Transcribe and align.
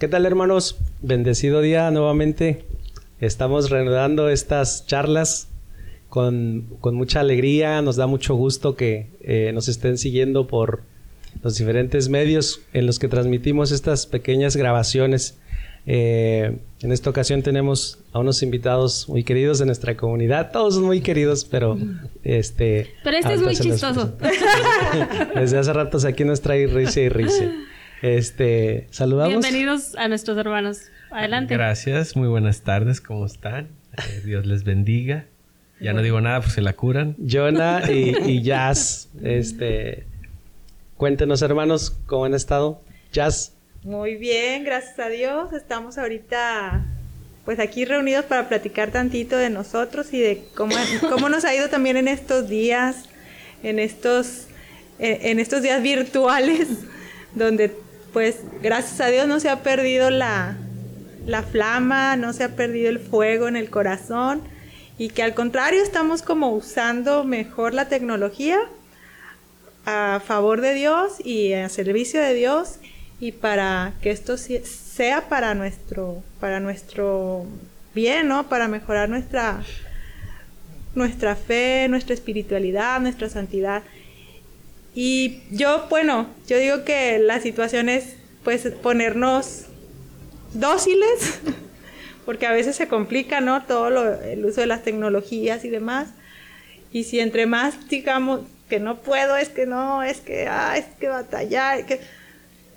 ¿Qué 0.00 0.08
tal 0.08 0.24
hermanos? 0.24 0.78
Bendecido 1.02 1.60
día 1.60 1.90
nuevamente. 1.90 2.64
Estamos 3.20 3.68
reanudando 3.68 4.30
estas 4.30 4.86
charlas 4.86 5.48
con, 6.08 6.68
mucha 6.82 7.20
alegría. 7.20 7.82
Nos 7.82 7.96
da 7.96 8.06
mucho 8.06 8.34
gusto 8.34 8.76
que 8.76 9.08
eh, 9.20 9.50
nos 9.52 9.68
estén 9.68 9.98
siguiendo 9.98 10.46
por 10.46 10.84
los 11.42 11.58
diferentes 11.58 12.08
medios 12.08 12.62
en 12.72 12.86
los 12.86 12.98
que 12.98 13.08
transmitimos 13.08 13.72
estas 13.72 14.06
pequeñas 14.06 14.56
grabaciones. 14.56 15.38
Eh, 15.84 16.56
en 16.80 16.92
esta 16.92 17.10
ocasión 17.10 17.42
tenemos 17.42 17.98
a 18.14 18.20
unos 18.20 18.42
invitados 18.42 19.06
muy 19.06 19.22
queridos 19.22 19.58
de 19.58 19.66
nuestra 19.66 19.98
comunidad. 19.98 20.50
Todos 20.50 20.76
son 20.76 20.84
muy 20.84 21.02
queridos, 21.02 21.44
pero 21.44 21.76
este. 22.24 22.90
Pero 23.04 23.18
este 23.18 23.34
es 23.34 23.42
muy 23.42 23.54
chistoso. 23.54 24.16
Desde 25.34 25.58
hace 25.58 25.72
ratos 25.74 26.06
aquí 26.06 26.24
nos 26.24 26.40
trae 26.40 26.66
risa 26.68 27.00
y 27.02 27.10
risa. 27.10 27.52
Este, 28.02 28.86
saludamos. 28.90 29.40
Bienvenidos 29.40 29.94
a 29.96 30.08
nuestros 30.08 30.38
hermanos. 30.38 30.84
Adelante. 31.10 31.54
Gracias, 31.54 32.16
muy 32.16 32.28
buenas 32.28 32.62
tardes, 32.62 33.00
¿cómo 33.00 33.26
están? 33.26 33.68
Eh, 33.98 34.22
Dios 34.24 34.46
les 34.46 34.64
bendiga. 34.64 35.26
Ya 35.80 35.92
no 35.92 36.00
digo 36.00 36.20
nada, 36.20 36.40
pues 36.40 36.54
se 36.54 36.62
la 36.62 36.72
curan. 36.72 37.14
Jonah 37.18 37.82
y, 37.92 38.16
y 38.26 38.42
Jazz, 38.42 39.10
este, 39.22 40.06
cuéntenos 40.96 41.42
hermanos, 41.42 41.98
¿cómo 42.06 42.24
han 42.24 42.32
estado? 42.32 42.80
Jazz. 43.12 43.52
Muy 43.82 44.16
bien, 44.16 44.64
gracias 44.64 44.98
a 44.98 45.08
Dios. 45.08 45.52
Estamos 45.52 45.98
ahorita 45.98 46.86
pues 47.44 47.58
aquí 47.58 47.84
reunidos 47.84 48.24
para 48.24 48.48
platicar 48.48 48.92
tantito 48.92 49.36
de 49.36 49.50
nosotros 49.50 50.12
y 50.14 50.20
de 50.20 50.44
cómo, 50.54 50.74
cómo 51.10 51.28
nos 51.28 51.44
ha 51.44 51.54
ido 51.54 51.68
también 51.68 51.98
en 51.98 52.08
estos 52.08 52.48
días, 52.48 53.10
en 53.62 53.78
estos, 53.78 54.46
en 54.98 55.38
estos 55.38 55.62
días 55.62 55.82
virtuales, 55.82 56.68
donde 57.34 57.74
pues 58.12 58.36
gracias 58.62 59.00
a 59.00 59.06
Dios 59.06 59.26
no 59.26 59.40
se 59.40 59.48
ha 59.48 59.62
perdido 59.62 60.10
la, 60.10 60.56
flama, 61.50 62.16
no 62.16 62.32
se 62.32 62.44
ha 62.44 62.56
perdido 62.56 62.90
el 62.90 62.98
fuego 62.98 63.48
en 63.48 63.56
el 63.56 63.70
corazón 63.70 64.42
y 64.98 65.10
que 65.10 65.22
al 65.22 65.34
contrario 65.34 65.82
estamos 65.82 66.22
como 66.22 66.52
usando 66.52 67.24
mejor 67.24 67.74
la 67.74 67.88
tecnología 67.88 68.58
a 69.86 70.20
favor 70.24 70.60
de 70.60 70.74
Dios 70.74 71.24
y 71.24 71.52
a 71.52 71.68
servicio 71.68 72.20
de 72.20 72.34
Dios 72.34 72.76
y 73.18 73.32
para 73.32 73.94
que 74.02 74.10
esto 74.10 74.36
sea 74.36 75.28
para 75.28 75.54
nuestro 75.54 76.22
para 76.40 76.60
nuestro 76.60 77.46
bien, 77.94 78.28
¿no? 78.28 78.48
Para 78.48 78.68
mejorar 78.68 79.08
nuestra 79.08 79.62
nuestra 80.94 81.36
fe, 81.36 81.86
nuestra 81.88 82.14
espiritualidad, 82.14 83.00
nuestra 83.00 83.28
santidad. 83.28 83.82
Y 84.94 85.42
yo, 85.50 85.86
bueno, 85.88 86.26
yo 86.46 86.58
digo 86.58 86.84
que 86.84 87.18
la 87.18 87.40
situación 87.40 87.88
es 87.88 88.16
pues 88.42 88.66
ponernos 88.82 89.66
dóciles, 90.54 91.40
porque 92.24 92.46
a 92.46 92.52
veces 92.52 92.76
se 92.76 92.88
complica, 92.88 93.40
¿no? 93.40 93.64
Todo 93.64 93.88
el 94.22 94.44
uso 94.44 94.60
de 94.60 94.66
las 94.66 94.82
tecnologías 94.82 95.64
y 95.64 95.68
demás. 95.68 96.08
Y 96.92 97.04
si 97.04 97.20
entre 97.20 97.46
más 97.46 97.88
digamos 97.88 98.40
que 98.68 98.80
no 98.80 99.00
puedo, 99.02 99.36
es 99.36 99.48
que 99.48 99.66
no, 99.66 100.02
es 100.02 100.20
que, 100.20 100.46
ah, 100.48 100.76
es 100.76 100.86
que 100.98 101.08
batallar, 101.08 101.86
que 101.86 102.00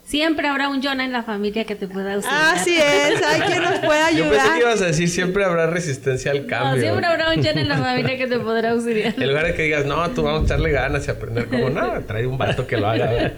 Siempre 0.04 0.48
habrá 0.48 0.68
un 0.68 0.84
Jonah 0.84 1.06
en 1.06 1.14
la 1.14 1.23
familia 1.23 1.64
que 1.64 1.76
te 1.76 1.88
pueda 1.88 2.16
auxiliar. 2.16 2.56
Así 2.56 2.78
es, 2.78 3.23
hay 3.23 3.42
quien 3.42 3.64
nos 3.64 3.80
pueda 3.80 4.08
ayudar. 4.08 4.32
Yo 4.32 4.38
pensé 4.38 4.54
que 4.54 4.59
ibas 4.59 4.82
a 4.82 4.86
decir 4.86 5.09
siempre 5.09 5.46
habrá 5.46 5.68
resistencia 5.68 6.32
al 6.32 6.46
cambio. 6.46 6.76
No, 6.76 6.82
siempre 6.82 7.06
habrá 7.06 7.34
un 7.34 7.44
Jonah 7.44 7.62
en 7.62 7.68
la 7.70 7.78
familia 7.78 8.18
que 8.18 8.28
te 8.28 8.40
podrá 8.40 8.72
auxiliar. 8.72 9.14
En 9.18 9.28
lugar 9.28 9.46
de 9.46 9.54
que 9.54 9.64
digas, 9.64 9.86
no, 9.86 10.09
tú 10.12 10.24
vamos 10.24 10.42
a 10.42 10.46
echarle 10.46 10.72
ganas 10.72 11.08
y 11.08 11.12
aprender 11.12 11.48
como, 11.48 11.70
no, 11.70 12.02
trae 12.02 12.28
un 12.28 12.38
vato 12.38 12.68
que 12.68 12.78
lo 12.78 12.90
haga. 12.90 13.31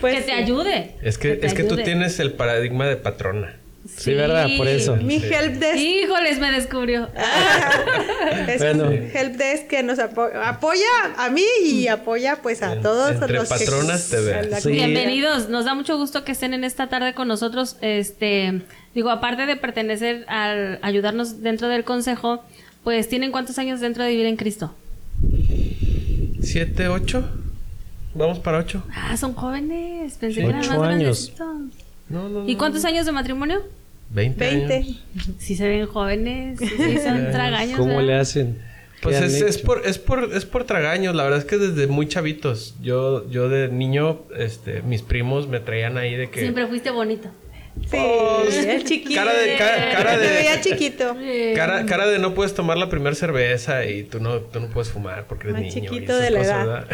Pues, 0.00 0.16
que 0.16 0.22
te 0.22 0.32
ayude. 0.32 0.96
Es 1.02 1.18
que, 1.18 1.38
es 1.40 1.54
que 1.54 1.64
tú 1.64 1.76
tienes 1.76 2.18
el 2.18 2.32
paradigma 2.32 2.86
de 2.86 2.96
patrona. 2.96 3.54
Sí, 3.96 4.14
¿verdad? 4.14 4.48
Por 4.56 4.68
eso. 4.68 4.96
Mi 4.96 5.16
helpdesk. 5.16 5.76
Híjoles, 5.76 6.38
me 6.38 6.52
descubrió. 6.52 7.08
es 8.48 8.60
un 8.60 8.92
helpdesk 8.92 9.66
que 9.66 9.82
nos 9.82 9.98
apoya 9.98 10.86
a 11.16 11.30
mí 11.30 11.44
y 11.64 11.88
apoya 11.88 12.36
pues 12.36 12.62
a 12.62 12.80
todos 12.80 13.12
entre 13.12 13.34
los 13.34 13.48
patronas 13.48 14.08
te 14.08 14.20
ven. 14.20 14.50
Bienvenidos. 14.66 15.48
Nos 15.48 15.64
da 15.64 15.74
mucho 15.74 15.96
gusto 15.96 16.24
que 16.24 16.32
estén 16.32 16.54
en 16.54 16.64
esta 16.64 16.88
tarde 16.88 17.14
con 17.14 17.28
nosotros. 17.28 17.76
Este, 17.80 18.62
digo, 18.94 19.10
aparte 19.10 19.46
de 19.46 19.56
pertenecer 19.56 20.24
al 20.28 20.78
ayudarnos 20.82 21.42
dentro 21.42 21.68
del 21.68 21.84
consejo, 21.84 22.44
pues 22.84 23.08
tienen 23.08 23.32
cuántos 23.32 23.58
años 23.58 23.80
dentro 23.80 24.04
de 24.04 24.10
vivir 24.10 24.26
en 24.26 24.36
Cristo? 24.36 24.74
Siete, 26.40 26.88
ocho. 26.88 27.28
Vamos 28.14 28.38
para 28.38 28.58
ocho. 28.58 28.82
Ah, 28.94 29.16
son 29.16 29.34
jóvenes. 29.34 30.14
Pensé 30.14 30.40
que 30.40 30.46
eran 30.46 30.66
más 30.66 30.78
años. 30.78 31.32
No, 32.08 32.28
no, 32.28 32.48
¿Y 32.48 32.56
cuántos 32.56 32.84
años 32.84 33.06
de 33.06 33.12
matrimonio? 33.12 33.62
20. 34.10 34.44
20. 34.44 34.86
Si 35.38 35.56
se 35.56 35.68
ven 35.68 35.86
jóvenes, 35.86 36.58
si 36.58 36.98
son 36.98 37.30
tragaños. 37.30 37.78
¿Cómo 37.78 38.00
le 38.00 38.14
hacen? 38.14 38.58
Pues 39.02 39.20
es, 39.20 39.42
es, 39.42 39.58
por, 39.58 39.86
es, 39.86 39.98
por, 39.98 40.32
es 40.34 40.44
por 40.44 40.64
tragaños, 40.64 41.14
la 41.14 41.22
verdad 41.22 41.38
es 41.38 41.44
que 41.44 41.56
desde 41.56 41.86
muy 41.86 42.08
chavitos. 42.08 42.74
Yo, 42.82 43.28
yo 43.30 43.48
de 43.48 43.68
niño, 43.68 44.22
este, 44.36 44.82
mis 44.82 45.02
primos 45.02 45.46
me 45.46 45.60
traían 45.60 45.98
ahí 45.98 46.16
de 46.16 46.30
que. 46.30 46.40
Siempre 46.40 46.66
fuiste 46.66 46.90
bonito. 46.90 47.28
Sí, 47.82 47.96
pues, 47.96 48.56
el 48.56 48.82
chiquito. 48.82 49.14
Cara 49.14 49.32
de. 49.34 49.56
Cara, 49.56 50.18
de 50.18 50.26
veía 50.34 50.60
chiquito. 50.60 51.16
Cara, 51.54 51.86
cara, 51.86 52.08
de 52.08 52.18
no 52.18 52.34
puedes 52.34 52.54
tomar 52.54 52.76
la 52.76 52.88
primera 52.90 53.14
cerveza 53.14 53.84
y 53.84 54.02
tú 54.02 54.18
no, 54.18 54.40
tú 54.40 54.58
no 54.58 54.68
puedes 54.68 54.90
fumar 54.90 55.26
porque 55.28 55.50
eres 55.50 55.62
Más 55.62 55.74
niño. 55.76 55.90
chiquito 55.92 56.16
de 56.16 56.30
la 56.30 56.40
edad. 56.40 56.86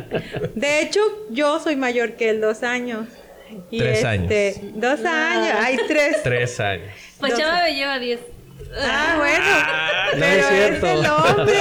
de 0.54 0.80
hecho, 0.80 1.00
yo 1.30 1.60
soy 1.60 1.76
mayor 1.76 2.14
que 2.14 2.30
él, 2.30 2.40
dos 2.40 2.62
años 2.62 3.08
tres 3.70 3.98
este, 3.98 4.06
años. 4.06 4.60
Dos 4.74 5.04
años, 5.04 5.56
hay 5.60 5.76
tres. 5.88 6.22
Tres 6.22 6.60
años. 6.60 6.92
Pues 7.18 7.36
Chava 7.36 7.62
me 7.64 7.74
lleva 7.74 7.98
diez. 7.98 8.20
Ah, 8.80 9.14
bueno. 9.18 9.44
Ah, 9.46 9.92
pero 10.12 10.26
es, 10.26 10.46
cierto. 10.46 10.86
es, 10.86 10.92
el 10.92 11.06
hombre. 11.10 11.54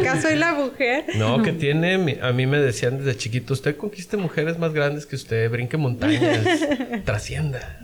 ¿Acaso 0.00 0.28
soy 0.28 0.36
la 0.36 0.54
mujer? 0.54 1.04
No, 1.16 1.42
que 1.42 1.52
tiene. 1.52 2.18
A 2.22 2.32
mí 2.32 2.46
me 2.46 2.58
decían 2.58 2.98
desde 2.98 3.16
chiquito: 3.16 3.54
Usted 3.54 3.76
conquiste 3.76 4.16
mujeres 4.16 4.58
más 4.58 4.72
grandes 4.72 5.06
que 5.06 5.16
usted, 5.16 5.50
brinque 5.50 5.76
montañas, 5.76 6.44
trascienda. 7.04 7.78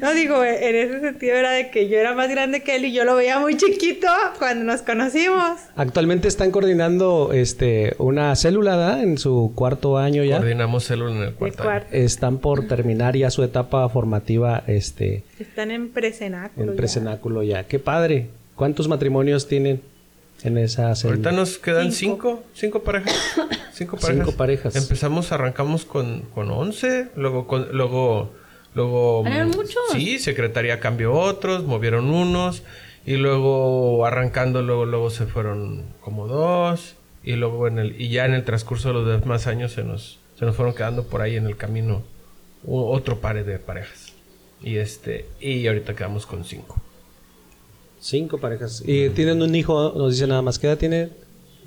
no, 0.00 0.14
digo, 0.14 0.42
en 0.44 0.76
ese 0.76 1.00
sentido 1.00 1.36
era 1.36 1.50
de 1.50 1.70
que 1.70 1.88
yo 1.88 1.98
era 1.98 2.14
más 2.14 2.30
grande 2.30 2.62
que 2.62 2.76
él 2.76 2.86
y 2.86 2.92
yo 2.92 3.04
lo 3.04 3.16
veía 3.16 3.38
muy 3.38 3.56
chiquito 3.56 4.08
cuando 4.38 4.64
nos 4.64 4.82
conocimos. 4.82 5.60
Actualmente 5.76 6.28
están 6.28 6.50
coordinando 6.50 7.30
este 7.32 7.94
una 7.98 8.34
célula, 8.36 8.76
¿da? 8.76 9.02
En 9.02 9.18
su 9.18 9.52
cuarto 9.54 9.98
año 9.98 10.24
ya. 10.24 10.38
Coordinamos 10.38 10.84
célula 10.84 11.14
en 11.14 11.22
el 11.22 11.34
cuarto, 11.34 11.68
año. 11.68 11.84
Están 11.92 12.38
por 12.38 12.66
terminar 12.66 13.16
ya 13.16 13.30
su 13.30 13.42
etapa 13.42 13.88
formativa, 13.88 14.62
este. 14.66 15.24
Están 15.38 15.70
en 15.70 15.90
precenáculo. 15.94 16.72
En 16.72 16.76
precenáculo 16.76 17.42
ya. 17.42 17.64
Qué 17.64 17.78
padre. 17.78 18.28
¿Cuántos 18.54 18.88
matrimonios 18.88 19.48
tienen 19.48 19.80
en 20.42 20.58
esa 20.58 20.94
célula? 20.94 21.14
Ahorita 21.14 21.32
nos 21.32 21.58
quedan 21.58 21.92
cinco, 21.92 22.44
cinco, 22.52 22.82
parejas. 22.82 23.14
Cinco 23.72 23.96
parejas. 23.96 24.26
Cinco 24.26 24.36
parejas. 24.36 24.76
Empezamos, 24.76 25.32
arrancamos 25.32 25.84
con, 25.84 26.20
con 26.34 26.50
once, 26.50 27.08
luego 27.16 27.46
con, 27.46 27.68
luego 27.72 28.30
Luego. 28.74 29.22
muchos? 29.22 29.82
Sí, 29.92 30.18
secretaría 30.18 30.80
cambió 30.80 31.12
otros, 31.12 31.64
movieron 31.64 32.10
unos. 32.10 32.62
Y 33.06 33.16
luego 33.16 34.06
arrancando, 34.06 34.62
luego, 34.62 34.86
luego 34.86 35.10
se 35.10 35.26
fueron 35.26 35.84
como 36.00 36.26
dos. 36.26 36.96
Y 37.22 37.36
luego 37.36 37.68
en 37.68 37.78
el, 37.78 38.00
y 38.00 38.08
ya 38.08 38.26
en 38.26 38.34
el 38.34 38.44
transcurso 38.44 38.88
de 38.88 38.94
los 38.94 39.06
demás 39.06 39.46
años 39.46 39.72
se 39.72 39.84
nos, 39.84 40.18
se 40.38 40.44
nos 40.44 40.56
fueron 40.56 40.74
quedando 40.74 41.04
por 41.04 41.22
ahí 41.22 41.36
en 41.36 41.46
el 41.46 41.56
camino 41.56 42.02
otro 42.66 43.20
par 43.20 43.42
de 43.44 43.58
parejas. 43.58 44.03
Y 44.64 44.78
este, 44.78 45.26
y 45.40 45.66
ahorita 45.66 45.94
quedamos 45.94 46.24
con 46.24 46.44
cinco. 46.44 46.80
Cinco 48.00 48.38
parejas. 48.38 48.82
Y 48.86 49.10
tienen 49.10 49.42
un 49.42 49.54
hijo, 49.54 49.92
nos 49.94 50.12
dice 50.12 50.26
nada 50.26 50.40
más. 50.40 50.58
¿Qué 50.58 50.66
edad 50.66 50.78
tiene? 50.78 51.10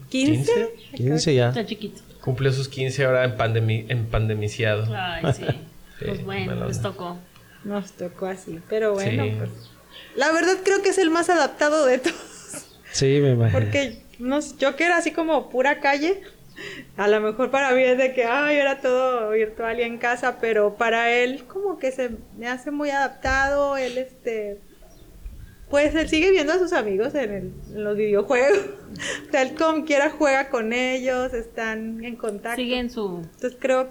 15. 0.09 0.73
15 0.95 1.35
ya. 1.35 1.49
Está 1.49 1.65
chiquito. 1.65 2.01
Cumple 2.21 2.51
sus 2.51 2.67
15 2.67 3.05
ahora 3.05 3.23
en, 3.23 3.37
pandemi 3.37 3.85
en 3.87 4.07
pandemiciado. 4.07 4.87
Ay, 4.91 5.31
sí. 5.33 5.45
pues 6.05 6.25
bueno, 6.25 6.55
nos 6.55 6.81
tocó. 6.81 7.17
Nos 7.63 7.91
tocó 7.91 8.25
así, 8.25 8.59
pero 8.69 8.93
bueno, 8.93 9.25
pues, 9.37 9.49
la 10.15 10.31
verdad 10.31 10.57
creo 10.63 10.81
que 10.81 10.89
es 10.89 10.97
el 10.97 11.09
más 11.09 11.29
adaptado 11.29 11.85
de 11.85 11.99
todos. 11.99 12.15
Sí, 12.91 13.19
me 13.21 13.31
imagino. 13.31 13.59
Porque 13.59 14.01
yo 14.59 14.75
que 14.75 14.85
era 14.85 14.97
así 14.97 15.11
como 15.11 15.49
pura 15.49 15.79
calle, 15.81 16.21
a 16.95 17.07
lo 17.07 17.21
mejor 17.21 17.51
para 17.51 17.73
mí 17.73 17.83
es 17.83 17.97
de 17.97 18.13
que, 18.13 18.23
ay, 18.25 18.57
era 18.57 18.81
todo 18.81 19.31
virtual 19.31 19.79
y 19.79 19.83
en 19.83 19.97
casa, 19.97 20.37
pero 20.39 20.75
para 20.75 21.11
él 21.11 21.43
como 21.47 21.77
que 21.77 21.91
se 21.91 22.11
me 22.37 22.47
hace 22.47 22.71
muy 22.71 22.89
adaptado, 22.89 23.77
él 23.77 23.97
este... 23.97 24.59
Pues 25.69 25.93
él 25.95 26.07
sigue 26.07 26.31
viendo 26.31 26.53
a 26.53 26.59
sus 26.59 26.71
amigos 26.71 27.13
en, 27.13 27.53
los 27.73 27.97
videojuegos. 27.97 28.57
él 29.33 29.53
como 29.55 29.83
quiera 29.83 30.09
juega 30.09 30.49
con 30.49 30.71
ellos, 30.71 31.33
están 31.33 32.03
en 32.05 32.15
contacto. 32.15 32.55
Siguen 32.55 32.89
su... 32.89 33.21
Entonces 33.23 33.57
creo 33.59 33.89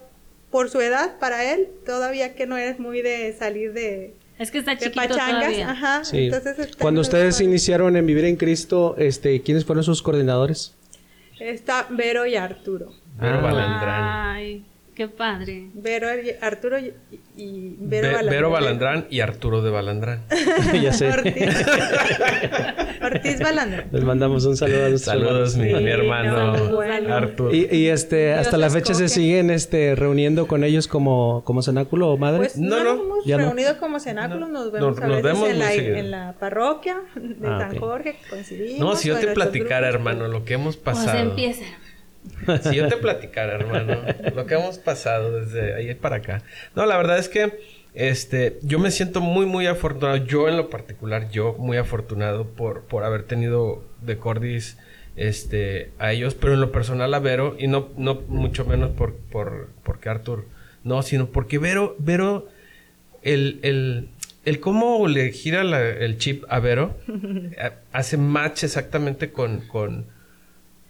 por 0.51 0.71
su 0.71 0.81
edad, 0.81 1.19
para 1.19 1.53
él, 1.53 1.69
todavía 1.85 2.35
que 2.35 2.47
no 2.47 2.57
eres 2.57 2.79
muy 2.79 3.03
de 3.03 3.35
salir 3.39 3.75
de, 3.75 4.15
es 4.39 4.51
que 4.51 4.59
está 4.59 4.77
chiquito 4.77 5.09
todavía. 5.09 5.71
Ajá. 5.71 6.03
Entonces 6.13 6.77
Cuando 6.77 7.01
ustedes 7.01 7.41
iniciaron 7.41 7.97
en 7.97 8.05
Vivir 8.07 8.27
en 8.27 8.37
Cristo, 8.37 8.95
este, 8.99 9.41
¿quiénes 9.41 9.65
fueron 9.65 9.83
sus 9.83 10.03
coordinadores? 10.03 10.76
Está 11.39 11.87
Vero 11.91 12.27
y 12.27 12.37
Arturo. 12.37 12.93
Vero 13.19 13.43
Balandrán. 13.43 14.65
Qué 14.97 15.09
padre. 15.09 15.69
Vero, 15.75 16.09
Arturo 16.41 16.79
y, 16.79 16.95
y 17.37 17.77
Vero 17.79 18.09
Ve- 18.09 18.15
Balandrán. 18.15 18.31
Vero 18.31 18.51
Balandrán 18.51 19.07
y 19.11 19.21
Arturo 19.21 19.61
de 19.61 19.71
Balandrán. 19.71 20.23
ya 20.83 20.91
sé. 20.95 21.09
Ortiz. 21.11 21.35
Ortiz 23.03 23.41
Balandrán. 23.41 23.89
Les 23.93 24.03
mandamos 24.05 24.47
un 24.47 24.57
saludo 24.57 24.87
a 24.87 24.89
nuestros 24.89 25.03
Saludos, 25.15 25.57
mi, 25.57 25.71
hermano 25.71 26.57
no, 26.57 26.75
bueno. 26.75 27.15
Arturo. 27.15 27.55
Y, 27.55 27.69
y, 27.71 27.89
este, 27.89 28.29
Dios 28.29 28.39
hasta 28.41 28.57
la 28.57 28.71
fecha 28.71 28.95
se 28.95 29.09
siguen 29.09 29.51
este, 29.51 29.95
reuniendo 29.95 30.47
con 30.47 30.65
ellos 30.65 30.89
como, 30.89 31.43
como 31.45 31.61
cenáculo 31.61 32.09
o 32.09 32.17
madre. 32.17 32.39
Pues 32.39 32.57
No, 32.57 32.83
no, 32.83 32.85
no, 32.85 32.95
nos 32.95 33.05
hemos 33.05 33.25
ya 33.27 33.37
no. 33.37 33.45
reunido 33.49 33.79
como 33.79 34.01
cenáculos, 34.01 34.49
No. 34.49 34.65
nos 34.65 34.73
vemos 34.73 34.89
Nos- 34.97 34.99
a 35.03 35.07
nos 35.09 35.23
veces 35.23 35.33
vemos 35.35 35.51
en, 35.51 35.59
la, 35.59 35.69
seguido. 35.69 35.97
en 35.97 36.11
la 36.11 36.35
parroquia 36.41 37.03
de 37.17 37.47
Ah, 37.47 37.59
San 37.61 37.71
ok. 37.73 37.79
Jorge, 37.81 38.17
que 38.23 38.29
coincidimos. 38.31 38.79
no, 38.81 38.97
si 38.97 39.09
yo 39.09 39.19
te 39.19 39.27
platicara, 39.29 39.89
grupos, 39.91 39.95
hermano, 40.11 40.29
lo 40.29 40.45
que 40.47 40.55
hemos 40.55 40.79
Pues 40.79 40.97
pasado. 40.97 41.19
empieza. 41.19 41.65
Si 42.63 42.75
yo 42.77 42.89
te 42.89 42.97
platicara, 42.97 43.55
hermano, 43.55 44.01
lo 44.35 44.47
que 44.47 44.55
hemos 44.55 44.79
pasado 44.79 45.41
desde 45.41 45.75
ahí 45.75 45.95
para 45.95 46.17
acá. 46.17 46.43
No, 46.75 46.87
la 46.87 46.97
verdad 46.97 47.19
es 47.19 47.29
que 47.29 47.59
este, 47.95 48.59
yo 48.63 48.79
me 48.79 48.91
siento 48.91 49.21
muy, 49.21 49.47
muy 49.47 49.67
afortunado. 49.67 50.17
Yo 50.19 50.49
en 50.49 50.57
lo 50.57 50.69
particular, 50.71 51.31
yo 51.31 51.55
muy 51.59 51.77
afortunado 51.77 52.47
por, 52.47 52.83
por 52.83 53.05
haber 53.05 53.23
tenido 53.23 53.83
de 54.03 54.19
Cordis 54.19 54.77
este, 55.17 55.91
a 55.99 56.13
ellos, 56.13 56.35
pero 56.35 56.53
en 56.55 56.61
lo 56.61 56.73
personal 56.73 57.15
a 57.15 57.19
Vero, 57.21 57.57
y 57.59 57.69
no, 57.69 57.89
no 57.97 58.23
mucho 58.29 58.65
menos 58.67 58.91
por, 58.91 59.15
por, 59.17 59.69
porque 59.83 60.09
Arthur, 60.11 60.45
no, 60.85 61.03
sino 61.03 61.27
porque 61.29 61.59
Vero, 61.59 61.97
Vero, 61.99 62.49
el, 63.23 63.59
el, 63.63 64.09
el 64.45 64.61
cómo 64.61 65.09
le 65.09 65.33
gira 65.33 65.65
la- 65.65 65.81
el 65.89 66.19
chip 66.19 66.45
a 66.51 66.61
Vero, 66.61 66.97
eh, 67.09 67.71
hace 67.93 68.19
match 68.19 68.65
exactamente 68.65 69.31
con, 69.33 69.61
con, 69.63 70.05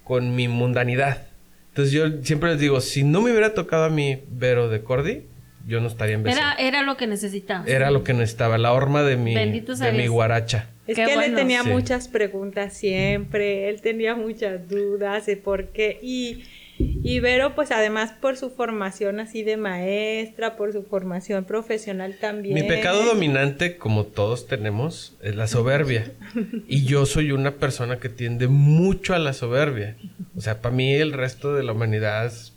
con 0.07 0.37
mi 0.37 0.47
mundanidad. 0.49 1.27
Entonces 1.71 1.93
yo 1.93 2.23
siempre 2.23 2.51
les 2.53 2.61
digo, 2.61 2.81
si 2.81 3.03
no 3.03 3.21
me 3.21 3.31
hubiera 3.33 3.55
tocado 3.55 3.85
a 3.85 3.91
mí 3.91 4.21
Vero 4.31 4.69
de 4.69 4.81
Cordy, 4.83 5.25
yo 5.67 5.81
no 5.81 5.89
estaría 5.89 6.15
en 6.15 6.23
BC. 6.23 6.33
Era, 6.33 6.53
Era, 6.53 6.69
era 6.69 6.83
lo 6.83 6.97
que 6.97 7.07
necesitabas. 7.09 7.69
lo 7.93 8.05
que 8.05 8.15
necesitaba, 8.15 8.57
la 8.57 8.73
horma 8.73 9.03
de 9.03 9.17
mi, 9.17 9.35
de 9.35 9.93
mi 9.93 10.07
guaracha. 10.07 10.71
Es 10.87 10.95
Qué 10.95 11.05
que 11.05 11.11
él 11.11 11.17
bueno. 11.17 11.37
tenía 11.37 11.65
Sí. 11.65 11.69
muchas 11.71 12.07
preguntas 12.07 12.73
siempre, 12.73 13.69
él 13.69 13.81
tenía 13.81 14.15
muchas 14.15 14.69
dudas 14.69 15.27
de 15.27 15.37
por 15.37 15.71
qué. 15.71 15.99
Y, 16.01 16.45
y 16.79 17.21
Vero, 17.21 17.55
pues 17.55 17.71
además 17.71 18.13
por 18.21 18.37
su 18.37 18.51
formación 18.51 19.21
así 19.21 19.43
de 19.43 19.57
maestra, 19.57 20.57
por 20.57 20.73
su 20.73 20.83
formación 20.83 21.45
profesional 21.45 22.17
también. 22.21 22.55
Mi 22.55 22.63
pecado 22.65 23.05
dominante, 23.05 23.77
como 23.79 24.05
todos 24.05 24.47
tenemos, 24.47 25.15
es 25.23 25.37
la 25.37 25.47
soberbia. 25.47 26.11
Y 26.69 26.85
yo 26.85 27.07
soy 27.07 27.33
una 27.33 27.53
persona 27.53 27.99
que 27.99 28.09
tiende 28.09 28.49
mucho 28.49 29.15
a 29.15 29.19
la 29.19 29.33
soberbia. 29.33 29.97
O 30.37 30.41
sea, 30.41 30.61
para 30.61 30.75
mí 30.75 30.93
el 30.95 31.13
resto 31.13 31.55
de 31.55 31.63
la 31.63 31.73
humanidad 31.73 32.27
es 32.27 32.53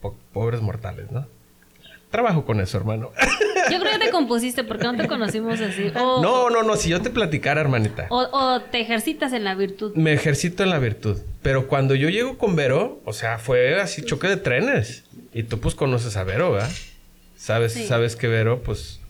po- 0.00 0.16
pobres 0.32 0.60
mortales, 0.60 1.10
¿no? 1.10 1.26
Trabajo 2.10 2.44
con 2.44 2.60
eso, 2.60 2.78
hermano. 2.78 3.10
Yo 3.70 3.78
creo 3.80 3.92
que 3.92 4.06
te 4.06 4.10
compusiste 4.10 4.64
porque 4.64 4.84
no 4.84 4.96
te 4.96 5.06
conocimos 5.06 5.60
así. 5.60 5.90
O, 5.94 6.22
No, 6.22 6.50
no, 6.50 6.62
no, 6.62 6.76
si 6.76 6.88
yo 6.90 7.00
te 7.02 7.10
platicara, 7.10 7.60
hermanita. 7.60 8.06
o, 8.10 8.20
o 8.32 8.60
te 8.62 8.80
ejercitas 8.80 9.32
en 9.32 9.44
la 9.44 9.54
virtud. 9.54 9.94
Me 9.94 10.12
ejercito 10.12 10.62
en 10.62 10.70
la 10.70 10.78
virtud. 10.78 11.18
Pero 11.42 11.68
cuando 11.68 11.94
yo 11.94 12.08
llego 12.08 12.38
con 12.38 12.56
Vero, 12.56 13.00
o 13.04 13.12
sea, 13.12 13.38
fue 13.38 13.80
así 13.80 14.02
choque 14.02 14.28
de 14.28 14.36
trenes. 14.36 15.04
Y 15.34 15.44
tú 15.44 15.58
pues 15.60 15.74
conoces 15.74 16.16
a 16.16 16.24
Vero, 16.24 16.52
¿verdad? 16.52 16.70
Sabes, 17.36 17.72
Sí. 17.72 17.86
sabes 17.86 18.16
que 18.16 18.28
Vero, 18.28 18.62
pues. 18.62 19.00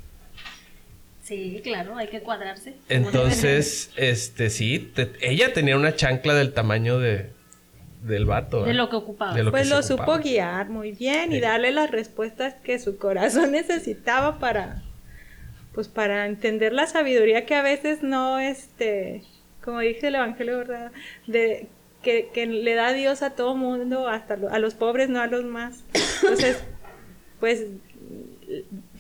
Sí, 1.23 1.61
claro, 1.63 1.97
hay 1.97 2.09
que 2.09 2.21
cuadrarse. 2.21 2.75
Entonces, 2.89 3.91
este, 3.97 4.51
sí, 4.51 4.91
te- 4.95 5.13
ella 5.21 5.53
tenía 5.53 5.77
una 5.77 5.95
chancla 5.95 6.35
del 6.35 6.53
tamaño 6.53 6.99
de 6.99 7.31
del 8.03 8.25
vato. 8.27 8.65
De 8.65 8.75
lo 8.75 8.89
que 8.91 8.97
ocupaba. 8.97 9.37
Lo 9.39 9.51
Pues 9.51 9.65
que 9.65 9.69
lo 9.71 9.83
supo 9.83 10.19
guiar 10.19 10.69
muy 10.69 10.93
bien 10.93 11.33
y 11.33 11.41
darle 11.41 11.71
las 11.73 11.91
respuestas 11.91 12.55
que 12.55 12.79
su 12.79 12.99
corazón 12.99 13.53
necesitaba 13.53 14.39
para, 14.39 14.83
pues 15.73 15.89
para 15.89 16.27
entender 16.27 16.73
la 16.73 16.87
sabiduría 16.87 17.47
que 17.47 17.55
a 17.55 17.63
veces 17.63 18.03
no, 18.03 18.39
este, 18.41 19.23
como 19.65 19.81
dice 19.81 20.09
el 20.09 20.17
Evangelio, 20.17 20.59
¿verdad? 20.59 20.93
De, 21.27 21.69
que, 22.03 22.29
que 22.35 22.47
le 22.47 22.75
da 22.75 22.93
Dios 22.93 23.23
a 23.23 23.31
todo 23.37 23.55
mundo, 23.57 24.09
hasta 24.09 24.37
lo- 24.37 24.51
a 24.51 24.59
los 24.59 24.75
pobres, 24.75 25.09
no 25.09 25.21
a 25.21 25.29
los 25.29 25.45
más. 25.45 25.85
Entonces, 26.23 26.63
pues 27.41 27.67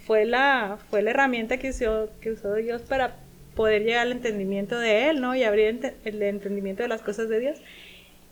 fue 0.06 0.24
la, 0.24 0.78
fue 0.90 1.02
la 1.02 1.10
herramienta 1.10 1.56
que 1.58 1.70
usó, 1.70 2.08
que 2.20 2.32
usó 2.32 2.54
Dios 2.54 2.82
para 2.82 3.16
poder 3.54 3.82
llegar 3.82 4.02
al 4.06 4.12
entendimiento 4.12 4.78
de 4.78 5.10
Él, 5.10 5.20
¿no? 5.20 5.34
Y 5.34 5.44
abrir 5.44 5.66
ente- 5.68 5.94
el 6.04 6.22
entendimiento 6.22 6.82
de 6.82 6.88
las 6.88 7.02
cosas 7.02 7.28
de 7.28 7.38
Dios. 7.40 7.58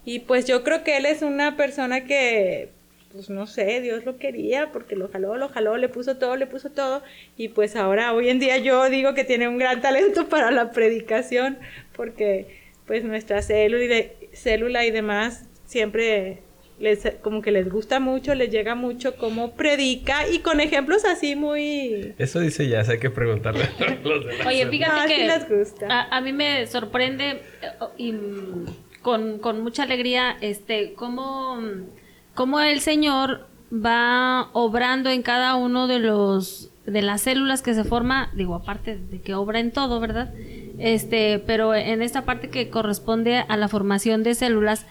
Y 0.04 0.20
pues 0.20 0.46
yo 0.46 0.62
creo 0.64 0.82
que 0.84 0.96
él 0.96 1.06
es 1.06 1.22
una 1.22 1.56
persona 1.56 2.04
que, 2.04 2.68
pues 3.12 3.28
no 3.30 3.46
sé, 3.46 3.80
Dios 3.80 4.04
lo 4.04 4.16
quería 4.18 4.70
porque 4.72 4.96
lo 4.96 5.08
jaló, 5.08 5.36
lo 5.36 5.48
jaló, 5.48 5.76
le 5.76 5.88
puso 5.88 6.16
todo, 6.16 6.36
le 6.36 6.46
puso 6.46 6.70
todo. 6.70 7.02
Y 7.36 7.48
pues 7.48 7.76
ahora, 7.76 8.12
hoy 8.12 8.28
en 8.28 8.38
día 8.38 8.56
yo 8.58 8.88
digo 8.88 9.14
que 9.14 9.24
tiene 9.24 9.46
un 9.48 9.58
gran 9.58 9.80
talento 9.82 10.28
para 10.28 10.50
la 10.50 10.70
predicación 10.72 11.58
porque 11.94 12.58
pues 12.86 13.04
nuestra 13.04 13.42
célula 13.42 13.84
y, 13.84 13.88
de- 13.88 14.16
célula 14.32 14.84
y 14.84 14.90
demás 14.90 15.44
siempre 15.66 16.38
les, 16.80 17.00
como 17.20 17.42
que 17.42 17.50
les 17.52 17.70
gusta 17.70 18.00
mucho, 18.00 18.34
les 18.34 18.50
llega 18.50 18.74
mucho 18.74 19.14
cómo 19.16 19.52
predica 19.54 20.26
y 20.28 20.38
con 20.38 20.60
ejemplos 20.60 21.04
así 21.04 21.36
muy... 21.36 22.14
Eso 22.18 22.40
dice 22.40 22.66
ya, 22.68 22.80
hay 22.80 22.98
que 22.98 23.10
preguntarle 23.10 23.64
a 23.64 23.90
los 24.02 24.24
demás. 24.26 24.46
Oye, 24.46 24.66
fíjate 24.66 24.92
Ah, 24.98 25.04
sí 25.06 25.14
que 25.14 25.26
les 25.26 25.48
gusta. 25.48 25.86
A, 25.88 26.16
a 26.16 26.20
mí 26.22 26.32
me 26.32 26.66
sorprende 26.66 27.42
eh, 27.62 27.68
y 27.98 28.12
mm, 28.12 28.66
con, 29.02 29.38
con 29.38 29.62
mucha 29.62 29.84
alegría 29.84 30.36
este 30.40 30.94
cómo, 30.94 31.58
cómo 32.34 32.60
el 32.60 32.80
Señor 32.80 33.48
va 33.72 34.50
obrando 34.52 35.10
en 35.10 35.22
cada 35.22 35.56
uno 35.56 35.86
de 35.86 36.00
los 36.00 36.70
de 36.86 37.02
las 37.02 37.22
células 37.22 37.62
que 37.62 37.74
se 37.74 37.84
forma, 37.84 38.30
digo, 38.34 38.54
aparte 38.54 38.96
de 38.96 39.20
que 39.20 39.34
obra 39.34 39.60
en 39.60 39.70
todo, 39.70 40.00
¿verdad? 40.00 40.34
Este, 40.78 41.38
pero 41.46 41.74
en 41.74 42.02
esta 42.02 42.24
parte 42.24 42.48
que 42.48 42.68
corresponde 42.68 43.36
a 43.36 43.56
la 43.56 43.68
formación 43.68 44.22
de 44.22 44.34
células, 44.34 44.86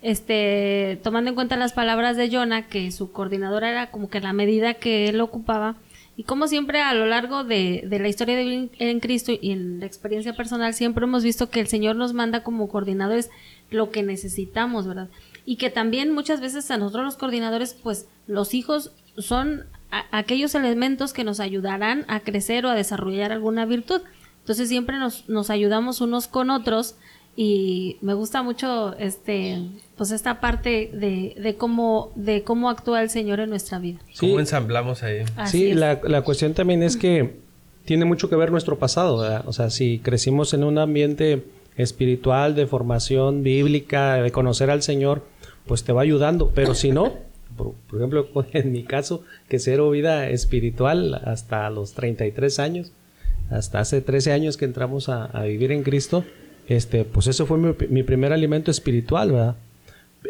este, 0.00 0.98
tomando 1.02 1.30
en 1.30 1.34
cuenta 1.34 1.56
las 1.56 1.72
palabras 1.72 2.16
de 2.16 2.30
Jonah, 2.30 2.68
que 2.68 2.90
su 2.90 3.12
coordinadora 3.12 3.70
era 3.70 3.90
como 3.90 4.08
que 4.08 4.20
la 4.20 4.32
medida 4.32 4.74
que 4.74 5.08
él 5.08 5.20
ocupaba, 5.20 5.76
y 6.16 6.24
como 6.24 6.46
siempre 6.46 6.80
a 6.80 6.94
lo 6.94 7.06
largo 7.06 7.42
de, 7.42 7.84
de 7.86 7.98
la 7.98 8.08
historia 8.08 8.36
de 8.36 8.70
en 8.78 9.00
Cristo 9.00 9.32
y 9.38 9.50
en 9.50 9.80
la 9.80 9.86
experiencia 9.86 10.34
personal, 10.34 10.74
siempre 10.74 11.04
hemos 11.04 11.24
visto 11.24 11.50
que 11.50 11.60
el 11.60 11.68
Señor 11.68 11.96
nos 11.96 12.12
manda 12.12 12.42
como 12.42 12.68
coordinadores 12.68 13.30
lo 13.72 13.90
que 13.90 14.02
necesitamos, 14.02 14.86
¿verdad? 14.86 15.08
Y 15.44 15.56
que 15.56 15.70
también 15.70 16.12
muchas 16.12 16.40
veces 16.40 16.70
a 16.70 16.76
nosotros 16.78 17.04
los 17.04 17.16
coordinadores, 17.16 17.74
pues 17.74 18.06
los 18.26 18.54
hijos 18.54 18.92
son 19.18 19.64
a- 19.90 20.04
aquellos 20.16 20.54
elementos 20.54 21.12
que 21.12 21.24
nos 21.24 21.40
ayudarán 21.40 22.04
a 22.08 22.20
crecer 22.20 22.64
o 22.66 22.70
a 22.70 22.74
desarrollar 22.74 23.32
alguna 23.32 23.66
virtud. 23.66 24.00
Entonces 24.40 24.68
siempre 24.68 24.98
nos, 24.98 25.28
nos 25.28 25.50
ayudamos 25.50 26.00
unos 26.00 26.28
con 26.28 26.50
otros 26.50 26.96
y 27.34 27.96
me 28.02 28.12
gusta 28.14 28.42
mucho 28.42 28.94
este 28.98 29.58
pues 29.96 30.10
esta 30.10 30.38
parte 30.40 30.90
de, 30.92 31.34
de 31.40 31.54
cómo 31.56 32.12
de 32.14 32.42
cómo 32.42 32.68
actúa 32.68 33.02
el 33.02 33.08
Señor 33.08 33.40
en 33.40 33.48
nuestra 33.50 33.78
vida. 33.78 33.98
¿Cómo 34.20 34.34
Sí. 34.34 34.38
ensamblamos 34.40 35.02
ahí? 35.02 35.20
Así 35.36 35.58
Sí, 35.70 35.74
la, 35.74 36.00
la 36.04 36.22
cuestión 36.22 36.52
también 36.54 36.82
es 36.82 36.96
que 36.96 37.36
tiene 37.86 38.04
mucho 38.04 38.28
que 38.28 38.36
ver 38.36 38.50
nuestro 38.52 38.78
pasado, 38.78 39.18
¿verdad? 39.18 39.44
O 39.46 39.52
sea, 39.52 39.70
si 39.70 39.98
crecimos 39.98 40.52
en 40.54 40.62
un 40.64 40.76
ambiente 40.78 41.42
espiritual, 41.76 42.54
de 42.54 42.66
formación 42.66 43.42
bíblica, 43.42 44.14
de 44.14 44.30
conocer 44.30 44.70
al 44.70 44.82
Señor, 44.82 45.22
pues 45.66 45.84
te 45.84 45.92
va 45.92 46.02
ayudando. 46.02 46.50
Pero 46.54 46.74
si 46.74 46.90
no, 46.92 47.14
por, 47.56 47.74
ejemplo, 47.94 48.28
en 48.52 48.72
mi 48.72 48.84
caso, 48.84 49.22
que 49.48 49.58
cero 49.58 49.90
vida 49.90 50.28
espiritual 50.28 51.14
hasta 51.24 51.68
los 51.70 51.94
33 51.94 52.58
años, 52.58 52.92
hasta 53.50 53.80
hace 53.80 54.00
13 54.00 54.32
años 54.32 54.56
que 54.56 54.64
entramos 54.64 55.08
a, 55.08 55.24
a 55.26 55.44
vivir 55.44 55.72
en 55.72 55.82
Cristo, 55.82 56.24
este, 56.68 57.04
pues 57.04 57.26
eso 57.26 57.46
fue 57.46 57.58
mi, 57.58 57.74
mi 57.88 58.02
primer 58.02 58.32
alimento 58.32 58.70
espiritual, 58.70 59.32
¿verdad? 59.32 59.56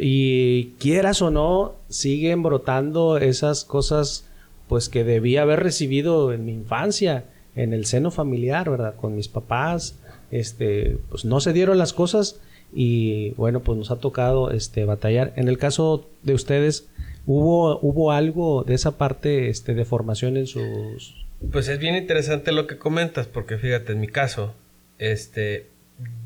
Y 0.00 0.70
quieras 0.78 1.20
o 1.20 1.30
no, 1.30 1.76
siguen 1.88 2.42
brotando 2.42 3.18
esas 3.18 3.64
cosas 3.64 4.26
pues 4.68 4.88
que 4.88 5.04
debía 5.04 5.42
haber 5.42 5.62
recibido 5.62 6.32
en 6.32 6.46
mi 6.46 6.52
infancia, 6.52 7.26
en 7.54 7.74
el 7.74 7.84
seno 7.84 8.10
familiar, 8.10 8.70
¿verdad? 8.70 8.96
Con 8.96 9.14
mis 9.14 9.28
papás, 9.28 9.98
este, 10.32 10.98
pues 11.10 11.24
no 11.24 11.38
se 11.40 11.52
dieron 11.52 11.78
las 11.78 11.92
cosas 11.92 12.40
y 12.74 13.30
bueno, 13.32 13.60
pues 13.60 13.78
nos 13.78 13.90
ha 13.92 13.96
tocado 13.96 14.50
este 14.50 14.84
batallar. 14.84 15.32
En 15.36 15.46
el 15.46 15.58
caso 15.58 16.08
de 16.22 16.34
ustedes, 16.34 16.88
¿hubo, 17.26 18.10
algo 18.10 18.64
de 18.64 18.74
esa 18.74 18.98
parte 18.98 19.48
este, 19.50 19.74
de 19.74 19.84
formación 19.84 20.36
en 20.36 20.46
sus... 20.48 21.26
Pues 21.52 21.68
es 21.68 21.78
bien 21.78 21.94
interesante 21.94 22.50
lo 22.50 22.66
que 22.66 22.78
comentas, 22.78 23.26
porque 23.26 23.58
fíjate, 23.58 23.92
en 23.92 24.00
mi 24.00 24.08
caso, 24.08 24.54
este, 24.98 25.66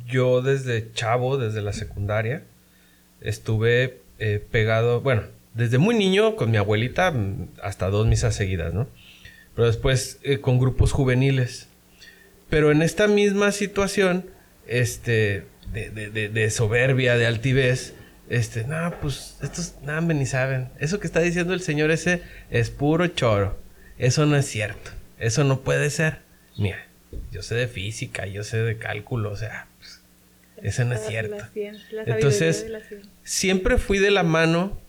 yo 0.07 0.41
desde 0.41 0.93
chavo, 0.93 1.37
desde 1.37 1.63
la 1.63 1.73
secundaria, 1.73 2.45
estuve 3.21 3.99
eh, 4.19 4.45
pegado, 4.51 5.01
bueno, 5.01 5.23
desde 5.55 5.79
muy 5.79 5.97
niño 5.97 6.37
con 6.37 6.51
mi 6.51 6.59
abuelita 6.59 7.11
mm, 7.11 7.49
hasta 7.63 7.91
dos 7.91 8.07
misas 8.07 8.35
seguidas, 8.35 8.73
¿no? 8.73 8.87
Pero 9.55 9.67
después 9.67 10.21
eh, 10.23 10.39
con 10.39 10.59
grupos 10.59 10.93
juveniles. 10.93 11.69
Pero 12.49 12.71
en 12.71 12.83
esta 12.83 13.09
misma 13.09 13.53
situación, 13.53 14.27
este, 14.67 15.45
de, 15.73 15.91
de- 15.91 16.11
de- 16.11 16.29
de 16.29 16.51
soberbia, 16.51 17.17
de 17.17 17.27
altivez, 17.27 17.95
este, 18.29 18.65
no, 18.65 18.95
pues 19.01 19.37
estos 19.43 19.75
nada 19.83 20.01
ni 20.01 20.27
saben. 20.27 20.69
Eso 20.81 20.99
que 21.01 21.07
está 21.07 21.21
diciendo 21.21 21.55
el 21.55 21.61
señor 21.61 21.91
ese 21.91 22.23
es 22.51 22.71
puro 22.71 23.07
choro. 23.09 23.59
Eso 23.99 24.27
no 24.27 24.37
es 24.37 24.47
cierto. 24.47 24.91
Eso 25.19 25.45
no 25.45 25.61
puede 25.61 25.91
ser. 25.91 26.19
Mira, 26.59 26.87
yo 27.33 27.43
sé 27.43 27.55
de 27.55 27.69
física, 27.69 28.27
yo 28.27 28.43
sé 28.45 28.59
de 28.59 28.77
cálculo, 28.79 29.31
o 29.31 29.37
sea, 29.37 29.67
pues, 29.79 30.01
eso 30.63 30.85
no 30.85 30.95
es 30.95 31.01
cierto. 31.07 31.37
Entonces, 32.15 32.63
siempre 33.23 33.79
fui 33.79 33.99
de 33.99 34.11
la 34.11 34.23
mano. 34.23 34.81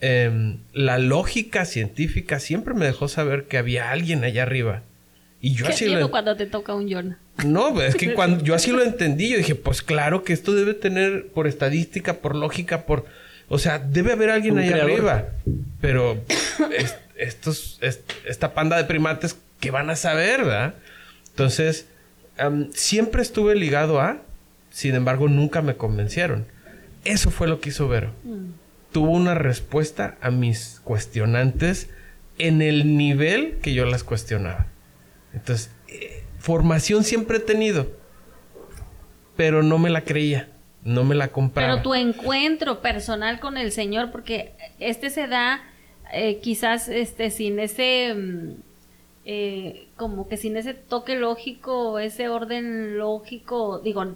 Em, 0.00 0.58
la 0.74 0.98
lógica 0.98 1.64
científica 1.64 2.38
siempre 2.38 2.74
me 2.74 2.84
dejó 2.84 3.08
saber 3.08 3.44
que 3.44 3.56
había 3.56 3.90
alguien 3.90 4.24
allá 4.24 4.42
arriba. 4.42 4.82
Y 5.40 5.54
yo 5.54 5.66
así 5.66 5.86
lo... 5.86 6.10
cuando 6.10 6.36
te 6.36 6.46
toca 6.46 6.74
un? 6.74 7.16
No, 7.44 7.80
es 7.80 7.94
que 7.94 8.14
cuando 8.14 8.42
yo 8.44 8.54
así 8.54 8.70
lo 8.70 8.82
entendí, 8.82 9.30
yo 9.30 9.38
dije, 9.38 9.54
pues 9.54 9.82
claro 9.82 10.24
que 10.24 10.32
esto 10.32 10.54
debe 10.54 10.74
tener 10.74 11.28
por 11.28 11.46
estadística, 11.46 12.14
por 12.14 12.34
lógica, 12.34 12.86
por... 12.86 13.04
O 13.48 13.58
sea, 13.58 13.78
debe 13.78 14.12
haber 14.12 14.30
alguien 14.30 14.58
allá 14.58 14.82
arriba. 14.82 15.28
Pero 15.80 16.20
estos, 17.16 17.78
esta 17.80 18.54
panda 18.54 18.76
de 18.76 18.84
primates, 18.84 19.36
¿qué 19.60 19.70
van 19.70 19.88
a 19.90 19.96
saber, 19.96 20.44
verdad? 20.44 20.74
Entonces, 21.30 21.86
siempre 22.72 23.22
estuve 23.22 23.54
ligado 23.54 24.00
a, 24.00 24.18
sin 24.70 24.94
embargo, 24.94 25.28
nunca 25.28 25.62
me 25.62 25.76
convencieron. 25.76 26.46
Eso 27.04 27.30
fue 27.30 27.46
lo 27.46 27.60
que 27.60 27.68
hizo 27.68 27.88
Vero. 27.88 28.12
Mm. 28.24 28.50
Tuvo 28.92 29.10
una 29.12 29.34
respuesta 29.34 30.16
a 30.20 30.30
mis 30.30 30.80
cuestionantes 30.82 31.88
en 32.38 32.62
el 32.62 32.96
nivel 32.96 33.58
que 33.62 33.74
yo 33.74 33.86
las 33.86 34.02
cuestionaba. 34.02 34.66
Entonces, 35.36 35.70
eh, 35.88 36.24
formación 36.38 37.04
siempre 37.04 37.36
he 37.36 37.40
tenido, 37.40 37.86
pero 39.36 39.62
no 39.62 39.78
me 39.78 39.90
la 39.90 40.00
creía, 40.00 40.48
no 40.82 41.04
me 41.04 41.14
la 41.14 41.28
compraba. 41.28 41.74
Pero 41.74 41.82
tu 41.82 41.94
encuentro 41.94 42.80
personal 42.80 43.38
con 43.38 43.58
el 43.58 43.70
Señor, 43.70 44.10
porque 44.10 44.54
este 44.80 45.10
se 45.10 45.28
da 45.28 45.62
eh, 46.12 46.38
quizás 46.42 46.88
este 46.88 47.30
sin 47.30 47.58
ese 47.58 48.14
mm, 48.16 48.50
eh, 49.26 49.88
como 49.96 50.26
que 50.26 50.38
sin 50.38 50.56
ese 50.56 50.72
toque 50.72 51.16
lógico, 51.16 51.98
ese 51.98 52.28
orden 52.28 52.96
lógico, 52.96 53.80
digo, 53.80 54.06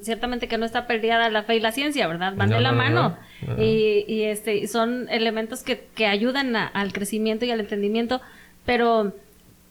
ciertamente 0.00 0.46
que 0.46 0.58
no 0.58 0.66
está 0.66 0.86
perdida 0.86 1.28
la 1.30 1.42
fe 1.42 1.56
y 1.56 1.60
la 1.60 1.72
ciencia, 1.72 2.06
¿verdad? 2.06 2.34
Van 2.36 2.50
de 2.50 2.60
la 2.60 2.72
mano. 2.72 3.16
y, 3.58 4.22
este, 4.22 4.68
son 4.68 5.08
elementos 5.08 5.62
que, 5.62 5.86
que 5.94 6.06
ayudan 6.06 6.54
al 6.54 6.92
crecimiento 6.92 7.46
y 7.46 7.50
al 7.50 7.60
entendimiento, 7.60 8.20
pero 8.66 9.14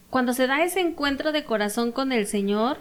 cuando 0.09 0.33
se 0.33 0.47
da 0.47 0.63
ese 0.63 0.79
encuentro 0.79 1.31
de 1.31 1.43
corazón 1.43 1.91
con 1.91 2.11
el 2.11 2.27
Señor, 2.27 2.77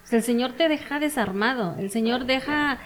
pues, 0.00 0.12
el 0.12 0.22
Señor 0.22 0.52
te 0.52 0.68
deja 0.68 0.98
desarmado, 0.98 1.76
el 1.78 1.90
Señor 1.90 2.24
deja, 2.24 2.78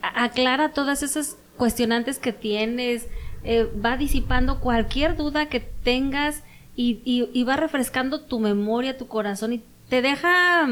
aclara 0.00 0.72
todas 0.72 1.02
esas 1.02 1.36
cuestionantes 1.56 2.18
que 2.18 2.32
tienes, 2.32 3.08
eh, 3.44 3.68
va 3.84 3.96
disipando 3.96 4.60
cualquier 4.60 5.16
duda 5.16 5.46
que 5.46 5.60
tengas 5.60 6.42
y, 6.74 7.00
y, 7.04 7.44
va 7.44 7.56
refrescando 7.56 8.22
tu 8.22 8.40
memoria, 8.40 8.96
tu 8.96 9.06
corazón 9.06 9.52
y 9.52 9.62
te 9.90 10.00
deja, 10.00 10.66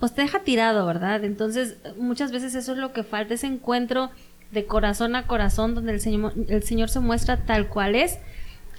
pues 0.00 0.12
te 0.12 0.22
deja 0.22 0.40
tirado, 0.40 0.84
¿verdad? 0.84 1.22
Entonces, 1.22 1.76
muchas 1.96 2.32
veces 2.32 2.56
eso 2.56 2.72
es 2.72 2.78
lo 2.78 2.92
que 2.92 3.04
falta, 3.04 3.34
ese 3.34 3.46
encuentro 3.46 4.10
de 4.50 4.66
corazón 4.66 5.14
a 5.14 5.28
corazón 5.28 5.76
donde 5.76 5.92
el 5.92 6.00
Señor, 6.00 6.32
el 6.48 6.64
Señor 6.64 6.88
se 6.88 6.98
muestra 6.98 7.44
tal 7.44 7.68
cual 7.68 7.94
es 7.94 8.18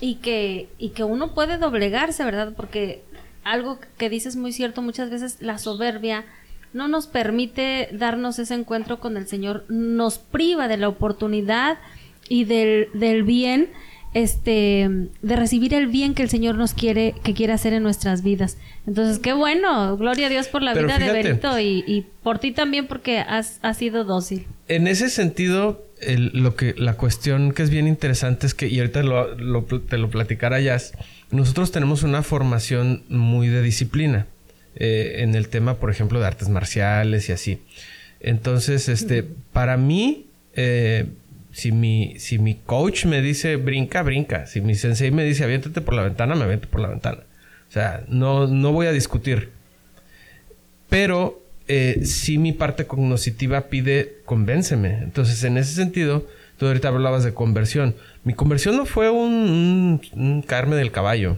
y 0.01 0.15
que, 0.15 0.69
y 0.77 0.89
que 0.89 1.05
uno 1.05 1.33
puede 1.33 1.57
doblegarse, 1.57 2.25
¿verdad? 2.25 2.53
Porque 2.57 3.03
algo 3.43 3.79
que 3.97 4.09
dices 4.09 4.35
muy 4.35 4.51
cierto, 4.51 4.81
muchas 4.81 5.09
veces 5.09 5.37
la 5.41 5.57
soberbia 5.57 6.25
no 6.73 6.87
nos 6.87 7.07
permite 7.07 7.89
darnos 7.91 8.39
ese 8.39 8.53
encuentro 8.53 8.99
con 8.99 9.17
el 9.17 9.27
Señor, 9.27 9.65
nos 9.69 10.17
priva 10.17 10.67
de 10.67 10.77
la 10.77 10.87
oportunidad 10.87 11.79
y 12.27 12.45
del, 12.45 12.89
del 12.93 13.23
bien, 13.23 13.71
este, 14.13 14.89
de 15.21 15.35
recibir 15.35 15.73
el 15.73 15.87
bien 15.87 16.13
que 16.13 16.23
el 16.23 16.29
Señor 16.29 16.55
nos 16.55 16.73
quiere, 16.73 17.13
que 17.23 17.33
quiere 17.33 17.53
hacer 17.53 17.73
en 17.73 17.83
nuestras 17.83 18.23
vidas. 18.23 18.57
Entonces, 18.87 19.19
qué 19.19 19.33
bueno, 19.33 19.97
gloria 19.97 20.27
a 20.27 20.29
Dios 20.29 20.47
por 20.47 20.61
la 20.61 20.73
vida 20.73 20.97
de 20.97 21.11
Benito 21.11 21.59
y, 21.59 21.83
y, 21.87 22.05
por 22.23 22.39
ti 22.39 22.51
también 22.51 22.87
porque 22.87 23.19
has, 23.19 23.59
has 23.61 23.77
sido 23.77 24.03
dócil. 24.03 24.45
En 24.67 24.87
ese 24.87 25.09
sentido, 25.09 25.83
lo 26.07 26.55
que, 26.55 26.73
la 26.77 26.93
cuestión 26.93 27.53
que 27.53 27.63
es 27.63 27.69
bien 27.69 27.87
interesante 27.87 28.47
es 28.47 28.53
que, 28.53 28.67
y 28.67 28.79
ahorita 28.79 29.03
lo, 29.03 29.63
te 29.63 29.97
lo 29.97 30.09
platicará 30.09 30.59
Jazz, 30.59 30.93
nosotros 31.31 31.71
tenemos 31.71 32.03
una 32.03 32.23
formación 32.23 33.03
muy 33.09 33.47
de 33.47 33.61
disciplina 33.61 34.25
eh, 34.75 35.17
en 35.17 35.35
el 35.35 35.49
tema, 35.49 35.75
por 35.75 35.91
ejemplo, 35.91 36.19
de 36.19 36.27
artes 36.27 36.49
marciales 36.49 37.29
y 37.29 37.31
así. 37.31 37.61
Entonces, 38.19 38.89
este, 38.89 39.23
para 39.53 39.77
mí, 39.77 40.27
eh, 40.55 41.05
si, 41.59 41.71
mi, 41.71 42.15
si 42.19 42.39
mi 42.39 42.55
coach 42.55 43.05
me 43.05 43.21
dice 43.21 43.57
brinca, 43.57 44.01
brinca. 44.01 44.45
Si 44.45 44.61
mi 44.61 44.75
sensei 44.75 45.11
me 45.11 45.23
dice 45.23 45.43
aviéntate 45.43 45.81
por 45.81 45.93
la 45.93 46.03
ventana, 46.03 46.35
me 46.35 46.43
aviento 46.43 46.69
por 46.69 46.79
la 46.79 46.87
ventana. 46.87 47.19
O 47.67 47.71
sea, 47.71 48.03
no, 48.07 48.47
no 48.47 48.71
voy 48.71 48.87
a 48.87 48.91
discutir. 48.91 49.51
Pero 50.89 51.43
eh, 51.67 51.99
si 52.03 52.39
mi 52.39 52.51
parte 52.51 52.87
cognitiva 52.87 53.67
pide 53.67 54.21
convénceme. 54.25 55.03
Entonces, 55.03 55.43
en 55.43 55.57
ese 55.57 55.75
sentido, 55.75 56.25
tú 56.57 56.65
ahorita 56.65 56.87
hablabas 56.87 57.23
de 57.23 57.33
conversión. 57.33 57.95
Mi 58.23 58.33
conversión 58.33 58.75
no 58.75 58.85
fue 58.85 59.09
un, 59.11 60.01
un, 60.13 60.41
caerme 60.41 60.75
del 60.77 60.91
caballo, 60.91 61.37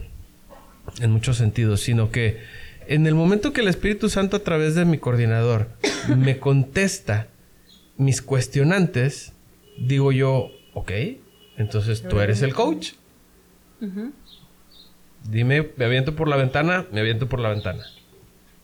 en 1.00 1.10
muchos 1.10 1.36
sentidos, 1.36 1.82
sino 1.82 2.10
que 2.10 2.38
en 2.86 3.06
el 3.06 3.14
momento 3.14 3.52
que 3.52 3.60
el 3.60 3.68
Espíritu 3.68 4.08
Santo 4.08 4.38
a 4.38 4.42
través 4.42 4.74
de 4.74 4.86
mi 4.86 4.96
coordinador 4.96 5.68
me 6.16 6.38
contesta 6.38 7.28
mis 7.98 8.22
cuestionantes, 8.22 9.32
digo 9.86 10.12
yo, 10.12 10.50
ok, 10.74 10.92
entonces 11.56 12.02
tú 12.02 12.20
eres 12.20 12.42
el 12.42 12.54
coach. 12.54 12.92
Dime, 15.28 15.68
me 15.76 15.84
aviento 15.84 16.16
por 16.16 16.28
la 16.28 16.36
ventana, 16.36 16.86
me 16.92 17.00
aviento 17.00 17.28
por 17.28 17.40
la 17.40 17.50
ventana. 17.50 17.84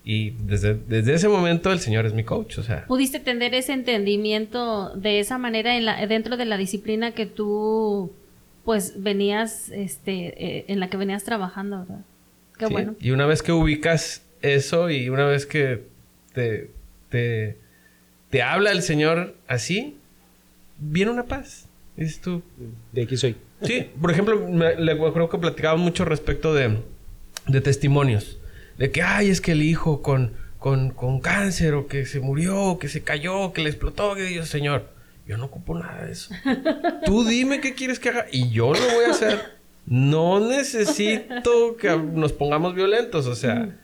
Y 0.05 0.31
desde, 0.31 0.75
desde 0.75 1.15
ese 1.15 1.29
momento 1.29 1.71
el 1.71 1.81
Señor 1.81 2.07
es 2.07 2.15
mi 2.15 2.25
coach, 2.25 2.59
o 2.59 2.63
sea. 2.63 2.87
Pudiste 2.87 3.21
tener 3.21 3.55
ese 3.55 3.75
entendimiento 3.75 4.95
de 4.97 5.21
esa 5.21 5.37
manera 5.37 5.77
en 5.77 5.85
la, 5.85 6.07
dentro 6.07 6.37
de 6.37 6.47
la 6.47 6.57
disciplina 6.57 7.13
que 7.13 7.27
tú, 7.27 8.11
pues, 8.65 9.03
venías, 9.03 9.69
este, 9.69 10.43
eh, 10.43 10.65
en 10.69 10.81
la 10.81 10.89
que 10.89 10.97
venías 10.97 11.25
trabajando, 11.25 11.81
¿verdad? 11.81 12.01
Qué 12.57 12.67
bueno. 12.67 12.97
Y 13.01 13.11
una 13.11 13.27
vez 13.27 13.43
que 13.43 13.53
ubicas 13.53 14.25
eso 14.41 14.89
y 14.89 15.11
una 15.11 15.27
vez 15.27 15.45
que 15.45 15.85
te, 16.33 16.71
te, 17.11 17.59
te 18.31 18.43
habla 18.43 18.73
el 18.73 18.81
Señor 18.81 19.37
así, 19.47 19.98
viene 20.79 21.11
una 21.11 21.25
paz. 21.25 21.67
Dices 21.97 22.21
tú. 22.21 22.43
De 22.93 23.03
aquí 23.03 23.17
soy. 23.17 23.37
Sí, 23.63 23.91
por 24.01 24.11
ejemplo, 24.11 24.49
me, 24.49 24.75
creo 24.77 25.29
que 25.29 25.39
platicaba 25.39 25.77
mucho 25.77 26.05
respecto 26.05 26.55
de, 26.55 26.79
de 27.49 27.61
testimonios 27.61 28.39
de 28.79 28.93
que, 28.93 29.03
ay, 29.03 29.29
es 29.29 29.41
que 29.41 29.53
el 29.53 29.63
hijo 29.63 30.01
con, 30.01 30.33
con, 30.59 30.91
con 30.91 31.21
cáncer 31.21 31.75
o 31.75 31.89
que 31.89 32.07
se 32.07 32.21
murió, 32.21 32.79
que 32.79 32.89
se 32.89 33.03
cayó, 33.03 33.53
que 33.53 33.63
le 33.63 33.69
explotó, 33.69 34.15
que 34.15 34.23
Dios, 34.23 34.49
Señor, 34.49 34.89
yo 35.27 35.37
no 35.37 35.47
ocupo 35.47 35.77
nada 35.77 36.05
de 36.05 36.13
eso. 36.13 36.33
Tú 37.05 37.25
dime 37.25 37.61
qué 37.61 37.75
quieres 37.75 37.99
que 37.99 38.09
haga 38.09 38.27
y 38.31 38.51
yo 38.51 38.73
lo 38.73 38.95
voy 38.95 39.05
a 39.07 39.11
hacer. 39.11 39.59
No 39.85 40.41
necesito 40.41 41.77
que 41.77 41.97
nos 41.97 42.33
pongamos 42.33 42.75
violentos, 42.75 43.27
o 43.27 43.35
sea. 43.35 43.77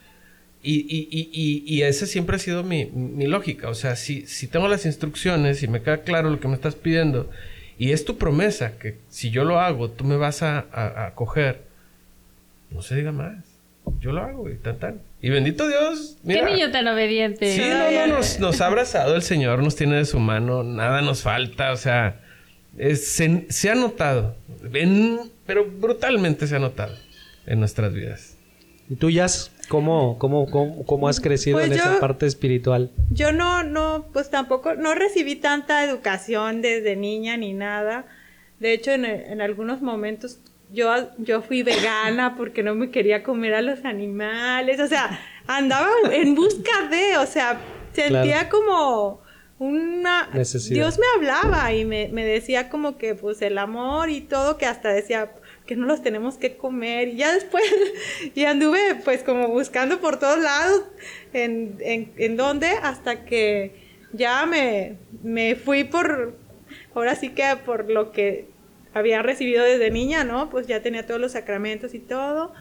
Y, 0.65 0.87
y, 0.89 1.09
y, 1.11 1.63
y, 1.67 1.83
esa 1.83 2.07
siempre 2.07 2.37
ha 2.37 2.39
sido 2.39 2.65
mi, 2.65 2.87
mi, 2.87 3.27
lógica. 3.27 3.69
O 3.69 3.75
sea, 3.75 3.97
si, 3.97 4.27
si 4.27 4.47
tengo 4.47 4.67
las 4.67 4.87
instrucciones 4.87 5.63
y 5.63 5.69
me 5.69 5.83
queda 5.83 6.03
claro 6.03 6.31
lo 6.31 6.41
que 6.41 6.49
me 6.49 6.55
estás 6.55 6.75
pidiendo 6.75 7.31
y 7.79 7.93
es 7.93 8.07
tu 8.07 8.17
promesa 8.17 8.79
que 8.79 8.97
si 9.11 9.31
yo 9.31 9.45
lo 9.45 9.61
hago, 9.61 9.91
tú 9.91 10.05
me 10.05 10.17
vas 10.17 10.43
a, 10.43 10.65
a, 10.73 11.07
a 11.07 11.15
coger, 11.15 11.61
no 12.71 12.81
se 12.81 12.97
diga 12.97 13.13
más 13.13 13.55
yo 14.01 14.13
lo 14.13 14.23
hago, 14.23 14.51
y 14.51 14.57
tan 14.57 14.79
tan. 14.79 15.01
Y 15.21 15.31
bendito 15.31 15.67
Dios. 15.69 16.17
Mira, 16.23 16.47
Qué 16.47 16.53
niño 16.53 16.71
tan 16.71 16.87
obediente. 16.89 17.55
Sí, 17.55 17.63
no, 17.69 17.91
no, 17.91 18.17
nos, 18.17 18.39
nos, 18.41 18.61
ha 18.61 18.67
abrazado 18.67 19.15
el 19.15 19.23
Señor, 19.23 19.63
nos 19.63 19.77
tiene 19.77 19.97
de 19.97 20.05
su 20.05 20.19
mano, 20.19 20.63
nada 20.63 21.01
nos 21.01 21.23
falta, 21.23 21.73
o 21.73 21.77
sea, 21.77 22.21
se, 22.77 23.71
ha 23.71 23.75
notado, 23.75 24.37
pero 25.47 25.65
brutalmente 25.65 26.47
se 26.47 26.57
ha 26.57 26.59
notado 26.59 26.95
en 27.47 27.61
nuestras 27.61 27.93
vidas. 27.93 28.34
¿Y 28.89 28.97
tú, 28.97 29.11
Yas? 29.11 29.51
¿Cómo, 29.69 30.19
cómo, 30.19 30.51
cómo, 30.51 30.85
cómo 30.85 31.09
has 31.09 31.21
crecido 31.21 31.57
pues 31.57 31.69
en 31.69 31.75
esa 31.75 31.99
parte 32.01 32.27
espiritual? 32.27 32.91
Yo 33.11 33.33
no, 33.33 33.65
no, 33.65 34.07
pues 34.13 34.29
tampoco, 34.29 34.75
no 34.75 34.95
recibí 34.95 35.37
tanta 35.37 35.85
educación 35.85 36.61
desde 36.61 36.97
niña 36.97 37.37
ni 37.37 37.55
nada. 37.55 38.05
De 38.61 38.75
hecho, 38.75 38.91
en, 38.93 39.07
en 39.07 39.41
algunos 39.41 39.81
momentos 39.81 40.39
yo, 40.75 40.93
yo 41.19 41.41
fui 41.41 41.63
vegana 41.63 42.37
porque 42.37 42.63
no 42.63 42.75
me 42.75 42.91
quería 42.91 43.23
comer 43.23 43.55
a 43.55 43.63
los 43.63 43.85
animales, 43.85 44.81
o 44.81 44.87
sea, 44.87 45.21
andaba 45.47 45.89
en 46.11 46.35
busca 46.35 46.89
de, 46.91 47.17
o 47.19 47.27
sea, 47.27 47.61
sentía 47.93 48.49
como 48.49 49.23
una... 49.59 50.29
Necesidad. 50.33 50.75
Dios 50.75 50.99
me 50.99 51.07
hablaba 51.15 51.73
y 51.73 51.85
me, 51.85 52.09
me, 52.09 52.25
decía 52.25 52.69
como 52.69 52.99
que 52.99 53.15
pues 53.15 53.41
el 53.43 53.57
amor 53.59 54.11
y 54.11 54.21
todo, 54.21 54.59
que 54.59 54.67
hasta 54.67 54.89
decía 54.89 55.33
que 55.67 55.77
no 55.77 55.87
los 55.87 56.03
tenemos 56.03 56.37
que 56.37 56.57
comer. 56.57 57.09
Y 57.09 57.17
ya 57.17 57.33
después, 57.33 57.65
y 58.35 58.45
anduve 58.45 58.97
pues 59.05 59.23
como 59.23 59.49
buscando 59.49 60.01
por 60.01 60.19
todos 60.19 60.39
lados 60.39 60.83
en, 61.33 61.77
en, 61.81 62.13
en 62.17 62.37
dónde, 62.37 62.69
hasta 62.83 63.25
que 63.25 63.85
ya 64.13 64.47
me, 64.47 64.97
me 65.23 65.57
fui 65.57 65.85
por 65.85 66.37
ahora 66.95 67.15
sí 67.15 67.31
que 67.31 67.45
por 67.65 67.91
lo 67.91 68.13
que 68.13 68.47
había 68.93 69.23
recibido 69.23 69.65
desde 69.65 69.91
niña, 69.91 70.25
¿no? 70.25 70.51
Pues 70.51 70.67
ya 70.67 70.81
tenía 70.81 71.07
todos 71.07 71.21
los 71.21 71.33
sacramentos 71.33 71.95
y 71.95 71.99
todo. 71.99 72.53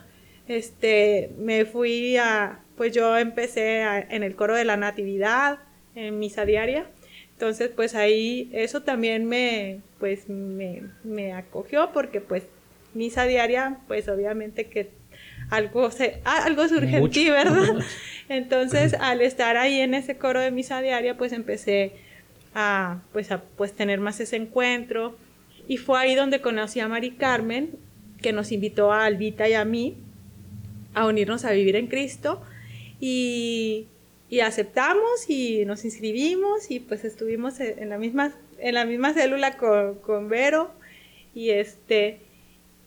Este, 0.48 1.32
me 1.38 1.66
fui 1.66 2.18
a, 2.18 2.60
pues 2.76 2.92
yo 2.92 3.18
empecé 3.18 3.82
en 3.82 4.24
el 4.24 4.36
coro 4.36 4.56
de 4.56 4.66
la 4.66 4.76
Natividad, 4.76 5.60
en 5.96 6.20
misa 6.20 6.46
diaria. 6.46 6.88
Entonces, 7.34 7.70
pues 7.76 7.94
ahí 7.94 8.50
eso 8.54 8.82
también 8.82 9.26
me, 9.26 9.82
pues 10.00 10.28
me, 10.28 10.84
me 11.04 11.34
acogió 11.34 11.92
porque 11.94 12.20
pues 12.20 12.44
misa 12.94 13.26
diaria, 13.26 13.78
pues 13.88 14.08
obviamente 14.08 14.68
que 14.68 14.92
algo, 15.50 15.92
se, 15.92 16.20
ah, 16.26 16.44
algo 16.46 16.68
surge 16.68 16.98
en 16.98 17.10
ti, 17.10 17.30
¿verdad? 17.30 17.80
Entonces, 18.30 18.96
al 19.00 19.22
estar 19.22 19.58
ahí 19.58 19.80
en 19.80 19.94
ese 19.94 20.18
coro 20.18 20.40
de 20.40 20.52
misa 20.52 20.82
diaria, 20.82 21.18
pues 21.18 21.32
empecé 21.32 21.94
a, 22.56 23.02
pues, 23.12 23.32
a 23.32 23.42
pues, 23.42 23.74
tener 23.74 24.00
más 24.00 24.20
ese 24.20 24.36
encuentro. 24.36 25.16
Y 25.68 25.78
fue 25.78 26.00
ahí 26.00 26.16
donde 26.16 26.42
conocí 26.42 26.80
a 26.80 26.88
Mari 26.88 27.12
Carmen, 27.12 27.72
que 28.22 28.34
nos 28.34 28.52
invitó 28.52 28.92
a 28.92 29.06
Albita 29.06 29.48
y 29.48 29.54
a 29.54 29.66
mí 29.66 29.98
a 30.94 31.06
unirnos 31.06 31.46
a 31.46 31.52
vivir 31.52 31.76
en 31.76 31.88
Cristo. 31.88 32.42
Y, 33.00 33.88
y 34.30 34.40
aceptamos 34.40 35.30
y 35.30 35.66
nos 35.66 35.86
inscribimos 35.86 36.72
y 36.72 36.80
pues 36.80 37.04
estuvimos 37.04 37.60
en 37.60 37.90
la 37.90 37.98
misma, 37.98 38.34
en 38.60 38.76
la 38.76 38.86
misma 38.86 39.14
célula 39.14 39.58
con, 39.58 39.96
con 39.96 40.30
Vero. 40.30 40.72
Y 41.36 41.50
este, 41.50 42.20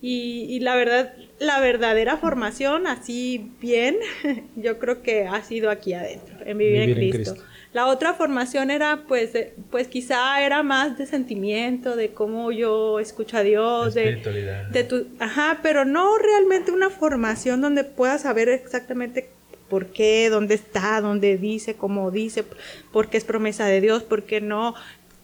y, 0.02 0.60
la 0.60 0.76
verdad, 0.76 1.14
la 1.38 1.58
verdadera 1.58 2.18
formación, 2.18 2.86
así 2.86 3.50
bien, 3.60 3.96
yo 4.56 4.78
creo 4.78 5.02
que 5.02 5.26
ha 5.26 5.42
sido 5.42 5.70
aquí 5.70 5.94
adentro, 5.94 6.36
en 6.44 6.58
vivir, 6.58 6.82
en, 6.82 6.94
Cristo. 6.94 7.34
La 7.72 7.86
otra 7.86 8.14
formación 8.14 8.70
era, 8.70 9.04
pues, 9.08 9.32
pues 9.70 9.88
quizá 9.88 10.40
era 10.42 10.62
más 10.62 10.96
de 10.96 11.06
sentimiento, 11.06 11.96
de 11.96 12.10
cómo 12.10 12.52
yo 12.52 13.00
escucho 13.00 13.36
a 13.36 13.42
Dios, 13.42 13.94
de, 13.94 14.66
de 14.70 14.84
tu, 14.84 15.08
ajá, 15.18 15.60
pero 15.62 15.84
no 15.84 16.16
realmente 16.16 16.70
una 16.70 16.88
formación 16.88 17.60
donde 17.60 17.84
puedas 17.84 18.22
saber 18.22 18.48
exactamente 18.48 19.28
por 19.68 19.86
qué, 19.88 20.28
dónde 20.30 20.54
está, 20.54 21.00
dónde 21.00 21.36
dice, 21.36 21.74
cómo 21.74 22.10
dice, 22.10 22.44
por 22.92 23.08
qué 23.08 23.18
es 23.18 23.24
promesa 23.24 23.66
de 23.66 23.80
Dios, 23.80 24.04
por 24.04 24.22
qué 24.24 24.40
no, 24.40 24.74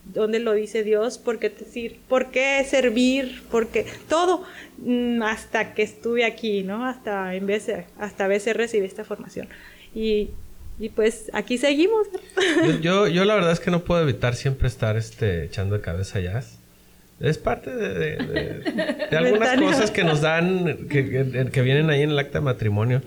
dónde 0.04 0.38
lo 0.38 0.52
dice 0.52 0.82
Dios, 0.82 1.18
por 1.18 1.38
qué 1.38 1.50
decir, 1.50 2.00
por 2.08 2.30
qué 2.30 2.64
servir, 2.68 3.42
porque 3.50 3.86
todo 4.08 4.44
mm, 4.78 5.22
hasta 5.22 5.74
que 5.74 5.82
estuve 5.82 6.24
aquí, 6.24 6.62
¿no? 6.62 6.86
Hasta 6.86 7.34
en 7.34 7.46
vez 7.46 7.70
hasta 7.98 8.24
a 8.24 8.28
veces 8.28 8.56
recibí 8.56 8.86
esta 8.86 9.04
formación. 9.04 9.48
Y, 9.94 10.30
y 10.78 10.88
pues 10.88 11.30
aquí 11.32 11.58
seguimos. 11.58 12.08
Yo, 12.80 13.06
yo, 13.06 13.24
la 13.24 13.34
verdad 13.34 13.52
es 13.52 13.60
que 13.60 13.70
no 13.70 13.84
puedo 13.84 14.02
evitar 14.02 14.34
siempre 14.34 14.68
estar 14.68 14.96
este, 14.96 15.44
echando 15.44 15.76
de 15.76 15.80
cabeza 15.82 16.20
jazz. 16.20 16.58
Es 17.20 17.38
parte 17.38 17.72
de, 17.72 18.16
de, 18.16 19.16
algunas 19.16 19.56
cosas 19.60 19.92
que 19.92 20.02
nos 20.02 20.22
dan, 20.22 20.88
que, 20.88 21.48
que, 21.52 21.62
vienen 21.62 21.88
ahí 21.88 22.02
en 22.02 22.10
el 22.10 22.18
acta 22.18 22.40
de 22.40 22.44
matrimonio. 22.44 23.00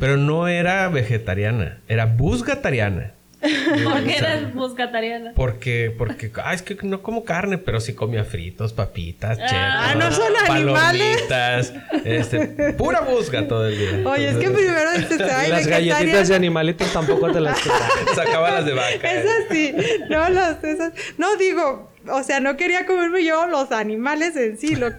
Pero 0.00 0.16
no 0.16 0.48
era 0.48 0.88
vegetariana, 0.88 1.80
era 1.86 2.06
busgatariana. 2.06 3.12
¿Por 3.40 4.04
qué 4.04 4.16
eres 4.18 4.54
buscatariana? 4.54 5.32
Porque, 5.36 5.94
porque, 5.96 6.32
ah, 6.42 6.54
es 6.54 6.62
que 6.62 6.76
no 6.82 7.02
como 7.02 7.24
carne, 7.24 7.56
pero 7.56 7.80
sí 7.80 7.94
comía 7.94 8.24
fritos, 8.24 8.72
papitas, 8.72 9.38
ah, 9.40 9.94
no 9.96 10.10
son 10.10 10.32
palomitas, 10.46 11.72
este, 12.04 12.72
pura 12.72 13.00
busca 13.02 13.46
todo 13.46 13.68
el 13.68 13.78
día. 13.78 14.10
Oye, 14.10 14.30
es 14.30 14.36
que 14.36 14.50
primero 14.50 14.90
este, 14.92 15.18
las 15.18 15.66
galletitas 15.66 16.28
de 16.28 16.34
animalitos 16.34 16.92
tampoco 16.92 17.30
te 17.30 17.40
las 17.40 17.58
Sacaba 18.14 18.50
las 18.50 18.64
de 18.66 18.74
vaca. 18.74 19.12
Esas 19.12 19.44
sí, 19.50 19.74
no, 20.10 20.28
las, 20.28 20.62
esas, 20.64 20.92
no 21.16 21.36
digo, 21.36 21.92
o 22.10 22.22
sea, 22.24 22.40
no 22.40 22.56
quería 22.56 22.86
comerme 22.86 23.24
yo 23.24 23.46
los 23.46 23.70
animales 23.70 24.36
en 24.36 24.58
sí, 24.58 24.74
lo, 24.74 24.90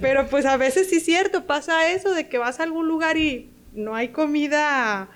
pero 0.00 0.26
pues 0.28 0.44
a 0.44 0.58
veces 0.58 0.90
sí 0.90 0.96
es 0.96 1.04
cierto, 1.04 1.46
pasa 1.46 1.90
eso 1.90 2.12
de 2.12 2.28
que 2.28 2.36
vas 2.36 2.60
a 2.60 2.64
algún 2.64 2.86
lugar 2.86 3.16
y 3.16 3.50
no 3.72 3.94
hay 3.94 4.08
comida 4.08 5.08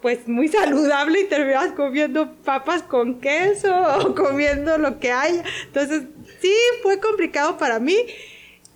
pues 0.00 0.28
muy 0.28 0.48
saludable 0.48 1.22
y 1.22 1.24
terminas 1.24 1.72
comiendo 1.72 2.32
papas 2.44 2.82
con 2.82 3.20
queso 3.20 3.74
o 4.00 4.14
comiendo 4.14 4.78
lo 4.78 4.98
que 4.98 5.12
haya. 5.12 5.42
Entonces, 5.66 6.04
sí, 6.40 6.54
fue 6.82 7.00
complicado 7.00 7.56
para 7.58 7.78
mí. 7.78 7.96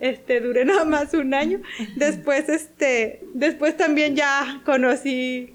Este, 0.00 0.40
duré 0.40 0.64
nada 0.64 0.84
más 0.84 1.12
un 1.12 1.34
año. 1.34 1.60
Después, 1.96 2.48
este, 2.48 3.20
después 3.34 3.76
también 3.76 4.16
ya 4.16 4.62
conocí 4.64 5.54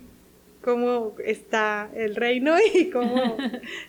cómo 0.62 1.16
está 1.24 1.90
el 1.96 2.16
reino 2.16 2.56
y 2.74 2.90
cómo 2.90 3.38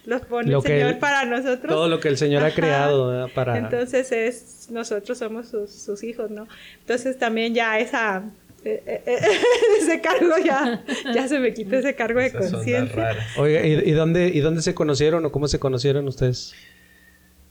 los 0.04 0.22
pone 0.22 0.54
el 0.54 0.62
Señor 0.62 0.98
para 0.98 1.24
nosotros. 1.24 1.72
Todo 1.72 1.88
lo 1.88 2.00
que 2.00 2.08
el 2.08 2.16
Señor 2.16 2.42
ha 2.44 2.52
creado 2.52 3.28
para... 3.34 3.58
Entonces 3.58 4.12
es, 4.12 4.68
nosotros 4.70 5.18
somos 5.18 5.48
sus, 5.48 5.70
sus 5.70 6.02
hijos, 6.02 6.30
¿no? 6.30 6.46
Entonces 6.80 7.18
también 7.18 7.54
ya 7.54 7.78
esa 7.78 8.24
eh, 8.66 8.82
eh, 8.86 9.02
eh, 9.06 9.18
ese 9.80 10.00
cargo 10.00 10.34
ya, 10.44 10.84
ya 11.14 11.28
se 11.28 11.38
me 11.38 11.54
quita 11.54 11.78
ese 11.78 11.94
cargo 11.94 12.20
de 12.20 12.32
conciencia. 12.32 13.16
Oiga, 13.36 13.64
¿y, 13.64 13.92
dónde, 13.92 14.28
¿y 14.28 14.40
dónde 14.40 14.62
se 14.62 14.74
conocieron 14.74 15.24
o 15.24 15.30
cómo 15.30 15.46
se 15.46 15.58
conocieron 15.58 16.08
ustedes? 16.08 16.54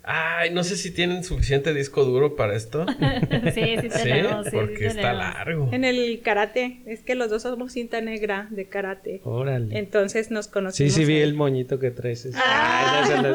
Ay, 0.08 0.52
no 0.52 0.64
sé 0.64 0.78
si 0.78 0.92
tienen 0.92 1.24
suficiente 1.24 1.74
disco 1.74 2.06
duro 2.06 2.36
para 2.36 2.56
esto. 2.56 2.86
sí, 3.56 3.78
sí 3.82 3.90
tenemos. 3.90 4.46
Sí, 4.46 4.52
porque 4.52 4.86
está 4.86 5.14
largo. 5.14 5.70
En 5.72 5.84
el 5.84 6.22
karate. 6.22 6.82
Es 6.86 7.02
que 7.02 7.16
los 7.16 7.32
dos 7.32 7.42
somos 7.42 7.74
cinta 7.74 8.00
negra 8.02 8.48
de 8.52 8.66
karate. 8.66 9.22
Órale. 9.24 9.76
Entonces 9.78 10.30
nos 10.30 10.48
conocimos. 10.48 10.94
Sí, 10.94 11.02
sí 11.02 11.06
vi 11.06 11.22
el 11.22 11.34
moñito 11.34 11.80
que 11.80 11.90
traes. 11.90 12.30
Ah. 12.36 13.34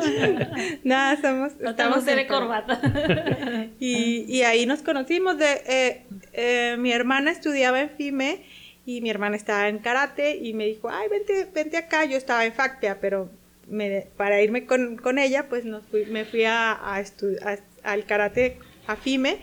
Nada, 0.85 1.17
somos... 1.21 1.53
estamos 1.61 2.07
de 2.07 2.27
corbata. 2.29 2.81
y, 3.81 4.25
y 4.29 4.43
ahí 4.43 4.65
nos 4.65 4.83
conocimos. 4.83 5.39
De, 5.39 5.63
eh, 5.67 6.05
eh, 6.33 6.77
mi 6.79 6.93
hermana 6.93 7.33
estudiaba 7.33 7.81
en 7.81 7.91
FIME 7.91 8.45
y 8.87 9.01
mi 9.01 9.11
hermana 9.11 9.35
estaba 9.35 9.69
en 9.69 9.79
karate 9.79 10.37
y 10.37 10.55
me 10.55 10.67
dijo, 10.67 10.89
ay, 10.89 11.09
vente, 11.09 11.49
vente 11.53 11.77
acá. 11.77 12.05
Yo 12.05 12.17
estaba 12.17 12.45
en 12.45 12.53
FACTEA, 12.53 13.01
pero 13.01 13.40
para 14.17 14.43
irme 14.43 14.67
con, 14.67 15.19
ella, 15.19 15.49
pues 15.49 15.65
nos 15.65 15.85
fui, 15.87 16.07
me 16.07 16.25
fui 16.25 16.45
a, 16.45 16.73
a, 16.73 17.05
al 17.85 18.05
karate 18.05 18.59
a 18.87 18.97
FIME 18.97 19.39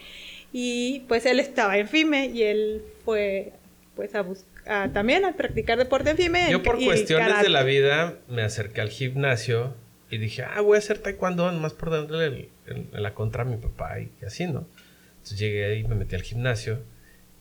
y 0.52 1.04
pues 1.08 1.26
él 1.26 1.40
estaba 1.40 1.78
en 1.78 1.88
FIME 1.88 2.28
y 2.28 2.44
él 2.44 2.84
fue 3.06 3.54
pues 3.96 4.16
a 4.16 4.22
buscar 4.22 4.58
también 4.94 5.26
a 5.26 5.34
practicar 5.34 5.78
deporte 5.78 6.10
en 6.10 6.18
FIME. 6.18 6.48
Yo 6.52 6.62
por 6.62 6.84
cuestiones 6.84 7.42
de 7.42 7.50
la 7.50 7.64
vida 7.64 8.16
me 8.28 8.42
acerqué 8.42 8.82
al 8.82 8.90
gimnasio 8.90 9.74
y 10.10 10.18
dije, 10.18 10.44
ah, 10.44 10.62
voy 10.62 10.76
a 10.76 10.80
hacer 10.80 11.00
taekwondo, 11.00 11.52
más 11.54 11.74
por 11.74 11.92
darle 11.92 12.50
la 12.92 13.14
contra 13.14 13.44
a 13.44 13.46
mi 13.46 13.58
papá 13.58 14.00
y 14.00 14.12
así, 14.26 14.46
¿no? 14.46 14.68
Entonces 15.18 15.40
llegué 15.40 15.66
ahí, 15.66 15.84
me 15.84 15.96
metí 15.96 16.16
al 16.16 16.22
gimnasio 16.22 16.80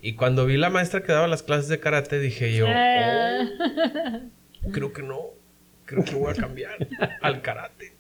y 0.01 0.15
cuando 0.15 0.47
vi 0.47 0.57
la 0.57 0.71
maestra 0.71 1.03
que 1.03 1.13
daba 1.13 1.27
las 1.27 1.43
clases 1.43 1.69
de 1.69 1.81
karate 1.81 2.19
dije 2.21 2.55
yo, 2.55 2.67
ah. 2.69 3.49
oh, 4.65 4.71
creo 4.71 4.93
que 4.93 5.03
no 5.03 5.36
creo 5.87 6.05
que 6.05 6.15
voy 6.15 6.33
a 6.33 6.35
cambiar 6.35 6.77
al 7.23 7.41
karate. 7.41 7.93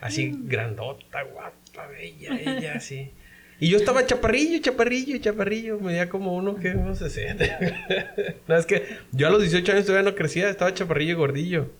Así 0.00 0.32
grandota, 0.44 1.22
guapa, 1.22 1.86
bella, 1.88 2.38
ella, 2.38 2.74
así. 2.76 3.10
Y 3.58 3.70
yo 3.70 3.78
estaba 3.78 4.04
chaparrillo, 4.04 4.60
chaparrillo, 4.60 5.18
chaparrillo. 5.18 5.78
Me 5.78 5.92
veía 5.92 6.08
como 6.08 6.34
uno 6.36 6.56
que 6.56 6.74
no 6.74 6.94
se 6.94 7.08
siente. 7.08 7.56
no, 8.48 8.56
es 8.56 8.66
que 8.66 8.84
yo 9.12 9.28
a 9.28 9.30
los 9.30 9.40
18 9.40 9.72
años 9.72 9.86
todavía 9.86 10.10
no 10.10 10.16
crecía, 10.16 10.50
estaba 10.50 10.74
chaparrillo 10.74 11.12
y 11.12 11.16
gordillo. 11.16 11.70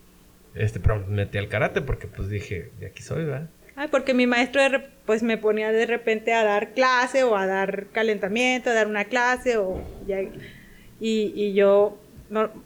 Este, 0.55 0.79
pero 0.79 1.05
me 1.05 1.17
metí 1.17 1.37
al 1.37 1.49
karate 1.49 1.81
porque 1.81 2.07
pues 2.07 2.29
dije, 2.29 2.71
de 2.79 2.87
aquí 2.87 3.03
soy, 3.03 3.25
¿verdad? 3.25 3.49
Ay, 3.75 3.89
porque 3.89 4.13
mi 4.13 4.25
maestro 4.25 4.61
pues 5.05 5.21
me 5.21 5.37
ponía 5.37 5.71
de 5.71 5.85
repente 5.85 6.33
a 6.33 6.45
dar 6.45 6.73
clase 6.73 7.23
o 7.23 7.35
a 7.35 7.45
dar 7.45 7.87
calentamiento, 7.91 8.69
a 8.69 8.73
dar 8.73 8.87
una 8.87 9.05
clase 9.05 9.57
o 9.57 9.83
y, 11.01 11.33
y 11.35 11.53
yo 11.53 11.99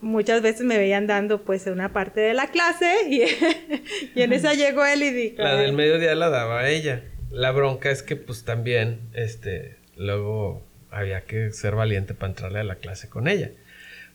muchas 0.01 0.41
veces 0.41 0.61
me 0.61 0.77
veían 0.77 1.07
dando 1.07 1.41
pues 1.43 1.67
una 1.67 1.93
parte 1.93 2.21
de 2.21 2.33
la 2.33 2.47
clase 2.47 3.07
y, 3.09 3.23
y 4.15 4.21
en 4.21 4.33
esa 4.33 4.53
llegó 4.53 4.85
él 4.85 5.03
y 5.03 5.11
dijo... 5.11 5.41
La 5.41 5.55
del 5.55 5.73
mediodía 5.73 6.15
la 6.15 6.29
daba 6.29 6.69
ella. 6.69 7.03
La 7.31 7.51
bronca 7.51 7.91
es 7.91 8.01
que 8.01 8.15
pues 8.15 8.43
también, 8.43 8.99
este, 9.13 9.77
luego 9.95 10.63
había 10.91 11.21
que 11.21 11.51
ser 11.51 11.75
valiente 11.75 12.13
para 12.13 12.31
entrarle 12.31 12.59
a 12.59 12.63
la 12.63 12.75
clase 12.75 13.09
con 13.09 13.27
ella. 13.27 13.51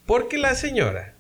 Porque 0.07 0.39
la 0.39 0.55
señora, 0.55 1.15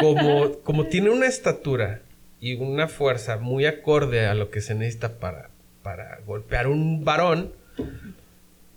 como, 0.00 0.58
como 0.64 0.86
tiene 0.86 1.10
una 1.10 1.26
estatura 1.26 2.00
y 2.40 2.54
una 2.54 2.88
fuerza 2.88 3.38
muy 3.38 3.66
acorde 3.66 4.26
a 4.26 4.34
lo 4.34 4.50
que 4.50 4.60
se 4.60 4.74
necesita 4.74 5.18
para, 5.18 5.50
para 5.82 6.20
golpear 6.26 6.66
un 6.66 7.04
varón 7.04 7.52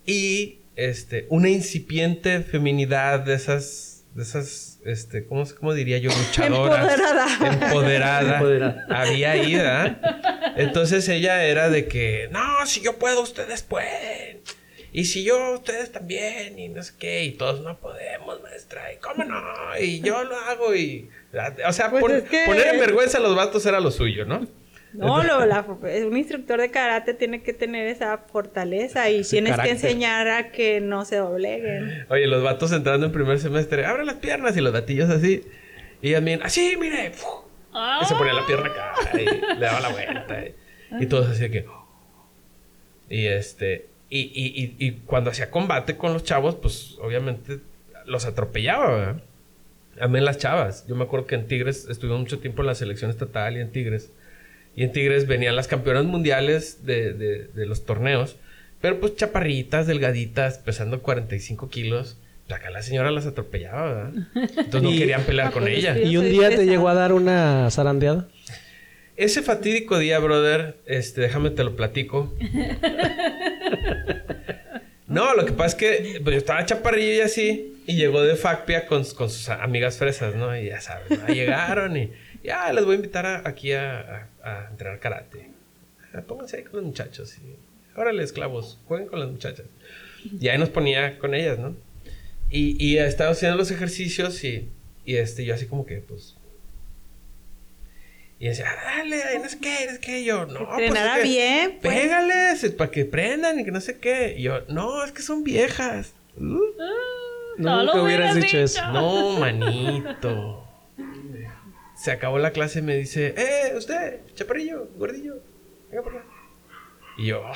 y 0.05 0.59
este, 0.75 1.25
una 1.29 1.49
incipiente 1.49 2.41
feminidad 2.41 3.19
de 3.19 3.33
esas 3.33 3.88
de 4.15 4.23
esas, 4.23 4.79
este, 4.85 5.25
¿cómo, 5.25 5.43
cómo 5.57 5.73
diría 5.73 5.97
yo? 5.97 6.09
Luchadoras. 6.27 6.99
Empoderada. 7.41 8.33
Empoderada. 8.35 8.85
Había 8.89 9.37
ida. 9.37 10.53
Entonces 10.57 11.07
ella 11.09 11.43
era 11.43 11.69
de 11.69 11.87
que, 11.87 12.27
no, 12.31 12.65
si 12.65 12.81
yo 12.81 12.97
puedo, 12.97 13.21
ustedes 13.21 13.63
pueden. 13.63 14.41
Y 14.91 15.05
si 15.05 15.23
yo, 15.23 15.53
ustedes 15.53 15.91
también, 15.91 16.57
y 16.57 16.67
no 16.67 16.81
sé 16.81 16.93
qué, 16.97 17.23
y 17.23 17.31
todos 17.33 17.61
no 17.61 17.77
podemos, 17.79 18.41
maestra, 18.41 18.91
y 18.91 18.97
cómo 18.97 19.23
no, 19.23 19.39
y 19.79 20.01
yo 20.01 20.23
lo 20.23 20.35
hago, 20.35 20.75
y. 20.75 21.09
O 21.67 21.73
sea, 21.73 21.91
pues 21.91 22.23
poner 22.45 22.67
en 22.73 22.79
vergüenza 22.79 23.19
a 23.19 23.21
los 23.21 23.35
vatos 23.35 23.65
era 23.67 23.79
lo 23.79 23.91
suyo, 23.91 24.25
¿no? 24.25 24.47
No, 24.93 25.23
lo, 25.23 25.45
la- 25.45 25.61
un 25.61 26.17
instructor 26.17 26.59
de 26.59 26.71
karate 26.71 27.13
tiene 27.13 27.43
que 27.43 27.53
tener 27.53 27.87
esa 27.87 28.17
fortaleza 28.17 29.09
y 29.09 29.21
tienes 29.23 29.51
carácter. 29.51 29.77
que 29.77 29.87
enseñar 29.87 30.27
a 30.27 30.51
que 30.51 30.81
no 30.81 31.05
se 31.05 31.17
dobleguen. 31.17 32.05
Oye, 32.09 32.25
los 32.27 32.41
vatos 32.43 32.71
entrando 32.71 33.05
en 33.05 33.11
primer 33.11 33.39
semestre, 33.39 33.85
abre 33.85 34.03
las 34.05 34.15
piernas 34.15 34.57
y 34.57 34.61
los 34.61 34.73
gatillos 34.73 35.09
así. 35.09 35.43
Y 36.01 36.13
también, 36.13 36.41
así, 36.43 36.75
mire. 36.79 37.11
Y 38.01 38.05
se 38.05 38.15
ponía 38.15 38.33
la 38.33 38.45
pierna 38.47 38.65
acá 38.67 38.93
y 39.13 39.25
le 39.25 39.59
daba 39.65 39.79
la 39.79 39.89
vuelta. 39.89 40.43
Y, 40.99 41.03
y 41.03 41.05
todos 41.05 41.27
así 41.29 41.49
que. 41.51 41.65
Y 43.09 43.25
este. 43.27 43.87
Y, 44.09 44.21
y, 44.21 44.63
y, 44.63 44.87
y 44.87 44.91
cuando 45.05 45.29
hacía 45.29 45.51
combate 45.51 45.97
con 45.97 46.13
los 46.13 46.23
chavos, 46.23 46.55
pues 46.55 46.97
obviamente 46.99 47.59
los 48.05 48.25
atropellaba, 48.25 48.89
¿verdad? 48.95 49.21
Amén 50.01 50.25
las 50.25 50.37
chavas. 50.39 50.87
Yo 50.87 50.95
me 50.95 51.03
acuerdo 51.03 51.27
que 51.27 51.35
en 51.35 51.47
Tigres 51.47 51.85
estuve 51.89 52.17
mucho 52.17 52.39
tiempo 52.39 52.63
en 52.63 52.67
la 52.67 52.75
selección 52.75 53.11
estatal 53.11 53.55
y 53.57 53.59
en 53.59 53.71
Tigres. 53.71 54.11
Y 54.79 54.83
en 54.83 54.93
Tigres 54.93 55.27
venían 55.27 55.57
las 55.57 55.67
campeonas 55.67 56.05
mundiales 56.05 56.85
de, 56.85 57.11
de, 57.11 57.47
de 57.53 57.65
los 57.65 57.85
torneos. 57.85 58.37
Pero 58.79 58.97
pues 59.01 59.17
chaparritas, 59.17 59.87
delgaditas, 59.87 60.57
pesando 60.57 61.01
45 61.01 61.69
kilos. 61.69 62.17
Pues 62.47 62.59
acá 62.61 62.69
la 62.69 62.81
señora 62.81 63.11
las 63.11 63.25
atropellaba, 63.25 63.93
¿verdad? 63.93 64.13
Entonces 64.35 64.81
no 64.81 64.91
querían 64.91 65.23
pelear 65.23 65.51
con 65.51 65.67
ella. 65.67 65.99
¿Y 65.99 66.15
un 66.15 66.29
día 66.29 66.49
te 66.49 66.65
llegó 66.65 66.87
a 66.87 66.93
dar 66.93 67.11
una 67.11 67.67
zarandeada? 67.71 68.29
Ese 69.17 69.41
fatídico 69.41 69.99
día, 69.99 70.17
brother, 70.19 70.77
este, 70.85 71.19
déjame 71.19 71.49
te 71.49 71.65
lo 71.65 71.75
platico. 71.75 72.33
No, 75.07 75.33
lo 75.33 75.45
que 75.45 75.51
pasa 75.53 75.67
es 75.69 75.75
que 75.75 76.21
pues, 76.23 76.33
yo 76.35 76.37
estaba 76.37 76.65
chaparrillo 76.65 77.15
y 77.15 77.21
así, 77.21 77.81
y 77.87 77.95
llegó 77.95 78.21
de 78.21 78.35
Facpia 78.35 78.85
con, 78.85 79.03
con 79.03 79.29
sus 79.29 79.49
amigas 79.49 79.97
fresas, 79.97 80.35
¿no? 80.35 80.55
Y 80.55 80.67
ya 80.67 80.79
sabes, 80.81 81.09
¿no? 81.19 81.27
llegaron 81.27 81.97
y 81.97 82.11
ya 82.43 82.71
les 82.71 82.85
voy 82.85 82.93
a 82.93 82.95
invitar 82.97 83.25
a- 83.25 83.41
aquí 83.43 83.73
a, 83.73 83.99
a- 83.99 84.27
a 84.49 84.67
entrenar 84.69 84.99
karate. 84.99 85.49
Ah, 86.13 86.21
Pónganse 86.27 86.57
ahí 86.57 86.63
con 86.63 86.77
los 86.77 86.85
muchachos 86.85 87.37
y 87.37 87.55
órale, 87.99 88.23
esclavos, 88.23 88.79
jueguen 88.87 89.07
con 89.07 89.19
las 89.19 89.29
muchachas. 89.29 89.65
Y 90.39 90.47
ahí 90.49 90.57
nos 90.57 90.69
ponía 90.69 91.17
con 91.19 91.33
ellas, 91.33 91.59
¿no? 91.59 91.75
Y, 92.49 92.83
y 92.83 92.97
estaba 92.97 93.31
haciendo 93.31 93.57
los 93.57 93.71
ejercicios 93.71 94.43
y, 94.43 94.69
y 95.05 95.15
este, 95.17 95.45
yo 95.45 95.53
así 95.53 95.65
como 95.67 95.85
que, 95.85 95.97
pues, 95.97 96.35
y 98.39 98.47
decía, 98.47 98.67
dale, 98.85 99.21
no 99.41 99.49
sé 99.49 99.59
qué, 99.59 99.85
no 99.85 99.91
sé 99.93 99.99
qué. 99.99 100.19
Y 100.21 100.25
yo, 100.25 100.45
no, 100.45 100.65
pues 100.69 100.91
es 100.91 100.93
que 101.17 101.23
bien, 101.23 101.79
pues. 101.81 101.93
Pégales, 101.99 102.71
para 102.71 102.89
que 102.89 103.03
prendan 103.05 103.59
y 103.59 103.65
que 103.65 103.71
no 103.71 103.81
sé 103.81 103.99
qué. 103.99 104.35
Y 104.37 104.43
yo, 104.43 104.61
no, 104.69 105.03
es 105.03 105.11
que 105.11 105.21
son 105.21 105.43
viejas. 105.43 106.13
Uh, 106.37 106.57
No 107.57 107.83
Nunca 107.83 107.97
lo 107.97 108.03
hubieras 108.03 108.33
hubieras 108.33 108.35
dicho 108.35 108.47
dicho. 108.57 108.57
eso. 108.63 108.91
no, 108.93 109.39
manito. 109.39 110.65
Se 111.99 112.11
acabó 112.11 112.39
la 112.39 112.51
clase 112.51 112.79
y 112.79 112.81
me 112.81 112.95
dice, 112.95 113.35
eh, 113.35 113.73
usted, 113.75 114.21
chaparrillo, 114.33 114.87
gordillo, 114.95 115.43
venga 115.89 116.01
por 116.01 116.15
acá. 116.15 116.25
Y 117.17 117.25
yo, 117.25 117.43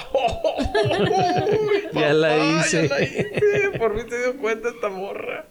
Ya 1.93 2.13
la 2.13 2.38
hice. 2.38 2.89
Ya 2.89 2.95
la 2.95 3.03
hice. 3.03 3.32
Por 3.79 3.97
fin 3.97 4.10
se 4.10 4.17
dio 4.17 4.38
cuenta 4.38 4.67
esta 4.67 4.89
morra. 4.89 5.45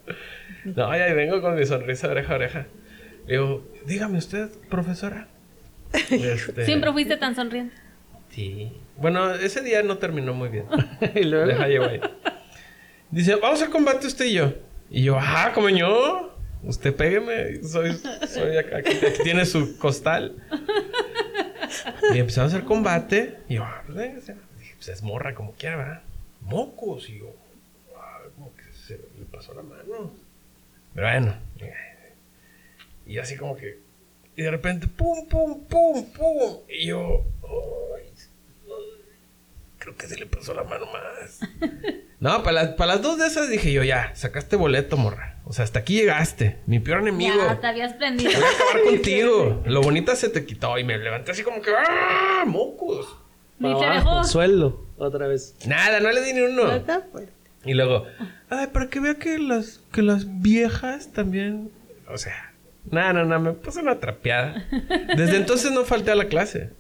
No, 0.66 0.94
y 0.94 1.00
ahí 1.00 1.14
vengo 1.14 1.40
con 1.40 1.54
mi 1.54 1.64
sonrisa 1.64 2.08
oreja 2.08 2.34
a 2.34 2.36
oreja. 2.36 2.66
Le 3.26 3.32
digo, 3.32 3.66
dígame 3.86 4.18
usted, 4.18 4.50
profesora. 4.68 5.28
Este, 6.10 6.66
Siempre 6.66 6.92
fuiste 6.92 7.16
tan 7.16 7.34
sonriente. 7.34 7.74
Sí. 8.28 8.72
Bueno, 8.98 9.32
ese 9.32 9.62
día 9.62 9.82
no 9.82 9.96
terminó 9.96 10.34
muy 10.34 10.50
bien. 10.50 10.66
y 11.14 11.24
luego, 11.24 11.46
Deja 11.46 11.66
llevo 11.66 11.86
ahí. 11.86 12.00
Dice, 13.10 13.36
vamos 13.36 13.62
al 13.62 13.70
combate 13.70 14.06
usted 14.06 14.26
y 14.26 14.34
yo. 14.34 14.52
Y 14.90 15.04
yo, 15.04 15.16
ah, 15.18 15.52
como 15.54 15.70
yo. 15.70 16.31
Usted 16.62 16.94
pégueme. 16.94 17.62
Soy, 17.62 17.98
soy 18.28 18.56
acá. 18.56 18.78
Aquí, 18.78 18.96
tiene 19.22 19.44
su 19.44 19.78
costal. 19.78 20.36
Y 22.14 22.18
empezamos 22.18 22.52
a 22.52 22.56
hacer 22.56 22.66
combate. 22.66 23.38
Y 23.48 23.54
yo, 23.54 23.64
ah, 23.64 23.82
pues 23.86 24.88
es 24.88 25.02
morra 25.02 25.34
como 25.34 25.52
quiera, 25.52 25.76
¿verdad? 25.76 26.02
Mocos. 26.40 27.08
Y 27.08 27.18
yo, 27.18 27.34
ah, 27.96 28.20
como 28.36 28.54
que 28.54 28.64
se 28.86 28.94
le 29.18 29.24
pasó 29.30 29.54
la 29.54 29.62
mano. 29.62 30.12
Pero 30.94 31.06
bueno. 31.06 31.36
Y 33.06 33.18
así 33.18 33.36
como 33.36 33.56
que. 33.56 33.80
Y 34.36 34.42
de 34.42 34.50
repente, 34.50 34.86
pum, 34.86 35.28
pum, 35.28 35.64
pum, 35.66 36.12
pum. 36.12 36.58
Y 36.68 36.86
yo, 36.86 37.24
creo 39.82 39.96
que 39.96 40.06
se 40.06 40.16
le 40.16 40.26
pasó 40.26 40.54
la 40.54 40.64
mano 40.64 40.86
más. 40.86 41.40
No, 42.22 42.44
para 42.44 42.52
las, 42.52 42.68
para 42.74 42.92
las 42.94 43.02
dos 43.02 43.18
de 43.18 43.26
esas 43.26 43.50
dije 43.50 43.72
yo, 43.72 43.82
ya, 43.82 44.14
sacaste 44.14 44.54
boleto, 44.54 44.96
morra. 44.96 45.40
O 45.44 45.52
sea, 45.52 45.64
hasta 45.64 45.80
aquí 45.80 45.94
llegaste. 45.94 46.60
Mi 46.66 46.78
peor 46.78 47.00
enemigo. 47.00 47.34
Ya 47.36 47.58
te 47.60 47.66
habías 47.66 47.94
prendido. 47.94 48.30
Voy 48.30 48.44
a 48.44 48.48
acabar 48.48 48.82
contigo. 48.90 49.62
Lo 49.66 49.82
bonita 49.82 50.14
se 50.14 50.28
te 50.28 50.46
quitó 50.46 50.78
y 50.78 50.84
me 50.84 50.96
levanté 50.98 51.32
así 51.32 51.42
como 51.42 51.60
que, 51.60 51.72
¡ah! 51.76 52.44
¡Mocos! 52.46 53.18
Ni 53.58 53.76
te 53.76 53.86
dejó. 53.86 54.22
sueldo, 54.22 54.86
otra 54.98 55.26
vez. 55.26 55.56
Nada, 55.66 55.98
no 55.98 56.12
le 56.12 56.22
di 56.22 56.32
ni 56.32 56.42
uno. 56.42 56.62
No 56.66 56.76
está 56.76 57.00
fuerte. 57.00 57.32
Y 57.64 57.74
luego, 57.74 58.06
ay, 58.50 58.68
para 58.68 58.88
que 58.88 59.00
vea 59.00 59.16
que 59.16 59.40
las, 59.40 59.80
que 59.92 60.02
las 60.02 60.42
viejas 60.42 61.10
también. 61.10 61.72
O 62.08 62.18
sea, 62.18 62.51
no, 62.90 63.12
no, 63.12 63.24
no, 63.24 63.38
me 63.40 63.52
puse 63.52 63.80
una 63.80 63.98
trapeada. 64.00 64.64
Desde 65.16 65.36
entonces 65.36 65.70
no 65.72 65.84
falté 65.84 66.10
a 66.10 66.14
la 66.14 66.26
clase. 66.26 66.70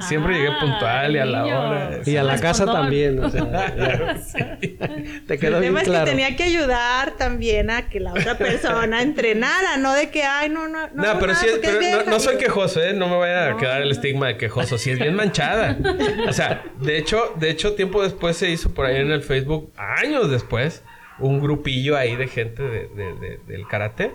Siempre 0.00 0.34
llegué 0.34 0.50
puntual 0.58 1.14
y 1.14 1.18
a 1.18 1.24
la 1.26 1.44
hora. 1.44 1.90
Y 2.06 2.16
a 2.16 2.22
la 2.24 2.40
casa 2.40 2.64
también. 2.64 3.22
O 3.22 3.28
sea. 3.30 4.16
Sí. 4.20 4.78
Te 5.26 5.38
quedó 5.38 5.56
El 5.56 5.60
bien 5.62 5.74
tema 5.74 5.80
es 5.82 5.88
claro. 5.88 6.04
que 6.04 6.10
tenía 6.10 6.36
que 6.36 6.42
ayudar 6.44 7.12
también 7.16 7.70
a 7.70 7.88
que 7.88 8.00
la 8.00 8.12
otra 8.12 8.36
persona 8.38 9.02
entrenara, 9.02 9.76
no 9.78 9.92
de 9.94 10.10
que, 10.10 10.22
ay, 10.22 10.48
no, 10.48 10.68
no, 10.68 10.88
no. 10.88 11.02
No, 11.02 11.18
pero 11.18 11.32
nada, 11.32 11.40
sí, 11.44 11.46
es- 11.62 11.64
es 11.64 12.06
no, 12.06 12.20
soy 12.20 12.36
quejoso, 12.36 12.82
¿eh? 12.82 12.92
No 12.92 13.08
me 13.08 13.16
vaya 13.16 13.46
a 13.46 13.50
No, 13.50 13.56
quedar 13.58 13.82
el 13.82 13.90
estigma 13.90 14.26
de 14.28 14.36
quejoso. 14.36 14.78
Sí, 14.78 14.90
es 14.90 14.98
bien 14.98 15.14
manchada. 15.14 15.76
O 16.28 16.32
sea, 16.32 16.64
de 16.80 16.98
hecho, 16.98 17.34
de 17.36 17.50
hecho, 17.50 17.74
tiempo 17.74 18.02
después 18.02 18.36
se 18.36 18.50
hizo 18.50 18.72
por 18.72 18.86
ahí 18.86 18.96
en 18.96 19.10
el 19.10 19.22
Facebook, 19.22 19.72
años 19.76 20.30
después, 20.30 20.82
un 21.18 21.40
grupillo 21.40 21.96
ahí 21.96 22.16
de 22.16 22.28
gente 22.28 22.62
de- 22.62 22.88
de- 22.88 23.14
de- 23.14 23.40
del 23.46 23.66
karate. 23.66 24.12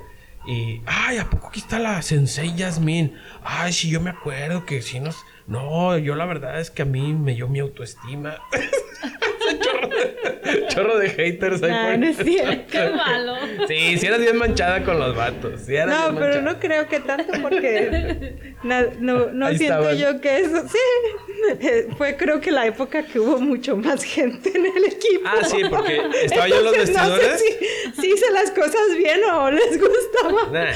Y, 0.47 0.81
ay, 0.85 1.17
¿a 1.17 1.29
poco 1.29 1.47
aquí 1.47 1.59
está 1.59 1.79
la 1.79 2.01
Sensei 2.01 2.55
Yasmin? 2.55 3.17
Ay, 3.43 3.73
sí, 3.73 3.89
yo 3.89 3.99
me 3.99 4.11
acuerdo 4.11 4.65
que 4.65 4.81
sí 4.81 4.99
nos... 4.99 5.17
No, 5.47 5.97
yo 5.97 6.15
la 6.15 6.25
verdad 6.25 6.59
es 6.59 6.71
que 6.71 6.81
a 6.81 6.85
mí 6.85 7.13
me 7.13 7.35
dio 7.35 7.47
mi 7.47 7.59
autoestima. 7.59 8.37
Chorro, 10.75 10.97
de, 10.99 11.09
haters 11.09 11.63
ahí 11.63 11.71
Ah, 11.73 11.87
por- 11.89 11.99
no 11.99 12.05
es 12.07 12.17
cierto. 12.17 12.63
Qué 12.71 12.89
malo. 12.89 13.33
Sí, 13.67 13.97
sí 13.97 14.05
eras 14.07 14.19
bien 14.19 14.37
manchada 14.37 14.83
con 14.83 14.99
los 14.99 15.15
vatos. 15.15 15.61
Sí 15.65 15.75
eras 15.75 15.87
No, 15.87 16.11
bien 16.11 16.23
pero 16.29 16.41
no 16.41 16.59
creo 16.59 16.87
que 16.87 16.99
tanto 16.99 17.31
porque 17.41 18.33
na- 18.63 18.87
no, 18.99 19.27
no 19.31 19.47
siento 19.49 19.89
estaban. 19.89 19.97
yo 19.97 20.21
que 20.21 20.39
eso, 20.39 20.63
sí, 20.67 21.87
fue 21.97 22.15
creo 22.17 22.41
que 22.41 22.51
la 22.51 22.65
época 22.65 23.03
que 23.03 23.19
hubo 23.19 23.39
mucho 23.39 23.77
más 23.77 24.03
gente 24.03 24.49
en 24.55 24.65
el 24.65 24.85
equipo. 24.85 25.23
Ah, 25.25 25.43
sí, 25.43 25.57
porque 25.69 26.01
estaba 26.23 26.47
yo 26.47 26.57
en 26.59 26.63
los 26.65 26.77
vestidores. 26.77 27.27
No 27.31 27.37
sé 27.37 27.93
si, 27.95 28.01
si 28.01 28.07
hice 28.13 28.25
las 28.33 28.51
cosas 28.51 28.81
bien 28.97 29.19
o 29.33 29.51
les 29.51 29.79
gustaba. 29.79 30.51
Nah. 30.51 30.71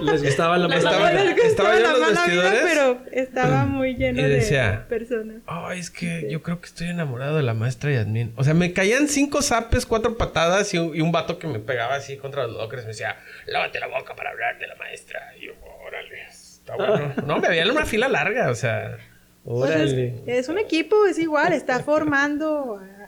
Les 0.00 0.22
gustaba 0.22 0.56
la 0.58 0.74
Estaba- 0.74 1.12
les 1.12 1.34
gustaba 1.36 1.48
estaba 1.48 1.70
yo 1.72 1.76
en 1.76 1.82
la 1.82 1.92
los 1.92 2.00
mala 2.00 2.26
vida, 2.26 2.42
vestidores. 2.50 2.60
pero 2.72 2.98
estaba 3.12 3.64
muy 3.66 3.94
lleno 3.96 4.22
decía, 4.22 4.70
de 4.88 4.98
personas. 4.98 5.36
Ay, 5.46 5.80
es 5.80 5.90
que 5.90 6.28
yo 6.30 6.42
creo 6.42 6.60
que 6.60 6.66
estoy 6.66 6.88
enamorado 6.88 7.36
de 7.36 7.42
la 7.42 7.52
maestra 7.54 7.90
Yasmin. 7.92 8.32
O 8.36 8.44
sea, 8.44 8.54
me 8.54 8.72
caían 8.72 9.08
cinco 9.08 9.27
zapes, 9.42 9.86
cuatro 9.86 10.16
patadas 10.16 10.72
y 10.74 10.78
un, 10.78 10.96
y 10.96 11.00
un 11.00 11.12
vato 11.12 11.38
que 11.38 11.46
me 11.46 11.58
pegaba 11.58 11.94
así 11.94 12.16
contra 12.16 12.46
los 12.46 12.56
lockers. 12.56 12.82
Me 12.82 12.88
decía, 12.88 13.16
lávate 13.46 13.80
la 13.80 13.86
boca 13.86 14.14
para 14.14 14.30
hablar 14.30 14.58
de 14.58 14.66
la 14.66 14.74
maestra. 14.76 15.32
Y 15.38 15.46
yo, 15.46 15.52
órale, 15.86 16.22
está 16.28 16.76
bueno. 16.76 17.14
No, 17.26 17.38
me 17.38 17.48
había 17.48 17.62
en 17.62 17.70
una 17.70 17.86
fila 17.86 18.08
larga, 18.08 18.50
o 18.50 18.54
sea. 18.54 18.98
Pues 19.44 19.70
Órale. 19.70 20.22
es, 20.26 20.38
es 20.40 20.48
un 20.48 20.58
equipo, 20.58 21.06
es 21.06 21.18
igual, 21.18 21.52
está 21.52 21.80
formando 21.80 22.76
a 22.76 22.98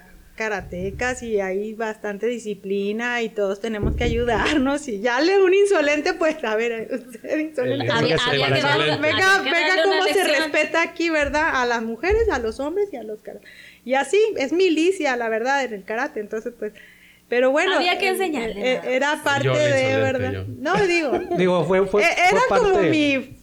karatecas 0.41 1.23
y 1.23 1.39
hay 1.39 1.75
bastante 1.75 2.27
disciplina 2.27 3.21
y 3.21 3.29
todos 3.29 3.61
tenemos 3.61 3.95
que 3.95 4.05
ayudarnos 4.05 4.89
y 4.89 5.03
ya 5.03 5.21
le 5.21 5.39
un 5.43 5.53
insolente, 5.53 6.15
pues 6.15 6.43
a 6.43 6.57
ver, 6.57 6.89
usted 6.91 7.39
insolente. 7.39 7.93
Había, 7.93 8.17
había. 8.17 8.97
Venga, 8.97 9.43
venga 9.43 9.83
cómo 9.85 10.03
se 10.05 10.25
respeta 10.25 10.81
aquí, 10.81 11.11
¿verdad? 11.11 11.61
A 11.61 11.67
las 11.67 11.83
mujeres, 11.83 12.31
a 12.31 12.39
los 12.39 12.59
hombres 12.59 12.89
y 12.91 12.97
a 12.97 13.03
los 13.03 13.21
karates. 13.21 13.47
Y 13.85 13.95
así, 13.95 14.19
es 14.37 14.53
milicia, 14.53 15.17
la 15.17 15.29
verdad, 15.29 15.65
en 15.65 15.73
el 15.75 15.85
karate. 15.85 16.21
Entonces, 16.21 16.53
pues, 16.59 16.73
pero 17.29 17.51
bueno. 17.51 17.77
Había 17.77 17.99
que 17.99 18.07
eh, 18.07 18.11
enseñarle, 18.11 18.73
eh, 18.75 18.81
era 18.85 19.21
parte 19.23 19.45
Yo, 19.45 19.55
de, 19.55 19.97
¿verdad? 19.97 20.33
yo. 20.33 20.45
No, 20.59 20.75
digo. 20.87 21.13
Digo, 21.39 21.65
fue, 21.65 21.87
fue, 21.87 22.03
eh, 22.03 22.07
era 22.31 22.41
fue 22.41 22.49
parte... 22.49 22.71
como 22.73 22.83
mi. 22.83 23.37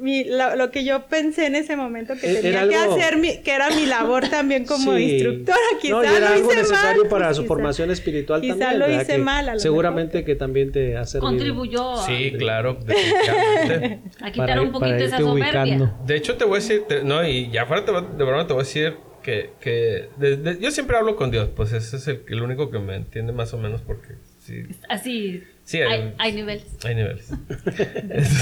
mi- 0.00 0.24
lo, 0.24 0.56
lo 0.56 0.70
que 0.70 0.84
yo 0.84 1.06
pensé 1.06 1.46
en 1.46 1.54
ese 1.54 1.74
momento 1.76 2.14
que 2.20 2.30
E- 2.30 2.42
tenía 2.42 2.68
que 2.68 2.74
algo- 2.76 2.94
hacer, 2.96 3.16
mi- 3.16 3.38
que 3.42 3.50
era 3.52 3.70
mi 3.70 3.86
labor 3.86 4.28
también 4.28 4.64
como 4.66 4.94
Sí. 4.96 5.12
instructora. 5.12 5.56
Quizá 5.80 5.94
no, 5.94 6.04
y 6.04 6.06
era 6.06 6.20
lo 6.20 6.26
algo 6.34 6.50
hice 6.50 6.60
necesario 6.60 7.02
mal, 7.04 7.10
para 7.10 7.26
pues, 7.26 7.36
su 7.36 7.42
quizá- 7.44 7.48
formación 7.48 7.90
espiritual 7.90 8.40
quizá 8.42 8.58
también. 8.58 8.78
lo 8.80 8.86
¿verdad? 8.88 9.02
hice 9.02 9.12
Que 9.12 9.18
mal, 9.18 9.48
a 9.48 9.54
lo 9.54 9.60
Seguramente 9.60 10.24
que 10.24 10.34
también 10.34 10.70
te 10.72 10.96
ha 10.98 11.06
servido. 11.06 11.28
Contribuyó 11.30 11.92
a, 11.92 12.06
Sí, 12.06 12.32
claro, 12.38 12.76
definitivamente. 12.84 14.00
a 14.20 14.30
quitar 14.32 14.48
para- 14.48 14.62
un 14.62 14.72
poquito 14.72 14.96
esa 14.96 15.18
soberbia. 15.18 15.62
ubicando. 15.62 15.98
De 16.04 16.16
hecho, 16.16 16.36
te 16.36 16.44
voy 16.44 16.58
a 16.58 16.60
decir, 16.60 16.82
te- 16.88 17.02
no, 17.04 17.26
y 17.26 17.50
ya 17.50 17.64
fuera 17.66 17.84
te 17.84 17.92
voy- 17.92 18.04
de 18.16 18.24
broma 18.24 18.46
te 18.46 18.52
voy 18.52 18.62
a 18.62 18.64
decir 18.64 18.96
que, 19.26 19.50
que 19.60 20.08
de- 20.18 20.36
de- 20.36 20.58
yo 20.60 20.70
siempre 20.70 20.96
hablo 20.96 21.16
con 21.16 21.32
Dios, 21.32 21.48
pues 21.56 21.72
ese 21.72 21.96
es 21.96 22.06
el, 22.06 22.22
el 22.28 22.42
único 22.42 22.70
que 22.70 22.78
me 22.78 22.94
entiende 22.94 23.32
más 23.32 23.52
o 23.52 23.58
menos 23.58 23.80
porque 23.82 24.10
sí, 24.38 24.62
Así. 24.88 25.42
Sí, 25.64 25.80
Hay, 25.82 26.00
hay, 26.00 26.14
hay 26.18 26.32
niveles. 26.32 26.64
hay 26.84 26.94
niveles. 26.94 27.28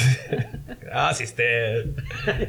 ah, 0.92 1.12
sí, 1.14 1.24
usted. 1.24 1.86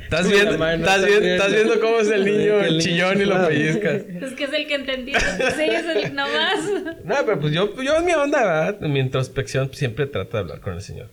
Estás 0.04 0.30
viendo, 0.30 0.52
estás 0.68 1.06
viendo, 1.06 1.28
estás 1.28 1.54
viendo 1.54 1.80
cómo 1.80 2.00
es 2.00 2.10
el 2.10 2.26
niño 2.26 2.60
el 2.60 2.82
chillón 2.82 3.22
y 3.22 3.26
lo 3.26 3.48
pellizcas. 3.48 4.02
Es 4.22 4.34
que 4.34 4.44
es 4.44 4.54
el 4.54 4.68
que 4.68 4.76
entendí. 4.76 5.14
Sí, 5.14 5.64
es 5.64 5.86
el 5.86 6.14
nomás. 6.14 6.60
No, 7.06 7.16
pero 7.26 7.40
pues 7.40 7.54
yo, 7.54 7.82
yo 7.82 7.98
en 7.98 8.06
mi 8.06 8.12
onda, 8.14 8.40
¿verdad? 8.44 8.84
En 8.84 8.92
mi 8.92 9.00
introspección 9.00 9.74
siempre 9.74 10.08
trato 10.08 10.38
de 10.38 10.42
hablar 10.44 10.60
con 10.60 10.74
el 10.74 10.82
Señor. 10.82 11.10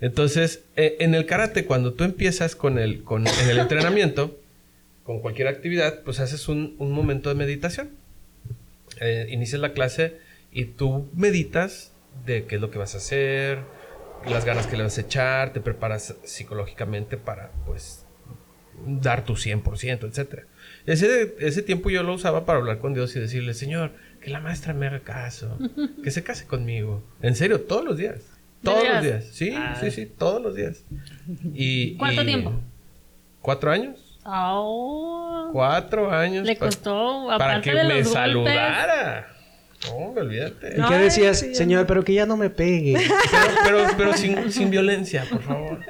Entonces, 0.00 0.64
eh, 0.76 0.96
en 1.00 1.14
el 1.14 1.26
karate, 1.26 1.64
cuando 1.64 1.92
tú 1.92 2.04
empiezas 2.04 2.56
con 2.56 2.78
el, 2.78 3.04
con, 3.04 3.26
en 3.26 3.50
el 3.50 3.58
entrenamiento, 3.58 4.38
con 5.04 5.20
cualquier 5.20 5.48
actividad, 5.48 6.02
pues 6.04 6.20
haces 6.20 6.48
un, 6.48 6.76
un 6.78 6.92
momento 6.92 7.28
de 7.28 7.34
meditación. 7.34 7.90
Eh, 9.00 9.26
inicias 9.30 9.60
la 9.60 9.72
clase 9.72 10.18
y 10.52 10.66
tú 10.66 11.08
meditas 11.14 11.92
de 12.26 12.44
qué 12.44 12.56
es 12.56 12.60
lo 12.60 12.70
que 12.70 12.78
vas 12.78 12.94
a 12.94 12.98
hacer, 12.98 13.58
las 14.28 14.44
ganas 14.44 14.66
que 14.66 14.76
le 14.76 14.82
vas 14.84 14.98
a 14.98 15.00
echar, 15.00 15.52
te 15.52 15.60
preparas 15.60 16.14
psicológicamente 16.24 17.16
para, 17.16 17.50
pues, 17.66 18.04
dar 18.86 19.24
tu 19.24 19.34
100%, 19.34 20.06
etcétera. 20.08 20.44
Ese, 20.86 21.34
ese 21.40 21.62
tiempo 21.62 21.90
yo 21.90 22.02
lo 22.02 22.14
usaba 22.14 22.44
para 22.44 22.58
hablar 22.58 22.78
con 22.78 22.94
Dios 22.94 23.14
y 23.16 23.20
decirle, 23.20 23.54
Señor, 23.54 23.92
que 24.20 24.30
la 24.30 24.40
maestra 24.40 24.74
me 24.74 24.86
haga 24.86 25.00
caso, 25.00 25.58
que 26.04 26.10
se 26.10 26.22
case 26.22 26.46
conmigo. 26.46 27.02
En 27.22 27.34
serio, 27.34 27.62
todos 27.62 27.84
los 27.84 27.96
días. 27.96 28.20
Todos 28.62 28.86
los 28.88 29.02
días. 29.02 29.24
Sí, 29.32 29.52
Ah. 29.56 29.76
sí, 29.80 29.90
sí, 29.90 30.06
todos 30.06 30.40
los 30.40 30.54
días. 30.54 30.84
Y, 31.54 31.96
¿Cuánto 31.96 32.22
y- 32.22 32.26
tiempo? 32.26 32.52
¿Cuatro 33.40 33.70
años? 33.72 33.98
Oh, 34.24 35.50
Cuatro 35.52 36.10
años. 36.12 36.46
le 36.46 36.54
pa- 36.56 36.66
costó, 36.66 37.24
para 37.26 37.34
aparte 37.56 37.70
que 37.70 37.76
de 37.76 37.82
me 37.84 37.88
los 37.98 38.04
golpes. 38.04 38.12
saludara. 38.12 39.28
No, 39.88 40.12
me 40.12 40.20
olvídate. 40.20 40.74
¿Y 40.78 40.82
qué 40.88 40.94
decías, 40.98 41.38
señor? 41.40 41.86
Pero 41.88 42.04
que 42.04 42.14
ya 42.14 42.24
no 42.24 42.36
me 42.36 42.50
pegue. 42.50 42.94
Pero, 43.64 43.78
pero, 43.84 43.96
pero 43.96 44.12
sin, 44.14 44.52
sin 44.52 44.70
violencia, 44.70 45.24
por 45.28 45.42
favor. 45.42 45.80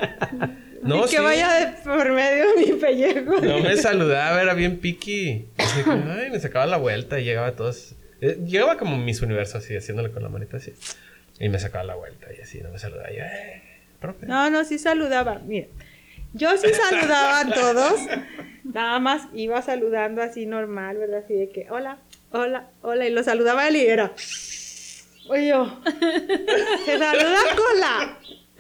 No, 0.83 1.01
y 1.01 1.03
que 1.03 1.17
sí. 1.19 1.23
vaya 1.23 1.53
de 1.55 1.67
por 1.85 2.11
medio 2.13 2.45
de 2.57 2.67
mi 2.67 2.73
pellejo. 2.81 3.39
No 3.41 3.59
me 3.61 3.77
saludaba, 3.77 4.41
era 4.41 4.55
bien 4.55 4.79
piqui. 4.79 5.47
Ay, 5.59 6.31
me 6.31 6.41
sacaba 6.41 6.65
la 6.67 6.79
vuelta 6.79 7.21
y 7.21 7.25
llegaba 7.25 7.49
a 7.49 7.53
todos. 7.53 7.95
eh, 8.23 8.39
llegaba 8.47 8.79
como 8.79 8.97
Miss 8.97 9.21
Universo 9.23 9.59
así, 9.59 9.77
haciéndole 9.77 10.11
con 10.11 10.23
la 10.23 10.29
manita 10.31 10.57
así. 10.57 10.73
Y 11.39 11.49
me 11.51 11.59
sacaba 11.59 11.85
la 11.85 11.95
vuelta 11.95 12.29
y 12.37 12.41
así, 12.41 12.61
no 12.63 12.71
me 12.71 12.79
saludaba. 12.79 13.11
Yo, 13.11 13.23
eh, 13.25 13.63
profe. 14.01 14.27
No, 14.27 14.49
no, 14.51 14.65
sí 14.65 14.79
saludaba. 14.79 15.39
Mira, 15.45 15.67
yo 16.35 16.57
sí 16.57 16.69
saludaba 16.75 17.41
a 17.41 17.51
todos. 17.53 18.01
Nada 18.65 18.99
más 19.01 19.23
iba 19.35 19.61
saludando 19.63 20.23
así 20.23 20.47
normal, 20.47 20.97
¿verdad? 20.99 21.23
Así 21.25 21.35
de 21.35 21.51
que, 21.51 21.67
hola, 21.71 21.99
hola, 22.31 22.71
hola. 22.81 23.07
Y 23.07 23.11
lo 23.11 23.23
saludaba 23.23 23.69
él 23.69 23.77
y 23.77 23.87
era. 23.87 24.13
Oye, 25.29 25.49
yo, 25.49 25.81
se 26.85 26.99
saluda 26.99 27.39
con 27.57 27.81
la. 27.81 28.19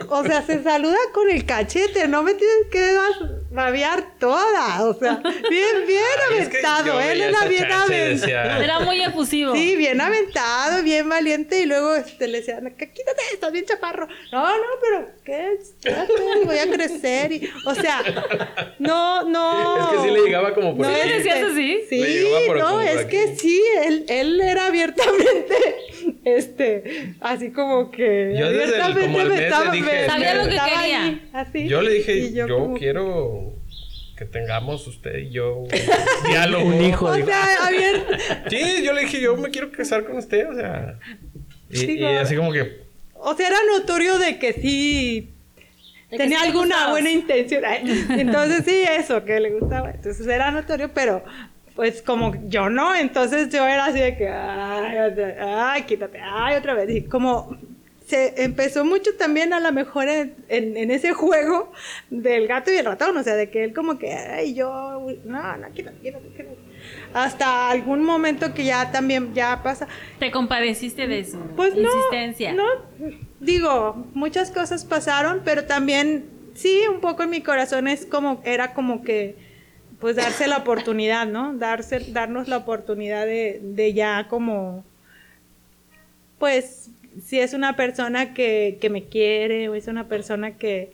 O 0.09 0.25
sea, 0.25 0.43
se 0.43 0.63
saluda 0.63 0.97
con 1.13 1.31
el 1.31 1.45
cachete, 1.47 2.09
no 2.09 2.23
me 2.23 2.35
tienes 2.35 2.67
que 2.71 2.95
bas- 2.97 3.42
babear 3.53 4.19
toda. 4.19 4.85
O 4.89 4.95
sea, 4.95 5.17
bien, 5.51 5.87
bien 5.87 6.03
Ay, 6.31 6.39
es 6.41 6.49
que 6.49 6.59
aventado. 6.59 7.01
Él 7.01 7.21
era 7.21 7.31
esa 7.39 7.47
bien 7.49 7.71
aventado. 7.73 8.63
Era 8.63 8.81
muy 8.81 9.03
efusivo. 9.03 9.55
Sí, 9.55 9.77
bien 9.77 10.01
aventado, 10.01 10.83
bien 10.83 11.09
valiente 11.09 11.61
y 11.61 11.67
luego 11.67 11.95
este, 11.95 12.29
le 12.29 12.39
decían, 12.39 12.75
"Que 12.77 12.91
quítate, 12.93 13.21
estás 13.33 13.53
bien 13.53 13.65
chaparro. 13.65 14.09
No, 14.33 14.47
no, 14.57 14.65
pero 14.81 15.09
¿qué? 15.25 15.59
Voy 16.45 16.59
a 16.59 16.71
crecer. 16.71 17.33
Y, 17.33 17.51
o 17.67 17.75
sea, 17.75 18.03
no, 18.79 19.25
no. 19.25 19.79
Es 19.95 20.03
que 20.03 20.09
sí 20.09 20.15
le 20.15 20.21
llegaba 20.23 20.55
como 20.55 20.77
por 20.77 20.87
no, 20.87 20.93
aquí. 20.93 21.01
¿Sí 21.03 21.09
le 21.09 21.17
decías 21.17 21.37
este, 21.37 21.51
así? 21.53 21.81
Sí, 21.91 21.99
Le 21.99 22.09
llegaba 22.09 22.47
por- 22.47 22.59
no, 22.59 22.81
es 22.81 22.97
aquí. 22.99 23.11
que 23.11 23.37
sí, 23.37 23.63
él, 23.85 24.05
él 24.09 24.41
era 24.41 24.67
abiertamente, 24.67 25.55
este, 26.25 27.15
así 27.21 27.51
como 27.51 27.91
que 27.91 28.35
Yo 28.39 28.51
desde 28.51 28.77
el- 28.77 28.81
abiertamente 28.83 29.01
como 29.07 29.21
al 29.21 29.29
me 29.29 29.35
mes 29.35 29.43
estaba, 29.45 29.71
dije, 29.73 29.85
me- 29.93 30.07
Sabía 30.07 30.35
lo 30.35 30.45
que 30.45 30.51
estaba 30.57 30.81
quería. 30.81 31.03
ahí, 31.05 31.31
así. 31.33 31.69
Yo 31.69 31.83
le 31.83 31.91
dije, 31.93 32.33
yo, 32.33 32.49
como- 32.49 32.77
quiero 32.77 33.42
que 34.25 34.31
tengamos 34.31 34.87
usted 34.87 35.19
y 35.19 35.31
yo 35.31 35.57
un 35.57 35.69
diálogo. 36.29 36.65
Un 36.67 36.85
hijo. 36.85 37.07
O 37.07 37.15
digo, 37.15 37.27
sea, 37.27 37.67
abierto. 37.67 38.13
Sí, 38.49 38.83
yo 38.85 38.93
le 38.93 39.03
dije, 39.03 39.21
yo 39.21 39.37
me 39.37 39.51
quiero 39.51 39.71
casar 39.73 40.05
con 40.05 40.17
usted, 40.19 40.49
o 40.49 40.55
sea. 40.55 40.99
Y, 41.71 42.03
así 42.05 42.37
como 42.37 42.53
que, 42.53 42.83
O 43.15 43.35
sea, 43.35 43.49
era 43.49 43.57
notorio 43.79 44.19
de 44.19 44.39
que 44.39 44.53
sí 44.53 45.31
De 46.11 46.17
que 46.17 46.19
tenía 46.19 46.41
sí 46.41 46.47
alguna 46.47 46.91
buena 46.91 47.11
intención. 47.11 47.65
Entonces 48.11 48.65
sí, 48.65 48.83
eso, 48.99 49.25
que 49.25 49.41
le 49.41 49.51
gustaba. 49.51 49.91
Entonces 49.91 50.27
era 50.27 50.51
notorio, 50.51 50.91
pero 50.93 51.25
pues 51.75 52.03
como 52.03 52.35
yo 52.49 52.69
no, 52.69 52.95
entonces 52.95 53.49
yo 53.49 53.67
era 53.67 53.87
así 53.87 53.99
de 53.99 54.15
que, 54.19 54.29
ay, 54.29 54.99
otra- 55.11 55.73
ay 55.73 55.83
quítate, 55.85 56.21
ay, 56.23 56.57
otra 56.57 56.75
vez. 56.75 56.91
Y 56.91 57.03
como 57.05 57.57
se 58.13 58.43
empezó 58.45 58.85
mucho 58.85 59.11
también 59.19 59.55
a 59.55 59.61
lo 59.61 59.73
mejor 59.73 60.07
en, 60.09 60.35
en- 60.49 60.77
en 60.77 60.91
ese 60.91 61.13
juego 61.13 61.73
del 62.11 62.47
gato 62.47 62.71
y 62.71 62.77
el 62.77 62.85
ratón, 62.85 63.17
o 63.17 63.23
sea, 63.23 63.35
de 63.37 63.49
que 63.51 63.65
él 63.65 63.73
como 63.73 63.99
que, 63.99 64.13
ay, 64.13 64.53
yo, 64.55 64.69
no, 65.25 65.57
no, 65.57 65.73
quítate, 65.73 65.97
quítate, 66.03 66.29
quítate. 66.29 66.57
Hasta 67.15 67.71
algún 67.71 68.05
momento 68.05 68.53
que 68.53 68.65
ya 68.65 68.91
también, 68.93 69.33
ya 69.35 69.63
pasa. 69.63 69.87
Te 70.19 70.31
compadeciste 70.31 71.07
de 71.07 71.25
su 71.25 71.39
Pues 71.57 71.75
no, 71.75 71.81
insistencia. 71.83 72.53
no, 72.53 72.67
digo, 73.41 74.05
muchas 74.13 74.51
cosas 74.51 74.85
pasaron, 74.85 75.41
pero 75.45 75.65
también 75.65 76.25
sí, 76.55 76.83
un 76.93 77.01
poco 77.01 77.23
en 77.23 77.31
mi 77.31 77.41
corazón 77.41 77.89
es 77.89 78.05
como, 78.05 78.43
era 78.45 78.75
como 78.75 79.03
que, 79.05 79.37
pues 80.01 80.17
darse 80.17 80.49
la 80.49 80.59
oportunidad, 80.59 81.27
¿no? 81.27 81.55
Darse, 81.57 82.01
darnos 82.09 82.47
la 82.49 82.59
oportunidad 82.59 83.25
de, 83.25 83.61
de 83.63 83.95
ya 83.95 84.27
como, 84.29 84.85
pues, 86.39 86.91
si 87.21 87.41
es 87.41 87.53
una 87.55 87.77
persona 87.77 88.35
que, 88.35 88.79
que 88.81 88.89
me 88.91 89.05
quiere 89.05 89.69
o 89.69 89.75
es 89.75 89.87
una 89.89 90.09
persona 90.09 90.57
que, 90.57 90.93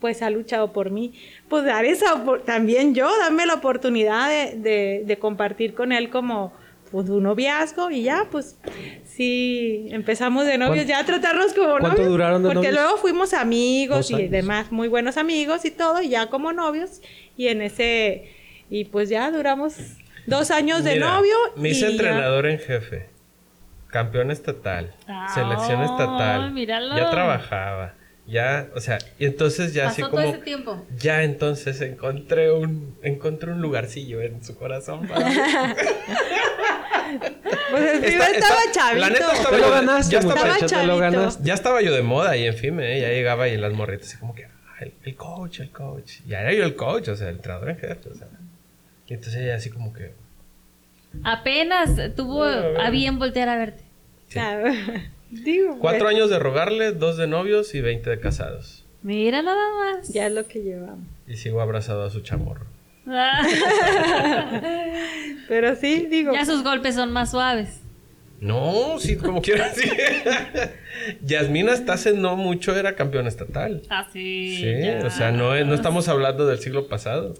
pues, 0.00 0.22
ha 0.22 0.30
luchado 0.30 0.72
por 0.72 0.90
mí, 0.90 1.12
pues 1.48 1.64
dar 1.64 1.84
esa, 1.84 2.22
también 2.46 2.94
yo, 2.94 3.10
darme 3.18 3.46
la 3.46 3.54
oportunidad 3.54 4.28
de, 4.28 4.56
de, 4.56 5.02
de 5.04 5.16
compartir 5.18 5.74
con 5.74 5.90
él 5.92 6.08
como, 6.08 6.52
pues, 6.92 7.08
un 7.08 7.24
noviazgo 7.24 7.90
y 7.90 8.02
ya, 8.04 8.26
pues, 8.30 8.56
sí, 9.04 9.88
empezamos 9.90 10.46
de 10.46 10.56
novios, 10.58 10.86
¿Cuánto- 10.86 10.88
ya 10.90 10.98
a 11.00 11.04
tratarnos 11.04 11.52
como 11.52 11.70
cuánto 11.72 11.88
novios. 11.88 12.08
duraron 12.08 12.42
de 12.42 12.48
Porque 12.48 12.68
novios? 12.68 12.74
luego 12.82 12.96
fuimos 12.98 13.34
amigos 13.34 14.10
y 14.10 14.28
demás, 14.28 14.70
muy 14.70 14.88
buenos 14.88 15.16
amigos 15.16 15.64
y 15.64 15.70
todo, 15.70 16.00
y 16.02 16.08
ya 16.10 16.28
como 16.28 16.52
novios, 16.52 17.02
y 17.36 17.48
en 17.48 17.62
ese, 17.62 18.30
y 18.70 18.84
pues 18.86 19.08
ya 19.08 19.30
duramos 19.30 19.74
dos 20.26 20.50
años 20.50 20.84
de 20.84 20.96
novio. 20.98 21.34
Me 21.56 21.68
y 21.68 21.72
hice 21.72 21.80
ya- 21.82 21.88
entrenador 21.90 22.46
en 22.46 22.58
jefe. 22.58 23.06
Campeón 23.88 24.30
estatal. 24.30 24.94
Ah, 25.06 25.28
selección 25.34 25.82
estatal. 25.82 26.50
míralo. 26.52 26.96
Ya 26.96 27.10
trabajaba. 27.10 27.94
Ya, 28.26 28.68
o 28.76 28.80
sea, 28.80 28.98
y 29.18 29.24
entonces 29.24 29.72
ya 29.72 29.88
así 29.88 30.02
como. 30.02 30.16
todo 30.16 30.30
ese 30.34 30.38
tiempo. 30.42 30.86
Ya 30.98 31.22
entonces 31.22 31.80
encontré 31.80 32.52
un, 32.52 32.98
encontré 33.02 33.50
un 33.50 33.62
lugarcillo 33.62 34.20
en 34.20 34.44
su 34.44 34.54
corazón. 34.56 35.08
para- 35.08 35.24
Pues 37.70 37.82
el 37.94 38.04
Está- 38.04 38.30
estaba 38.30 38.60
está- 38.60 38.72
chavito. 38.72 39.00
la 39.00 39.08
neta 39.10 39.32
estaba 39.32 39.56
Te 39.56 39.62
lo 39.62 39.70
ganaste, 39.70 40.12
ya 40.12 40.18
estaba- 40.20 40.40
muchacho, 40.40 40.58
te 40.66 40.86
lo 40.86 40.98
chavito. 40.98 40.98
ganaste. 40.98 41.42
Ya 41.44 41.54
estaba 41.54 41.82
yo 41.82 41.92
de 41.94 42.02
moda 42.02 42.36
y 42.36 42.46
en 42.46 42.54
fin, 42.54 42.80
¿eh? 42.80 43.00
ya 43.00 43.08
llegaba 43.08 43.48
y 43.48 43.56
las 43.56 43.72
morritas 43.72 44.08
así 44.08 44.18
como 44.18 44.34
que, 44.34 44.44
ah, 44.44 44.74
el, 44.80 44.92
el 45.04 45.14
coach, 45.16 45.60
el 45.60 45.70
coach. 45.70 46.20
Ya 46.26 46.40
era 46.42 46.52
yo 46.52 46.64
el 46.64 46.74
coach, 46.76 47.08
o 47.08 47.16
sea, 47.16 47.28
el 47.28 47.36
entrenador 47.36 47.70
en 47.70 47.78
jefe, 47.78 48.08
o 48.10 48.14
sea. 48.14 48.26
Y 49.06 49.14
entonces 49.14 49.42
ella 49.42 49.54
así 49.56 49.70
como 49.70 49.92
que, 49.92 50.12
Apenas 51.24 51.90
tuvo 52.16 52.44
Ah, 52.44 52.86
a 52.86 52.90
bien 52.90 53.18
voltear 53.18 53.48
a 53.48 53.56
verte. 53.56 53.82
sí. 54.28 54.38
Ah, 54.38 54.62
Digo, 55.30 55.78
Cuatro 55.78 56.08
años 56.08 56.30
de 56.30 56.38
rogarle, 56.38 56.92
dos 56.92 57.18
de 57.18 57.26
novios 57.26 57.74
y 57.74 57.82
veinte 57.82 58.08
de 58.08 58.18
casados. 58.18 58.86
Mira 59.02 59.42
nada 59.42 59.60
más. 59.78 60.08
Ya 60.08 60.26
es 60.26 60.32
lo 60.32 60.46
que 60.48 60.60
llevamos. 60.62 61.06
Y 61.26 61.36
sigo 61.36 61.60
abrazado 61.60 62.04
a 62.04 62.10
su 62.10 62.20
chamorro. 62.22 62.64
Pero 65.48 65.76
sí, 65.76 66.06
digo. 66.10 66.32
ya 66.32 66.44
sus 66.44 66.62
golpes 66.62 66.94
son 66.94 67.12
más 67.12 67.30
suaves. 67.30 67.80
No, 68.40 68.98
sí, 69.00 69.16
como 69.16 69.42
quieras. 69.42 69.74
Sí. 69.76 69.90
Yasmina 71.22 71.72
hasta 71.72 71.94
hace 71.94 72.12
no 72.12 72.36
mucho 72.36 72.76
era 72.76 72.94
campeón 72.94 73.26
estatal. 73.26 73.82
Ah, 73.90 74.06
sí. 74.12 74.56
Sí, 74.58 74.80
ya. 74.82 75.02
o 75.04 75.10
sea, 75.10 75.32
no, 75.32 75.54
es- 75.56 75.66
no 75.66 75.74
estamos 75.74 76.08
hablando 76.08 76.46
del 76.46 76.58
siglo 76.58 76.86
pasado. 76.88 77.34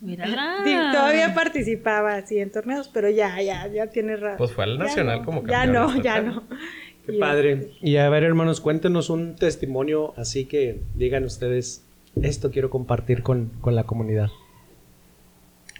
Mírala. 0.00 0.58
Todavía 0.92 1.34
participaba 1.34 2.14
así 2.16 2.38
en 2.38 2.50
torneos, 2.50 2.88
pero 2.92 3.10
ya, 3.10 3.40
ya, 3.42 3.66
ya 3.68 3.88
tiene 3.88 4.16
rato. 4.16 4.38
Pues 4.38 4.52
fue 4.52 4.64
al 4.64 4.78
Ya 4.78 4.84
nacional 4.84 5.18
no, 5.20 5.24
como 5.24 5.42
Ya 5.46 5.62
campeón 5.64 5.96
no, 5.96 6.02
ya 6.02 6.20
no. 6.22 6.42
Qué 7.06 7.12
Y- 7.14 7.18
padre. 7.18 7.70
Y 7.80 7.96
a 7.96 8.08
ver, 8.08 8.24
hermanos, 8.24 8.60
cuéntenos 8.60 9.10
un 9.10 9.36
testimonio 9.36 10.12
así 10.16 10.44
que 10.46 10.80
digan 10.94 11.24
ustedes, 11.24 11.84
esto 12.22 12.50
quiero 12.50 12.70
compartir 12.70 13.22
con, 13.22 13.50
con 13.60 13.74
la 13.74 13.84
comunidad. 13.84 14.30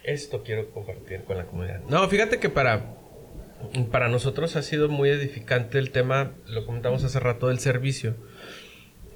Esto 0.03 0.41
quiero 0.43 0.69
compartir 0.71 1.23
con 1.23 1.37
la 1.37 1.45
comunidad. 1.45 1.81
No, 1.89 2.07
fíjate 2.07 2.39
que 2.39 2.49
para, 2.49 2.93
para 3.91 4.07
nosotros 4.07 4.55
ha 4.55 4.61
sido 4.61 4.87
muy 4.87 5.09
edificante 5.09 5.79
el 5.79 5.91
tema, 5.91 6.31
lo 6.47 6.65
comentamos 6.65 7.03
hace 7.03 7.19
rato, 7.19 7.47
del 7.49 7.59
servicio. 7.59 8.15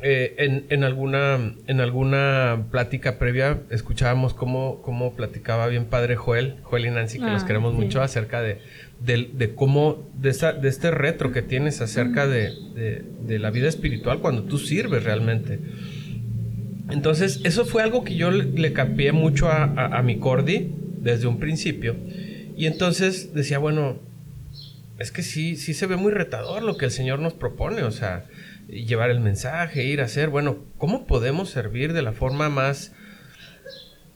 Eh, 0.04 0.36
en, 0.38 0.66
en, 0.70 0.84
alguna, 0.84 1.56
en 1.68 1.80
alguna 1.82 2.66
plática 2.72 3.18
previa 3.20 3.62
escuchábamos 3.70 4.34
cómo, 4.34 4.82
cómo 4.82 5.16
platicaba 5.16 5.68
bien 5.68 5.86
padre 5.86 6.16
Joel, 6.16 6.58
Joel 6.64 6.86
y 6.86 6.90
Nancy, 6.92 7.20
que 7.20 7.26
los 7.26 7.44
Ah, 7.44 7.48
queremos 7.48 7.74
sí. 7.76 7.82
mucho, 7.82 8.02
acerca 8.02 8.42
de, 8.42 8.60
de, 9.00 9.30
de 9.34 9.56
cómo, 9.56 10.10
de, 10.16 10.30
esa, 10.30 10.54
de 10.54 10.70
este 10.70 10.92
retro 10.92 11.32
que 11.32 11.42
tienes 11.42 11.82
acerca 11.82 12.28
de, 12.28 12.52
de, 12.76 13.04
de 13.26 13.40
la 13.40 13.52
vida 13.52 13.68
espiritual 13.70 14.20
cuando 14.20 14.44
tú 14.44 14.58
sirves 14.58 15.04
realmente. 15.04 15.60
Entonces, 16.90 17.40
eso 17.44 17.66
fue 17.66 17.84
algo 17.84 18.04
que 18.04 18.16
yo 18.16 18.32
le, 18.32 18.44
le 18.46 18.74
capié 18.74 19.12
mucho 19.12 19.48
a, 19.48 19.64
a, 19.64 19.98
a 19.98 20.02
mi 20.04 20.18
Cordy 20.18 20.74
desde 20.98 21.28
un 21.28 21.40
principio. 21.40 21.96
Y 22.58 22.66
entonces 22.66 23.34
decía, 23.34 23.60
bueno, 23.60 24.00
es 25.00 25.12
que 25.12 25.24
sí, 25.24 25.56
sí 25.56 25.74
se 25.74 25.88
ve 25.88 25.96
muy 25.96 26.12
retador 26.12 26.62
lo 26.64 26.78
que 26.78 26.86
el 26.86 26.92
Señor 26.92 27.20
nos 27.20 27.34
propone, 27.34 27.82
o 27.84 27.92
sea, 27.92 28.26
llevar 28.72 29.10
el 29.10 29.20
mensaje, 29.20 29.84
ir 29.84 30.02
a 30.02 30.06
hacer, 30.06 30.30
bueno, 30.30 30.58
¿cómo 30.78 31.06
podemos 31.06 31.50
servir 31.50 31.94
de 31.94 32.02
la 32.02 32.14
forma 32.14 32.50
más, 32.50 32.94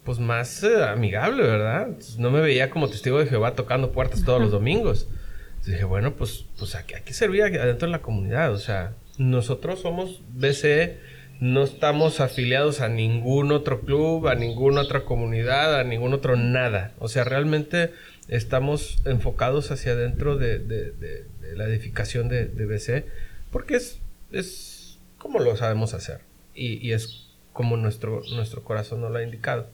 pues 0.04 0.20
más 0.20 0.64
eh, 0.64 0.84
amigable, 0.84 1.44
verdad? 1.44 1.90
No 2.18 2.32
me 2.32 2.42
veía 2.42 2.70
como 2.70 2.90
testigo 2.90 3.20
de 3.20 3.26
Jehová 3.28 3.54
tocando 3.56 3.92
puertas 3.92 4.24
todos 4.24 4.42
los 4.42 4.52
domingos. 4.52 5.08
Entonces 5.50 5.74
dije, 5.74 5.84
bueno, 5.86 6.14
pues, 6.16 6.46
pues 6.58 6.76
aquí 6.76 6.94
hay 6.94 7.02
que 7.02 7.14
servir 7.14 7.44
adentro 7.44 7.88
de 7.88 7.92
la 7.92 8.02
comunidad, 8.02 8.54
o 8.54 8.58
sea, 8.58 8.94
nosotros 9.18 9.82
somos 9.82 10.22
BCE, 10.34 10.98
no 11.40 11.64
estamos 11.64 12.22
afiliados 12.22 12.80
a 12.82 12.88
ningún 12.88 13.52
otro 13.52 13.82
club, 13.82 14.28
a 14.28 14.36
ninguna 14.36 14.82
otra 14.82 15.02
comunidad, 15.06 15.80
a 15.80 15.84
ningún 15.84 16.14
otro 16.14 16.36
nada. 16.38 16.94
O 17.00 17.08
sea, 17.10 17.24
realmente 17.26 17.92
estamos 18.30 19.02
enfocados 19.06 19.70
hacia 19.72 19.92
adentro 19.94 20.38
de, 20.38 20.60
de- 20.60 20.92
de- 20.92 21.26
de 21.42 21.56
la 21.58 21.66
edificación 21.66 22.30
de, 22.30 22.46
de 22.46 22.66
BC, 22.66 23.06
porque 23.52 23.76
es, 23.76 24.00
es 24.40 25.00
como 25.18 25.40
lo 25.40 25.56
sabemos 25.58 25.94
hacer 25.94 26.22
y, 26.54 26.92
es 26.92 27.26
como 27.54 27.78
nuestro, 27.78 28.22
nuestro 28.36 28.64
corazón 28.64 29.02
nos 29.02 29.12
lo 29.12 29.18
ha 29.18 29.24
indicado. 29.24 29.68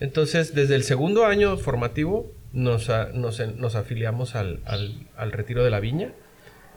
Entonces, 0.00 0.54
desde 0.54 0.74
el 0.74 0.82
segundo 0.82 1.26
año 1.26 1.56
formativo 1.56 2.32
nos, 2.52 2.88
nos, 3.14 3.40
nos 3.56 3.74
afiliamos 3.76 4.34
al, 4.34 4.60
al- 4.64 5.06
al 5.16 5.32
retiro 5.32 5.62
de 5.64 5.70
la 5.70 5.80
viña. 5.80 6.12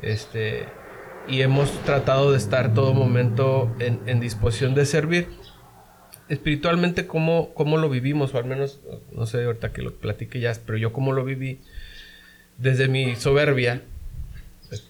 Este, 0.01 0.65
y 1.27 1.41
hemos 1.41 1.71
tratado 1.85 2.31
de 2.31 2.37
estar 2.37 2.73
todo 2.73 2.93
momento 2.93 3.73
en, 3.79 3.99
en 4.07 4.19
disposición 4.19 4.75
de 4.75 4.85
servir. 4.85 5.27
Espiritualmente, 6.29 7.05
¿cómo, 7.07 7.53
¿cómo 7.53 7.77
lo 7.77 7.89
vivimos? 7.89 8.33
O 8.33 8.37
al 8.37 8.45
menos, 8.45 8.79
no 9.11 9.25
sé 9.25 9.43
ahorita 9.43 9.71
que 9.73 9.81
lo 9.81 9.93
platique 9.93 10.39
ya, 10.39 10.53
pero 10.65 10.77
yo 10.77 10.93
cómo 10.93 11.13
lo 11.13 11.23
viví 11.25 11.59
desde 12.57 12.87
mi 12.87 13.15
soberbia. 13.15 13.81
pues, 14.69 14.87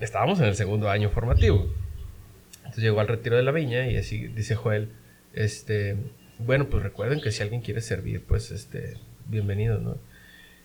Estábamos 0.00 0.38
en 0.40 0.46
el 0.46 0.54
segundo 0.56 0.88
año 0.90 1.10
formativo. 1.10 1.70
Entonces 2.70 2.84
llegó 2.84 3.00
al 3.00 3.08
retiro 3.08 3.36
de 3.36 3.42
la 3.42 3.50
viña 3.50 3.88
y 3.90 3.96
así 3.96 4.28
dice 4.28 4.54
Joel, 4.54 4.90
este, 5.34 5.96
bueno, 6.38 6.68
pues 6.70 6.84
recuerden 6.84 7.20
que 7.20 7.32
si 7.32 7.42
alguien 7.42 7.62
quiere 7.62 7.80
servir, 7.80 8.22
pues 8.22 8.52
este, 8.52 8.94
bienvenido, 9.26 9.78
¿no? 9.80 9.98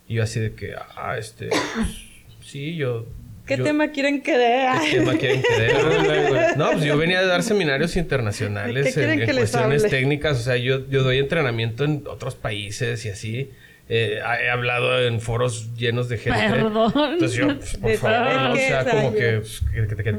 Y 0.07 0.13
yo 0.15 0.23
así 0.23 0.39
de 0.39 0.53
que, 0.53 0.75
ah, 0.95 1.15
este, 1.17 1.47
pues, 1.49 1.97
sí, 2.41 2.75
yo... 2.75 3.07
¿Qué 3.47 3.57
yo- 3.57 3.63
tema 3.63 3.87
quieren 3.89 4.21
que 4.21 4.37
dé? 4.37 4.67
¿Qué 4.91 4.97
tema 4.99 5.17
quieren 5.17 5.41
que 5.41 5.61
dé? 5.63 5.73
No, 6.57 6.71
pues 6.73 6.83
yo 6.83 6.95
venía 6.95 7.19
a 7.19 7.25
dar 7.25 7.41
seminarios 7.41 7.95
internacionales 7.97 8.85
¿Qué 8.87 8.93
quieren 8.93 9.21
en, 9.23 9.29
en 9.29 9.35
cuestiones 9.37 9.83
hable? 9.83 9.89
técnicas. 9.97 10.39
O 10.39 10.43
sea, 10.43 10.57
yo, 10.57 10.87
yo 10.89 11.01
doy 11.03 11.17
entrenamiento 11.17 11.85
en 11.85 12.03
otros 12.07 12.35
países 12.35 13.03
y 13.05 13.09
así. 13.09 13.51
Eh, 13.87 14.19
he 14.41 14.49
hablado 14.49 14.99
en 15.05 15.21
foros 15.21 15.75
llenos 15.75 16.09
de 16.09 16.17
gente. 16.17 16.39
Perdón. 16.49 16.91
Entonces 17.13 17.37
yo, 17.37 17.55
pues, 17.55 17.77
por 17.77 17.91
De 17.91 17.97
favor, 17.97 18.51
o 18.51 18.55
sea, 18.55 18.83
como 18.83 19.07
algo. 19.07 19.13
que, 19.13 19.37
pues, 19.37 19.63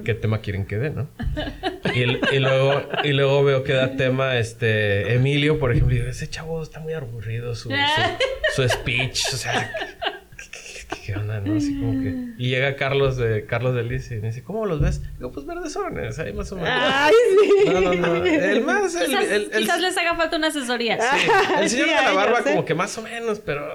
¿qué, 0.05 0.15
tema 0.15 0.41
quieren 0.41 0.67
que 0.67 0.77
dé, 0.79 0.91
no? 0.91 1.09
Y, 1.93 2.03
y 2.35 2.39
luego, 2.39 2.83
y 3.03 3.13
luego 3.13 3.43
veo 3.43 3.65
que 3.65 3.73
da 3.73 3.97
tema 3.97 4.39
este 4.39 5.15
Emilio, 5.15 5.59
por 5.59 5.73
ejemplo, 5.73 5.95
y 5.95 5.99
digo, 5.99 6.09
ese 6.09 6.29
chavo 6.29 6.63
está 6.63 6.79
muy 6.79 6.93
aburrido, 6.93 7.57
su, 7.57 7.71
su, 7.71 7.75
su 8.63 8.69
speech, 8.69 9.35
o 9.35 9.37
sea, 9.37 9.73
¿qué, 11.05 11.15
onda, 11.15 11.41
no? 11.41 11.57
Así 11.57 11.79
como 11.79 12.03
que... 12.03 12.15
Y 12.39 12.49
llega 12.51 12.77
Carlos 12.77 13.17
de 13.17 13.45
Carlos 13.47 13.75
de 13.75 13.83
Liz 13.83 14.11
y 14.11 14.17
me 14.17 14.29
dice, 14.29 14.43
¿cómo 14.43 14.67
los 14.67 14.81
ves? 14.81 15.03
Digo, 15.19 15.33
pues 15.33 15.47
verdesones, 15.47 16.19
ahí 16.19 16.33
más 16.33 16.51
o 16.53 16.57
menos. 16.57 16.71
Ay, 16.73 17.15
sí. 17.41 17.71
No, 17.71 17.81
no, 17.81 17.95
no. 17.95 18.25
El 18.25 18.63
más, 18.65 18.95
el, 18.95 19.07
Quizás, 19.07 19.25
el, 19.31 19.43
el- 19.53 19.59
quizás 19.61 19.81
les 19.81 19.97
haga 19.97 20.15
falta 20.17 20.37
una 20.37 20.49
asesoría. 20.49 20.99
sí, 21.01 21.29
el 21.61 21.69
señor 21.71 21.89
Sí, 21.89 21.95
de 21.95 22.03
la 22.03 22.13
barba 22.13 22.43
como 22.43 22.65
que 22.65 22.75
más 22.75 22.97
o 22.99 23.03
menos, 23.03 23.41
pero... 23.41 23.67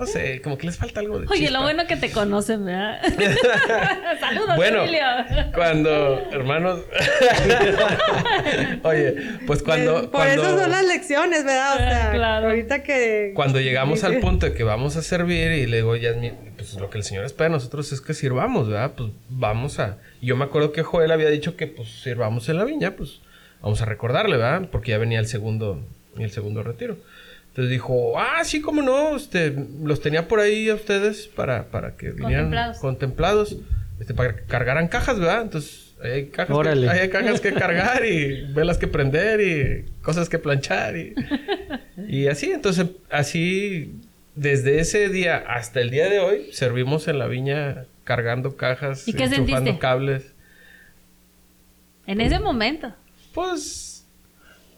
No 0.00 0.06
sé, 0.06 0.40
como 0.40 0.56
que 0.58 0.66
les 0.66 0.76
falta 0.78 1.00
algo 1.00 1.20
de 1.20 1.26
Oye, 1.28 1.40
chispa. 1.42 1.58
lo 1.58 1.62
bueno 1.62 1.86
que 1.86 1.96
te 1.96 2.10
conocen, 2.10 2.64
¿verdad? 2.64 3.00
Saludos, 4.20 4.56
Bueno, 4.56 4.82
Emilio. 4.82 5.02
cuando, 5.54 6.18
hermanos. 6.32 6.80
Oye, 8.82 9.14
pues 9.46 9.62
cuando. 9.62 9.92
Pues, 9.92 10.02
Por 10.04 10.10
cuando, 10.10 10.42
eso 10.42 10.58
son 10.60 10.70
las 10.70 10.84
lecciones, 10.86 11.44
¿verdad? 11.44 11.74
O 11.74 11.78
sea, 11.78 12.10
Claro. 12.12 12.48
ahorita 12.48 12.82
que... 12.82 13.32
cuando 13.34 13.60
llegamos 13.60 14.04
al 14.04 14.18
punto 14.20 14.46
de 14.46 14.54
que 14.54 14.64
vamos 14.64 14.96
a 14.96 15.02
servir 15.02 15.52
y 15.52 15.66
luego 15.66 15.96
ya 15.96 16.10
es 16.10 16.16
mi- 16.16 16.32
pues 16.56 16.74
lo 16.74 16.90
que 16.90 16.98
el 16.98 17.04
Señor 17.04 17.24
espera 17.24 17.44
de 17.48 17.54
nosotros 17.54 17.92
es 17.92 18.00
que 18.00 18.14
sirvamos, 18.14 18.68
¿verdad? 18.68 18.92
Pues 18.96 19.10
vamos 19.28 19.78
a. 19.78 19.98
Yo 20.20 20.36
me 20.36 20.44
acuerdo 20.44 20.72
que 20.72 20.82
Joel 20.82 21.10
había 21.10 21.28
dicho 21.28 21.56
que 21.56 21.66
pues 21.66 21.88
sirvamos 22.02 22.48
en 22.48 22.56
la 22.56 22.64
viña, 22.64 22.92
pues 22.96 23.20
vamos 23.62 23.80
a 23.82 23.84
recordarle, 23.84 24.36
¿verdad? 24.36 24.68
Porque 24.70 24.90
ya 24.92 24.98
venía 24.98 25.18
el 25.20 25.26
segundo, 25.26 25.82
el 26.18 26.30
segundo 26.30 26.62
retiro. 26.62 26.96
Entonces 27.50 27.70
dijo, 27.70 28.18
ah, 28.18 28.42
sí, 28.44 28.60
cómo 28.60 28.80
no, 28.80 29.16
este, 29.16 29.54
los 29.82 30.00
tenía 30.00 30.28
por 30.28 30.40
ahí 30.40 30.68
a 30.70 30.74
ustedes 30.76 31.26
para, 31.26 31.64
para 31.66 31.96
que 31.96 32.10
vinieran 32.12 32.44
Contemplados. 32.46 32.78
contemplados, 32.78 33.56
este, 34.00 34.14
para 34.14 34.36
que 34.36 34.42
cargaran 34.44 34.86
cajas, 34.88 35.18
¿verdad? 35.18 35.42
Entonces 35.42 35.94
ahí 36.02 36.10
hay 36.12 36.26
cajas, 36.26 36.56
que, 36.62 36.68
ahí 36.88 36.98
hay 37.00 37.10
cajas 37.10 37.40
que 37.40 37.52
cargar 37.52 38.06
y 38.06 38.46
velas 38.54 38.78
que 38.78 38.86
prender 38.86 39.40
y 39.40 39.90
cosas 40.00 40.28
que 40.28 40.38
planchar 40.38 40.96
y, 40.96 41.14
y 42.08 42.28
así, 42.28 42.52
entonces 42.52 42.86
así 43.10 43.94
desde 44.36 44.78
ese 44.78 45.08
día 45.08 45.36
hasta 45.36 45.80
el 45.80 45.90
día 45.90 46.08
de 46.08 46.20
hoy 46.20 46.52
servimos 46.52 47.08
en 47.08 47.18
la 47.18 47.26
viña 47.26 47.84
cargando 48.04 48.56
cajas, 48.56 49.06
¿Y 49.08 49.12
qué 49.12 49.24
enchufando 49.24 49.56
sentiste? 49.56 49.78
cables. 49.80 50.32
En 52.06 52.20
ese 52.20 52.38
momento. 52.40 52.94
Pues 53.34 53.89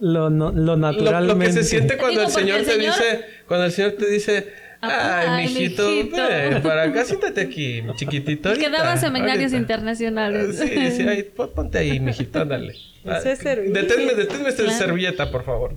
Lo, 0.04 0.30
no- 0.30 0.50
lo 0.50 0.62
lo, 0.62 0.76
naturalmente. 0.76 1.34
lo 1.34 1.38
que 1.38 1.52
se 1.52 1.62
siente 1.62 1.96
cuando 1.96 2.22
Digo, 2.22 2.22
el 2.24 2.30
Señor 2.34 2.58
el 2.58 2.64
te 2.66 2.72
Señor- 2.72 2.94
dice, 2.96 3.20
cuando 3.46 3.66
el 3.66 3.72
Señor 3.72 3.92
te 3.92 4.10
dice, 4.10 4.52
ay, 4.80 5.26
Ay, 5.28 5.46
mijito, 5.46 5.88
mijito". 5.88 6.16
ven 6.16 6.60
para 6.62 6.82
acá, 6.82 7.04
siéntate 7.04 7.40
aquí, 7.42 7.82
mi 7.82 7.94
chiquitito. 7.94 8.48
ahorita, 8.48 8.96
seminarios 8.96 9.52
ahorita". 9.52 9.56
internacionales. 9.58 10.58
Sí, 10.58 10.90
sí, 10.90 11.02
ahí, 11.08 11.22
pon- 11.22 11.50
ponte 11.54 11.78
ahí, 11.78 12.00
mijito, 12.00 12.40
ándale. 12.40 12.74
Servicio. 13.22 13.72
Deténme, 13.72 14.14
deténme 14.14 14.48
esta 14.48 14.64
Claro. 14.64 14.78
servilleta, 14.78 15.30
por 15.30 15.44
favor. 15.44 15.76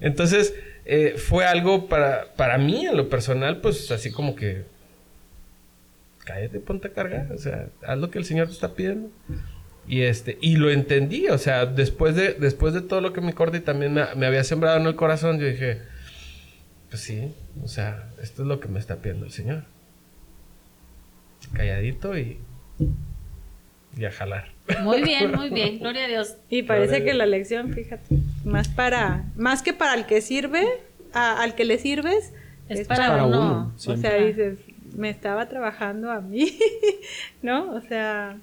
Entonces, 0.00 0.54
eh, 0.86 1.14
fue 1.18 1.44
algo 1.44 1.88
para, 1.88 2.32
para 2.36 2.56
mí, 2.56 2.86
en 2.86 2.96
lo 2.96 3.10
personal, 3.10 3.60
pues 3.60 3.90
así 3.90 4.10
como 4.10 4.34
que. 4.34 4.64
Cállate, 6.24 6.58
ponte 6.60 6.88
a 6.88 6.92
cargar. 6.92 7.32
O 7.32 7.38
sea, 7.38 7.68
haz 7.86 7.98
lo 7.98 8.10
que 8.10 8.18
el 8.18 8.24
Señor 8.24 8.46
te 8.46 8.54
está 8.54 8.74
pidiendo. 8.74 9.10
Y 9.92 10.02
este, 10.02 10.38
y 10.40 10.54
lo 10.54 10.70
entendí, 10.70 11.26
o 11.30 11.36
sea, 11.38 11.66
después 11.66 12.14
de, 12.14 12.34
después 12.34 12.74
de 12.74 12.80
todo 12.80 13.00
lo 13.00 13.12
que 13.12 13.20
mi 13.20 13.32
Cordy 13.32 13.58
también 13.58 13.92
me, 13.92 14.04
me 14.14 14.26
había 14.26 14.44
sembrado 14.44 14.76
en 14.78 14.86
el 14.86 14.94
corazón, 14.94 15.40
yo 15.40 15.46
dije, 15.48 15.82
pues 16.90 17.02
sí, 17.02 17.34
o 17.60 17.66
sea, 17.66 18.08
esto 18.22 18.42
es 18.42 18.48
lo 18.48 18.60
que 18.60 18.68
me 18.68 18.78
está 18.78 18.96
pidiendo 18.96 19.26
el 19.26 19.32
Señor. 19.32 19.64
Calladito 21.54 22.16
y, 22.16 22.38
y 23.96 24.04
a 24.04 24.12
jalar. 24.12 24.52
Muy 24.82 25.02
bien, 25.02 25.32
muy 25.32 25.50
bien. 25.54 25.80
Gloria 25.80 26.04
a 26.04 26.08
Dios. 26.08 26.36
Y 26.48 26.62
parece 26.62 27.02
que 27.04 27.12
la 27.14 27.26
lección, 27.26 27.72
fíjate, 27.72 28.04
más 28.44 28.68
para, 28.68 29.24
más 29.36 29.62
que 29.62 29.72
para 29.72 29.94
el 29.94 30.06
que 30.06 30.20
sirve, 30.20 30.64
a- 31.12 31.42
al 31.42 31.54
que 31.56 31.64
le 31.64 31.78
sirves, 31.78 32.32
Es 32.68 32.86
para, 32.86 33.08
para 33.08 33.24
uno. 33.24 33.40
uno, 33.40 33.74
O 33.92 33.96
sea, 33.96 34.14
dices, 34.16 34.58
me 34.96 35.10
estaba 35.10 35.48
trabajando 35.48 36.12
a 36.12 36.20
mí, 36.20 36.56
¿no? 37.42 37.72
O 37.74 37.80
sea, 37.80 38.38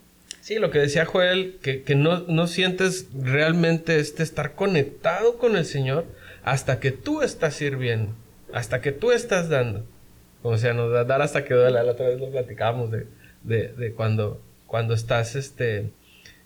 Sí, 0.48 0.60
lo 0.60 0.72
que 0.72 0.80
decía 0.80 1.04
Joel, 1.04 1.58
que, 1.62 1.84
que 1.84 1.94
no, 1.96 2.20
no 2.20 2.48
sientes 2.48 3.10
realmente 3.14 4.00
este 4.00 4.24
estar 4.24 4.56
conectado 4.56 5.38
con 5.38 5.58
el 5.58 5.66
Señor 5.66 6.06
hasta 6.42 6.80
que 6.80 6.94
tú 6.94 7.22
estás 7.22 7.54
sirviendo, 7.54 8.14
hasta 8.54 8.80
que 8.80 8.94
tú 8.94 9.12
estás 9.12 9.50
dando. 9.50 9.86
O 10.44 10.58
sea, 10.58 10.72
nos 10.72 10.90
da 10.90 11.04
dar 11.04 11.22
hasta 11.22 11.44
que 11.44 11.54
duela. 11.54 11.84
La 11.84 11.92
otra 11.92 12.08
vez 12.08 12.22
lo 12.22 12.32
platicábamos 12.32 12.92
de, 12.92 13.08
de, 13.44 13.74
de 13.74 13.92
cuando, 13.92 14.42
cuando 14.68 14.94
estás, 14.94 15.36
este, 15.36 15.90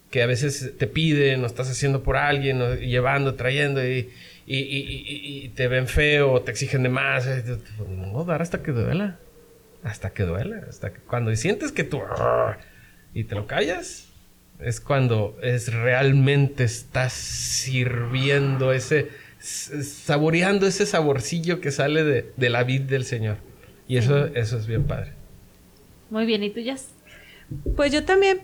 que 0.10 0.24
a 0.24 0.26
veces 0.26 0.74
te 0.80 0.88
piden 0.88 1.44
o 1.44 1.46
estás 1.46 1.70
haciendo 1.70 2.02
por 2.02 2.18
alguien, 2.18 2.60
o 2.60 2.74
llevando, 2.74 3.36
trayendo 3.36 3.86
y, 3.86 4.10
y, 4.48 5.50
te 5.50 5.68
ven 5.68 5.88
feo 5.88 6.32
o 6.32 6.42
te 6.42 6.50
exigen 6.50 6.82
de 6.82 6.90
más. 6.90 7.28
pues, 7.28 7.88
No, 7.88 8.24
dar 8.24 8.42
hasta 8.42 8.64
que 8.64 8.72
duela. 8.72 9.20
Hasta 9.84 10.10
que 10.10 10.24
duela. 10.24 10.66
Hasta 10.68 10.92
que 10.92 11.02
cuando 11.02 11.36
sientes 11.36 11.72
que 11.72 11.84
tú... 11.84 12.02
Y 13.14 13.26
te 13.26 13.36
lo 13.36 13.48
callas, 13.48 14.08
es 14.60 14.80
cuando 14.80 15.38
es 15.42 15.74
realmente 15.74 16.64
estás 16.64 17.14
sirviendo 17.14 18.72
ese, 18.74 19.10
saboreando 19.40 20.68
ese 20.68 20.86
saborcillo 20.86 21.62
que 21.62 21.72
sale 21.72 22.04
de, 22.04 22.32
de 22.38 22.50
la 22.50 22.64
vid 22.64 22.82
del 22.82 23.06
Señor. 23.06 23.38
Y 23.88 23.98
eso, 23.98 24.28
eso 24.28 24.58
es 24.58 24.68
bien 24.68 24.86
padre. 24.86 25.12
Muy 26.10 26.26
bien. 26.26 26.44
¿Y 26.44 26.50
tú, 26.50 26.62
Jess? 26.62 26.90
pues 27.76 27.92
yo 27.92 28.06
también 28.06 28.40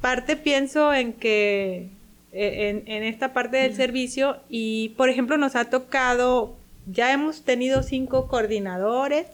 parte 0.00 0.36
pienso 0.36 0.92
en 0.92 1.12
que 1.12 1.88
eh, 2.32 2.68
en, 2.68 2.84
en 2.86 3.02
esta 3.02 3.32
parte 3.32 3.56
del 3.56 3.74
servicio 3.74 4.38
y 4.48 4.90
por 4.90 5.08
ejemplo 5.08 5.36
nos 5.38 5.56
ha 5.56 5.70
tocado, 5.70 6.56
ya 6.86 7.12
hemos 7.12 7.42
tenido 7.44 7.82
cinco 7.82 8.28
coordinadores, 8.28 9.26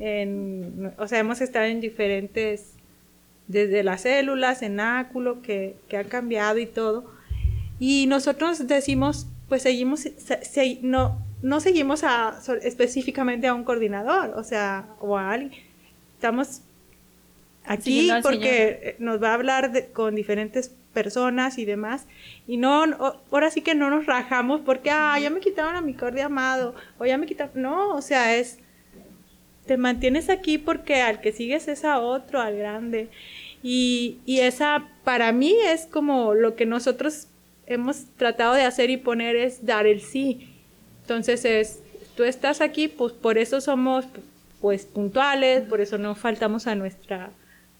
en, 0.00 0.92
o 0.98 1.08
sea, 1.08 1.18
hemos 1.18 1.40
estado 1.40 1.66
en 1.66 1.80
diferentes, 1.80 2.74
desde 3.48 3.82
las 3.82 4.02
células, 4.02 4.60
cenáculo, 4.60 5.42
que, 5.42 5.76
que 5.88 5.96
ha 5.96 6.04
cambiado 6.04 6.58
y 6.58 6.66
todo. 6.66 7.10
Y 7.80 8.06
nosotros 8.06 8.66
decimos, 8.66 9.26
pues 9.48 9.62
seguimos, 9.62 10.00
se- 10.00 10.44
se- 10.44 10.78
no, 10.82 11.18
no 11.42 11.60
seguimos 11.60 12.04
a, 12.04 12.40
so- 12.42 12.54
específicamente 12.54 13.46
a 13.46 13.54
un 13.54 13.64
coordinador, 13.64 14.30
o 14.36 14.44
sea, 14.44 14.86
o 15.00 15.16
a 15.16 15.32
alguien. 15.32 15.62
Estamos 16.14 16.60
aquí 17.64 18.08
porque 18.22 18.96
nos 18.98 19.22
va 19.22 19.30
a 19.30 19.34
hablar 19.34 19.72
de- 19.72 19.86
con 19.88 20.14
diferentes 20.14 20.72
personas 20.92 21.58
y 21.58 21.64
demás. 21.64 22.06
Y 22.46 22.56
no, 22.56 22.86
no- 22.86 23.20
ahora 23.30 23.50
sí 23.50 23.60
que 23.60 23.74
no 23.74 23.88
nos 23.90 24.06
rajamos 24.06 24.60
porque, 24.62 24.90
ah, 24.90 25.18
ya 25.20 25.30
me 25.30 25.40
quitaron 25.40 25.76
a 25.76 25.80
mi 25.80 25.94
cordia 25.94 26.26
amado, 26.26 26.74
o 26.98 27.06
ya 27.06 27.16
me 27.18 27.26
quitaron. 27.26 27.52
No, 27.62 27.90
o 27.94 28.02
sea, 28.02 28.36
es, 28.36 28.58
te 29.66 29.76
mantienes 29.76 30.30
aquí 30.30 30.56
porque 30.58 31.02
al 31.02 31.20
que 31.20 31.30
sigues 31.32 31.68
es 31.68 31.84
a 31.84 32.00
otro, 32.00 32.40
al 32.40 32.56
grande. 32.56 33.10
Y, 33.62 34.18
y 34.24 34.40
esa, 34.40 34.88
para 35.04 35.32
mí, 35.32 35.54
es 35.66 35.86
como 35.86 36.34
lo 36.34 36.54
que 36.56 36.66
nosotros 36.66 37.26
hemos 37.66 38.04
tratado 38.16 38.54
de 38.54 38.62
hacer 38.62 38.90
y 38.90 38.96
poner 38.96 39.36
es 39.36 39.66
dar 39.66 39.86
el 39.86 40.00
sí. 40.00 40.48
Entonces 41.02 41.44
es, 41.44 41.80
tú 42.16 42.24
estás 42.24 42.60
aquí, 42.60 42.88
pues 42.88 43.12
por 43.12 43.38
eso 43.38 43.60
somos 43.60 44.04
pues 44.60 44.86
puntuales, 44.86 45.62
por 45.62 45.80
eso 45.80 45.98
no 45.98 46.14
faltamos 46.14 46.66
a 46.66 46.74
nuestra, 46.74 47.30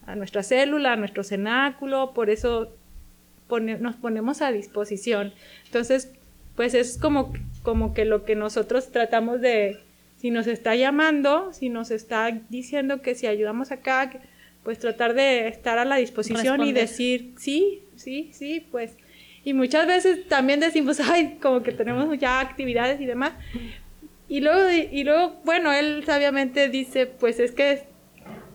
a 0.06 0.14
nuestra 0.14 0.42
célula, 0.42 0.92
a 0.92 0.96
nuestro 0.96 1.24
cenáculo, 1.24 2.12
por 2.14 2.30
eso 2.30 2.72
pone- 3.48 3.78
nos 3.78 3.96
ponemos 3.96 4.42
a 4.42 4.52
disposición. 4.52 5.32
Entonces, 5.66 6.10
pues 6.54 6.74
es 6.74 6.98
como, 6.98 7.32
como 7.62 7.94
que 7.94 8.04
lo 8.04 8.24
que 8.24 8.34
nosotros 8.36 8.90
tratamos 8.92 9.40
de, 9.40 9.78
si 10.18 10.30
nos 10.30 10.46
está 10.46 10.74
llamando, 10.76 11.52
si 11.52 11.68
nos 11.68 11.90
está 11.90 12.30
diciendo 12.48 13.00
que 13.02 13.14
si 13.14 13.26
ayudamos 13.26 13.70
acá, 13.70 14.10
que- 14.10 14.20
pues 14.68 14.78
tratar 14.78 15.14
de 15.14 15.48
estar 15.48 15.78
a 15.78 15.86
la 15.86 15.96
disposición 15.96 16.62
y 16.62 16.74
decir, 16.74 17.32
sí, 17.38 17.84
sí, 17.96 18.28
sí, 18.34 18.66
pues. 18.70 18.98
Y 19.42 19.54
muchas 19.54 19.86
veces 19.86 20.28
también 20.28 20.60
decimos, 20.60 21.00
ay, 21.10 21.38
como 21.40 21.62
que 21.62 21.72
tenemos 21.72 22.18
ya 22.18 22.38
actividades 22.38 23.00
y 23.00 23.06
demás. 23.06 23.32
Y 24.28 24.42
luego, 24.42 24.70
y 24.70 25.04
luego, 25.04 25.40
bueno, 25.42 25.72
él 25.72 26.02
sabiamente 26.04 26.68
dice, 26.68 27.06
pues 27.06 27.40
es 27.40 27.52
que 27.52 27.84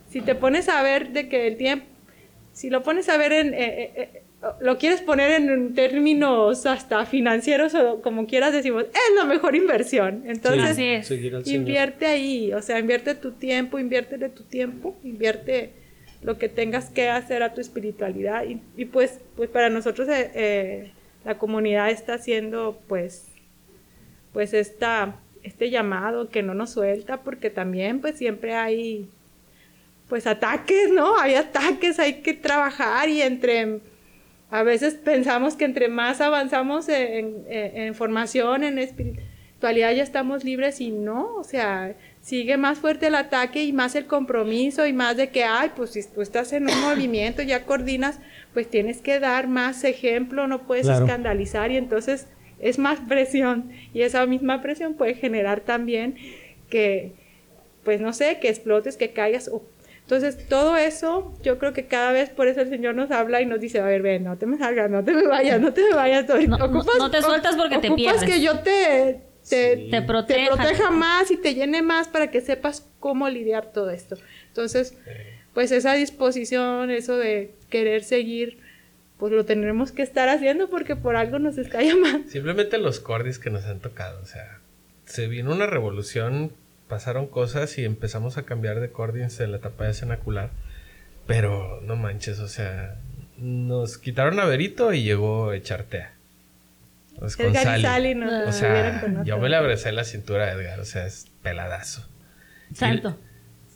si 0.08 0.22
te 0.22 0.36
pones 0.36 0.70
a 0.70 0.84
ver 0.84 1.14
de 1.14 1.30
que 1.30 1.48
el 1.48 1.58
tiempo, 1.58 1.88
si 2.52 2.70
lo 2.70 2.84
pones 2.84 3.10
a 3.10 3.18
ver 3.18 3.32
en, 3.34 3.56
eh, 3.56 3.58
eh, 3.58 3.92
eh, 3.96 4.22
lo 4.62 4.78
quieres 4.78 5.02
poner 5.02 5.32
en 5.32 5.74
términos 5.74 6.68
hasta 6.68 7.08
financieros 7.08 7.74
o 7.74 8.04
como 8.04 8.28
quieras, 8.28 8.54
decimos, 8.54 8.84
es 8.84 9.16
la 9.16 9.26
mejor 9.26 9.56
inversión. 9.56 10.26
Entonces, 10.28 11.10
invierte 11.48 12.06
ahí, 12.06 12.54
o 12.54 12.62
sea, 12.62 12.78
invierte 12.78 13.16
tu 13.16 13.32
tiempo, 13.32 13.80
invierte 13.80 14.20
de 14.20 14.30
tu 14.30 14.44
tiempo, 14.44 14.96
invierte 15.04 15.82
lo 16.24 16.38
que 16.38 16.50
tengas 16.50 16.90
que 16.90 17.10
hacer 17.10 17.44
a 17.44 17.54
tu 17.54 17.62
espiritualidad. 17.62 18.44
Y, 18.76 18.86
pues, 18.86 19.20
pues 19.36 19.50
para 19.50 19.70
nosotros 19.70 20.08
eh, 20.08 20.32
eh, 20.34 20.92
la 21.26 21.38
comunidad 21.38 21.90
está 21.90 22.16
haciendo 22.16 22.80
pues, 22.88 23.28
pues 24.32 24.54
esta, 24.54 25.16
este 25.44 25.70
llamado 25.70 26.30
que 26.30 26.42
no 26.42 26.54
nos 26.54 26.72
suelta, 26.72 27.22
porque 27.22 27.50
también 27.50 28.02
pues 28.02 28.18
siempre 28.18 28.56
hay 28.56 29.10
pues 30.08 30.28
ataques, 30.28 30.92
¿no? 30.92 31.18
Hay 31.18 31.36
ataques, 31.36 32.00
hay 32.00 32.22
que 32.22 32.34
trabajar 32.34 33.10
y 33.10 33.22
entre, 33.22 33.80
a 34.52 34.64
veces 34.64 34.96
pensamos 34.96 35.56
que 35.56 35.66
entre 35.66 35.88
más 35.88 36.22
avanzamos 36.22 36.88
en 36.90 37.96
formación, 37.96 38.64
en 38.64 38.80
espiritualidad, 38.80 39.92
ya 39.94 40.04
estamos 40.04 40.44
libres 40.44 40.82
y 40.82 40.92
no, 40.92 41.36
o 41.36 41.44
sea, 41.44 41.96
sigue 42.24 42.56
más 42.58 42.80
fuerte 42.80 43.08
el 43.08 43.16
ataque 43.16 43.64
y 43.64 43.74
más 43.74 43.96
el 43.96 44.06
compromiso 44.08 44.88
y 44.88 44.94
más 44.94 45.18
de 45.18 45.30
que, 45.30 45.44
ay, 45.44 45.72
pues 45.76 45.92
si 45.92 46.02
tú 46.08 46.22
estás 46.22 46.54
en 46.54 46.70
un 46.72 46.82
movimiento, 46.82 47.42
ya 47.42 47.66
coordinas, 47.66 48.18
pues 48.54 48.68
tienes 48.70 49.02
que 49.02 49.20
dar 49.20 49.48
más 49.48 49.84
ejemplo, 49.84 50.48
no 50.48 50.66
puedes 50.66 50.86
Claro. 50.88 51.04
escandalizar 51.06 51.70
y 51.72 51.76
entonces 51.78 52.28
es 52.60 52.80
más 52.80 53.00
presión 53.10 53.72
y 53.94 54.04
esa 54.04 54.26
misma 54.26 54.62
presión 54.62 54.94
puede 54.94 55.16
generar 55.16 55.60
también 55.60 56.16
que, 56.70 57.12
pues 57.84 58.00
no 58.00 58.14
sé, 58.14 58.40
que 58.40 58.48
explotes, 58.50 58.96
que 58.96 59.12
caigas. 59.12 59.52
Entonces, 60.04 60.48
todo 60.48 60.78
eso, 60.78 61.34
yo 61.44 61.60
creo 61.60 61.74
que 61.74 61.88
cada 61.88 62.12
vez 62.14 62.30
por 62.30 62.48
eso 62.48 62.62
el 62.62 62.70
Señor 62.70 62.96
nos 62.96 63.12
habla 63.12 63.42
y 63.42 63.46
nos 63.46 63.60
dice, 63.60 63.80
a 63.80 63.86
ver, 63.86 64.02
ven, 64.02 64.24
no 64.24 64.38
te 64.38 64.46
me 64.46 64.58
salgas, 64.58 64.90
no 64.90 65.04
te 65.04 65.12
me 65.14 65.28
vayas, 65.28 65.60
no 65.62 65.74
te 65.74 65.82
me 65.90 65.96
vayas. 65.96 66.26
No, 66.28 66.58
no- 66.58 66.84
no 67.00 67.12
te 67.12 67.22
sueltas 67.22 67.56
porque 67.56 67.78
te 67.80 67.88
ocupas 67.88 67.96
pierdes. 68.20 68.24
que 68.30 68.42
yo 68.42 68.60
te, 68.60 69.20
te, 69.50 69.76
Sí. 69.76 69.88
Te 69.92 70.02
proteja. 70.02 70.56
proteja 70.56 70.92
más 70.92 71.32
y 71.32 71.38
te 71.38 71.54
llene 71.54 71.82
más 71.82 72.08
para 72.08 72.32
que 72.32 72.42
sepas 72.42 72.88
cómo 73.00 73.30
lidiar 73.30 73.72
todo 73.72 73.90
esto. 73.90 74.18
Entonces, 74.48 74.96
pues 75.54 75.72
esa 75.72 75.94
disposición, 75.94 76.90
eso 76.92 77.18
de 77.18 77.54
querer 77.70 78.04
seguir, 78.04 78.60
pues 79.18 79.32
lo 79.34 79.46
tendremos 79.46 79.92
que 79.92 80.02
estar 80.02 80.30
haciendo 80.30 80.70
porque 80.70 80.96
por 80.96 81.16
algo 81.16 81.40
nos 81.40 81.58
está 81.58 81.82
llamando. 81.84 82.30
Simplemente 82.30 82.78
los 82.78 83.00
cordis 83.00 83.40
que 83.40 83.50
nos 83.50 83.66
han 83.66 83.80
tocado, 83.80 84.22
o 84.22 84.26
sea, 84.26 84.60
se 85.06 85.28
vino 85.28 85.52
una 85.52 85.68
revolución, 85.68 86.52
pasaron 86.88 87.28
cosas 87.28 87.78
y 87.78 87.86
empezamos 87.86 88.38
a 88.38 88.44
cambiar 88.44 88.80
de 88.80 88.90
cordis 88.92 89.40
en 89.40 89.52
la 89.52 89.58
etapa 89.58 89.86
de 89.86 89.94
cenacular, 89.94 90.50
pero 91.28 91.82
no 91.82 91.96
manches, 91.96 92.40
o 92.40 92.48
sea, 92.48 92.98
nos 93.38 93.98
quitaron 93.98 94.40
a 94.40 94.46
Berito 94.46 94.94
y 94.94 95.04
llegó 95.04 95.54
Echartea. 95.54 96.13
Pues 97.20 97.38
con 97.38 97.52
y 97.52 97.56
Sally. 97.56 97.84
Sally 97.84 98.16
nos 98.16 98.50
O 98.50 98.52
sea, 98.52 99.02
con 99.02 99.24
yo 99.26 99.38
me 99.38 99.50
le 99.50 99.56
abracé 99.56 99.92
la 99.92 100.04
cintura 100.04 100.46
a 100.46 100.52
Edgar, 100.54 100.80
o 100.80 100.86
sea, 100.86 101.06
es 101.06 101.28
peladazo. 101.42 102.08
Santo. 102.74 103.20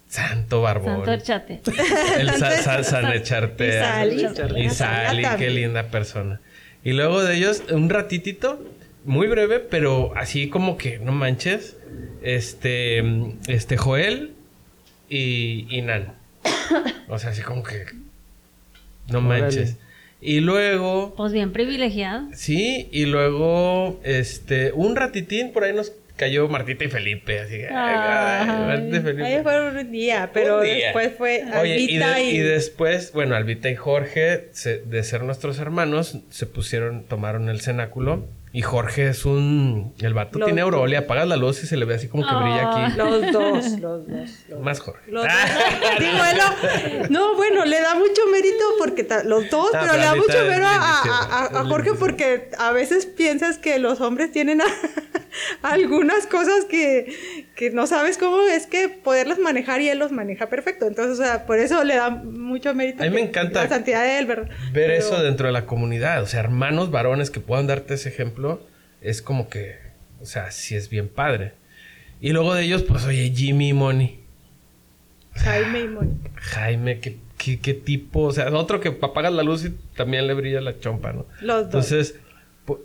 Santo 0.08 0.62
barbón. 0.62 0.96
Santo 1.06 1.12
el 1.14 1.22
chate. 1.22 1.62
El 2.20 2.32
sa- 2.32 2.62
sa- 2.62 2.84
San. 2.84 3.14
Y 3.16 3.26
Sally. 3.26 4.26
Y 4.66 4.70
Sally, 4.70 5.24
qué 5.38 5.50
linda 5.50 5.84
persona. 5.88 6.40
Y 6.84 6.94
luego 6.94 7.24
de 7.24 7.36
ellos, 7.36 7.64
un 7.72 7.90
ratitito, 7.90 8.64
muy 9.04 9.28
breve, 9.28 9.60
pero 9.60 10.14
así 10.16 10.50
como 10.50 10.78
que, 10.78 11.00
no 11.00 11.12
manches, 11.12 11.76
este, 12.22 13.04
este 13.48 13.78
Joel 13.78 14.34
y, 15.10 15.68
y 15.70 15.82
Nan. 15.82 16.14
O 17.10 17.20
sea, 17.20 17.30
así 17.32 17.42
como 17.42 17.64
que, 17.64 17.86
no 19.08 19.20
Órale. 19.20 19.78
Y 20.20 20.40
luego, 20.40 21.14
Pues 21.16 21.32
bien 21.32 21.52
privilegiado. 21.54 22.28
sí, 22.34 22.90
y 22.92 23.06
luego, 23.06 24.00
este, 24.04 24.72
un 24.74 24.96
ratitín, 24.96 25.52
por 25.52 25.64
ahí 25.64 25.74
nos 25.74 25.94
cayó 26.16 26.48
Martita 26.48 26.84
y 26.84 26.88
Felipe, 26.90 27.40
así 27.40 27.58
que, 27.58 27.68
ay, 27.68 28.48
Ay. 28.50 28.60
Martita 28.66 28.98
y 28.98 29.02
Felipe. 29.02 29.24
Ahí 29.26 29.44
fueron 29.44 29.78
un 29.78 29.92
día, 29.92 30.32
pero 30.34 30.58
Un 30.58 30.64
día. 30.64 30.74
después 30.86 31.12
fue 31.16 31.44
Oye, 31.62 31.78
y, 31.78 31.84
Albita 31.98 32.16
de- 32.16 32.24
y, 32.24 32.30
y 32.30 32.40
después, 32.40 33.12
bueno, 33.14 33.36
Albita 33.36 33.70
y 33.70 33.76
Jorge, 33.76 34.50
se- 34.54 34.80
de 34.80 35.04
ser 35.04 35.22
nuestros 35.22 35.60
hermanos, 35.60 36.18
se 36.32 36.46
pusieron, 36.48 37.04
tomaron 37.04 37.50
el 37.50 37.62
cenáculo. 37.62 38.26
Y 38.58 38.64
Jorge 38.64 39.08
es 39.10 39.24
un. 39.24 39.94
El 40.02 40.16
vato 40.16 40.40
Los 40.40 40.48
tiene 40.48 40.62
aureolia, 40.62 41.00
apagas 41.00 41.28
la 41.28 41.36
luz 41.38 41.64
y 41.64 41.68
se 41.68 41.78
le 41.78 41.86
ve 41.86 41.94
así 41.94 42.08
como 42.08 42.28
que 42.28 42.34
brilla 42.34 42.72
aquí. 42.88 42.98
Los 42.98 43.32
dos, 43.32 43.66
los 43.80 44.08
dos. 44.08 44.30
los 44.50 44.60
Más 44.62 44.80
Jorge. 44.80 45.12
Los 45.12 45.24
dos. 45.28 46.00
Digo, 46.00 46.18
él 46.32 46.38
lo- 47.04 47.10
no, 47.10 47.36
bueno, 47.36 47.66
le 47.66 47.80
da 47.80 47.94
mucho 47.94 48.22
mérito 48.32 48.64
porque 48.80 49.04
ta- 49.04 49.24
los 49.24 49.48
dos, 49.52 49.66
No, 49.74 49.80
pero 49.80 49.92
pero 49.92 49.98
le 49.98 50.04
da 50.06 50.16
mucho 50.16 50.40
mérito 50.48 50.68
a, 50.68 50.72
lindísimo, 50.72 51.14
a- 51.14 51.26
a- 51.54 51.60
a 51.60 51.62
es 51.62 51.68
Jorge 51.68 51.94
porque 52.00 52.50
a 52.58 52.72
veces 52.72 53.06
piensas 53.06 53.60
que 53.60 53.78
los 53.78 54.02
hombres 54.02 54.32
tienen 54.32 54.62
a- 54.62 54.66
algunas 55.62 56.26
cosas 56.26 56.66
que, 56.66 57.46
que 57.56 57.70
no 57.70 57.86
sabes 57.88 58.18
cómo 58.18 58.42
es 58.42 58.66
que 58.66 58.90
poderlas 58.90 59.38
manejar 59.40 59.82
y 59.82 59.90
él 59.90 60.00
los 60.00 60.12
maneja 60.12 60.50
perfecto. 60.50 60.88
Entonces, 60.88 61.20
o 61.20 61.24
sea, 61.24 61.46
por 61.46 61.60
eso 61.60 61.84
le 61.84 61.96
da 61.96 62.10
mucho 62.10 62.74
mérito. 62.74 63.04
A 63.04 63.06
mí 63.06 63.12
me 63.14 63.22
encanta 63.22 63.64
La 63.64 63.70
santidad 63.70 64.04
de 64.04 64.18
él, 64.20 64.26
¿verdad? 64.26 64.48
Ver 64.74 64.88
Pero- 64.90 64.94
eso 64.94 65.22
dentro 65.22 65.46
de 65.48 65.54
la 65.54 65.66
comunidad. 65.66 66.24
O 66.24 66.26
sea, 66.26 66.40
hermanos 66.40 66.90
varones 66.92 67.30
que 67.30 67.40
puedan 67.40 67.68
darte 67.68 67.94
ese 67.96 68.10
ejemplo, 68.10 68.47
es 69.02 69.22
como 69.22 69.50
que. 69.50 69.76
O 70.22 70.26
sea, 70.26 70.52
sí 70.52 70.76
es 70.76 70.90
bien 70.90 71.08
padre. 71.10 71.54
Y 72.20 72.32
luego 72.32 72.54
de 72.56 72.64
ellos, 72.64 72.84
pues, 72.84 73.06
oye, 73.06 73.32
Jimmy 73.36 73.70
y 73.70 73.74
Moni. 73.74 74.20
Jaime 75.34 75.82
y 75.82 75.88
Mónica. 75.88 76.32
Jaime, 76.36 77.00
¿qué, 77.00 77.18
qué, 77.38 77.60
qué 77.60 77.74
tipo? 77.76 78.22
O 78.22 78.32
sea, 78.32 78.48
otro 78.56 78.80
que 78.80 78.90
apagas 78.90 79.32
la 79.34 79.44
luz 79.44 79.66
y 79.66 79.70
también 79.96 80.26
le 80.26 80.34
brilla 80.34 80.62
la 80.62 80.80
chompa, 80.80 81.14
¿no? 81.14 81.26
Los 81.42 81.70
dos. 81.70 81.92
Entonces, 81.92 82.16
pu- 82.66 82.80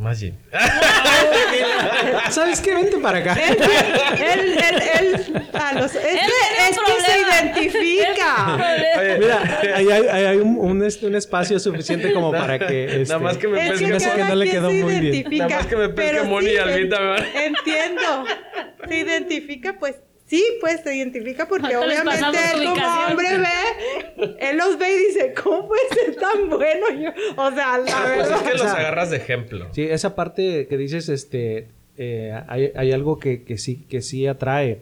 más 0.00 0.18
Jimmy. 0.18 0.38
¿Sabes 2.30 2.60
qué? 2.60 2.74
Vente 2.74 2.98
para 2.98 3.18
acá. 3.18 3.34
Él, 3.34 3.56
él, 3.60 4.56
él, 4.58 4.82
él- 4.98 5.42
a 5.52 5.74
los- 5.74 5.94
es, 5.94 6.04
Él 6.04 6.18
que, 6.18 6.68
es 6.68 6.78
que 6.78 7.00
se 7.02 7.18
identifica. 7.20 8.56
Oye, 8.98 9.18
Mira, 9.18 9.60
ahí 9.74 9.90
hay, 9.90 10.06
ahí 10.08 10.24
hay 10.24 10.36
un, 10.38 10.56
un 10.58 10.80
un 10.80 11.14
espacio 11.14 11.58
suficiente 11.60 12.12
como 12.12 12.32
para 12.32 12.58
que... 12.58 12.86
Nada 12.86 13.00
este, 13.02 13.18
más 13.18 13.36
que 13.36 13.48
me 13.48 13.62
Es 13.64 13.70
pesque 13.72 13.84
que 13.86 13.92
que 14.16 14.24
no 14.24 14.34
le 14.34 14.50
quedó 14.50 14.70
muy 14.70 15.00
bien. 15.00 15.26
Nada 15.38 15.56
más 15.56 15.66
que 15.66 15.76
me 15.76 15.88
pesque 15.90 16.22
Moni 16.22 16.46
y 16.46 16.50
sí, 16.50 16.56
en- 16.56 16.88
¿verdad? 16.90 17.26
Entiendo. 17.34 18.24
Se 18.88 18.96
identifica, 18.96 19.76
pues, 19.78 19.96
sí, 20.30 20.44
pues 20.60 20.80
se 20.82 20.94
identifica 20.96 21.48
porque 21.48 21.76
obviamente 21.76 22.38
él 22.54 22.64
como 22.66 23.06
hombre 23.10 23.28
ve 23.38 24.36
él 24.40 24.56
los 24.56 24.78
ve 24.78 24.94
y 24.94 25.06
dice, 25.08 25.34
¿cómo 25.42 25.66
puede 25.66 25.82
ser 25.92 26.14
tan 26.16 26.48
bueno? 26.48 26.86
Yo, 27.02 27.10
o 27.36 27.50
sea, 27.50 27.78
la 27.78 27.84
Ah, 27.92 28.12
pues 28.14 28.28
verdad. 28.28 28.36
es 28.36 28.42
que 28.44 28.52
los 28.52 28.60
O 28.62 28.64
sea, 28.64 28.72
agarras 28.74 29.10
de 29.10 29.16
ejemplo. 29.16 29.66
Sí, 29.72 29.82
esa 29.82 30.14
parte 30.14 30.66
que 30.68 30.76
dices, 30.76 31.08
este, 31.08 31.66
eh, 31.98 32.32
hay, 32.48 32.70
hay 32.76 32.92
algo 32.92 33.18
que, 33.18 33.42
que 33.42 33.58
sí, 33.58 33.84
que 33.88 34.02
sí 34.02 34.26
atrae. 34.28 34.78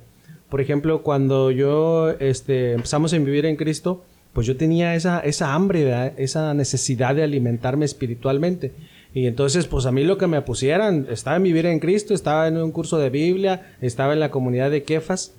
Por 0.50 0.60
ejemplo, 0.60 1.02
cuando 1.02 1.50
yo, 1.50 2.10
este, 2.20 2.72
empezamos 2.72 3.12
a 3.14 3.18
vivir 3.18 3.46
en 3.46 3.56
Cristo, 3.56 4.04
pues 4.34 4.46
yo 4.46 4.56
tenía 4.56 4.94
esa, 4.94 5.20
esa 5.20 5.54
hambre, 5.54 5.84
¿verdad? 5.84 6.12
esa 6.18 6.52
necesidad 6.54 7.14
de 7.14 7.22
alimentarme 7.22 7.84
espiritualmente. 7.86 8.72
Y 9.14 9.26
entonces, 9.26 9.66
pues 9.66 9.86
a 9.86 9.92
mí 9.92 10.04
lo 10.04 10.18
que 10.18 10.26
me 10.26 10.42
pusieran, 10.42 11.06
estaba 11.10 11.36
en 11.38 11.42
vivir 11.42 11.64
en 11.66 11.80
Cristo, 11.80 12.12
estaba 12.14 12.46
en 12.46 12.56
un 12.58 12.70
curso 12.70 12.98
de 12.98 13.08
Biblia, 13.10 13.74
estaba 13.80 14.12
en 14.12 14.20
la 14.20 14.30
comunidad 14.30 14.70
de 14.70 14.82
Kefas. 14.82 15.34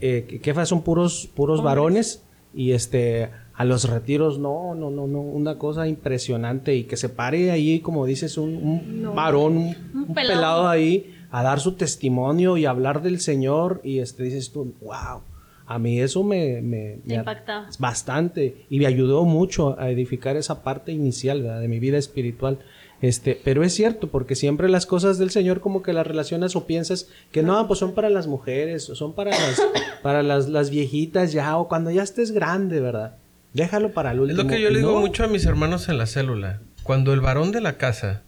Eh, 0.00 0.40
Kefas 0.42 0.68
son 0.68 0.82
puros, 0.82 1.28
puros 1.34 1.62
varones 1.62 2.24
y 2.54 2.72
este, 2.72 3.30
a 3.54 3.64
los 3.64 3.88
retiros, 3.88 4.38
no, 4.38 4.74
no, 4.74 4.90
no, 4.90 5.06
no, 5.06 5.20
una 5.20 5.58
cosa 5.58 5.86
impresionante 5.88 6.74
y 6.74 6.84
que 6.84 6.96
se 6.96 7.08
pare 7.08 7.50
ahí, 7.50 7.80
como 7.80 8.06
dices, 8.06 8.38
un, 8.38 8.54
un 8.56 9.14
varón, 9.14 9.56
un, 9.56 9.76
Un 9.94 10.02
un 10.08 10.14
pelado. 10.14 10.38
pelado 10.38 10.68
ahí 10.68 11.14
a 11.30 11.42
dar 11.42 11.60
su 11.60 11.72
testimonio 11.72 12.56
y 12.56 12.64
hablar 12.64 13.02
del 13.02 13.20
Señor 13.20 13.80
y 13.84 13.98
este 13.98 14.22
dices 14.22 14.50
tú, 14.52 14.74
wow, 14.80 15.20
a 15.66 15.78
mí 15.78 16.00
eso 16.00 16.24
me, 16.24 16.62
me, 16.62 17.00
impactaba. 17.06 17.68
bastante 17.78 18.64
y 18.70 18.78
me 18.78 18.86
ayudó 18.86 19.24
mucho 19.24 19.78
a 19.78 19.90
edificar 19.90 20.36
esa 20.38 20.62
parte 20.62 20.92
inicial 20.92 21.42
¿verdad? 21.42 21.60
de 21.60 21.68
mi 21.68 21.78
vida 21.78 21.98
espiritual. 21.98 22.58
Este, 23.00 23.40
pero 23.44 23.62
es 23.62 23.72
cierto, 23.74 24.08
porque 24.08 24.34
siempre 24.34 24.68
las 24.68 24.84
cosas 24.84 25.18
del 25.18 25.30
Señor 25.30 25.60
como 25.60 25.82
que 25.82 25.92
las 25.92 26.04
relacionas 26.06 26.56
o 26.56 26.66
piensas 26.66 27.08
que 27.30 27.42
no, 27.44 27.66
pues 27.68 27.78
son 27.78 27.94
para 27.94 28.10
las 28.10 28.26
mujeres, 28.26 28.90
o 28.90 28.96
son 28.96 29.12
para 29.14 29.30
las, 29.30 29.62
para 30.02 30.22
las, 30.24 30.48
las 30.48 30.70
viejitas 30.70 31.32
ya, 31.32 31.56
o 31.58 31.68
cuando 31.68 31.90
ya 31.92 32.02
estés 32.02 32.32
grande, 32.32 32.80
¿verdad? 32.80 33.14
Déjalo 33.54 33.92
para 33.92 34.10
el 34.12 34.30
Es 34.30 34.36
lo 34.36 34.46
que 34.48 34.60
yo 34.60 34.68
le 34.70 34.78
digo 34.80 34.92
no, 34.94 35.00
mucho 35.00 35.22
a 35.24 35.28
mis 35.28 35.46
hermanos 35.46 35.88
en 35.88 35.96
la 35.98 36.06
célula. 36.06 36.60
Cuando 36.82 37.12
el 37.12 37.20
varón 37.20 37.52
de 37.52 37.60
la 37.60 37.76
casa 37.76 38.22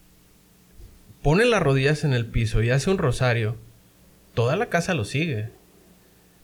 pone 1.22 1.44
las 1.44 1.62
rodillas 1.62 2.04
en 2.04 2.12
el 2.12 2.26
piso 2.26 2.62
y 2.62 2.70
hace 2.70 2.90
un 2.90 2.98
rosario, 2.98 3.56
toda 4.34 4.54
la 4.56 4.66
casa 4.66 4.94
lo 4.94 5.04
sigue. 5.04 5.48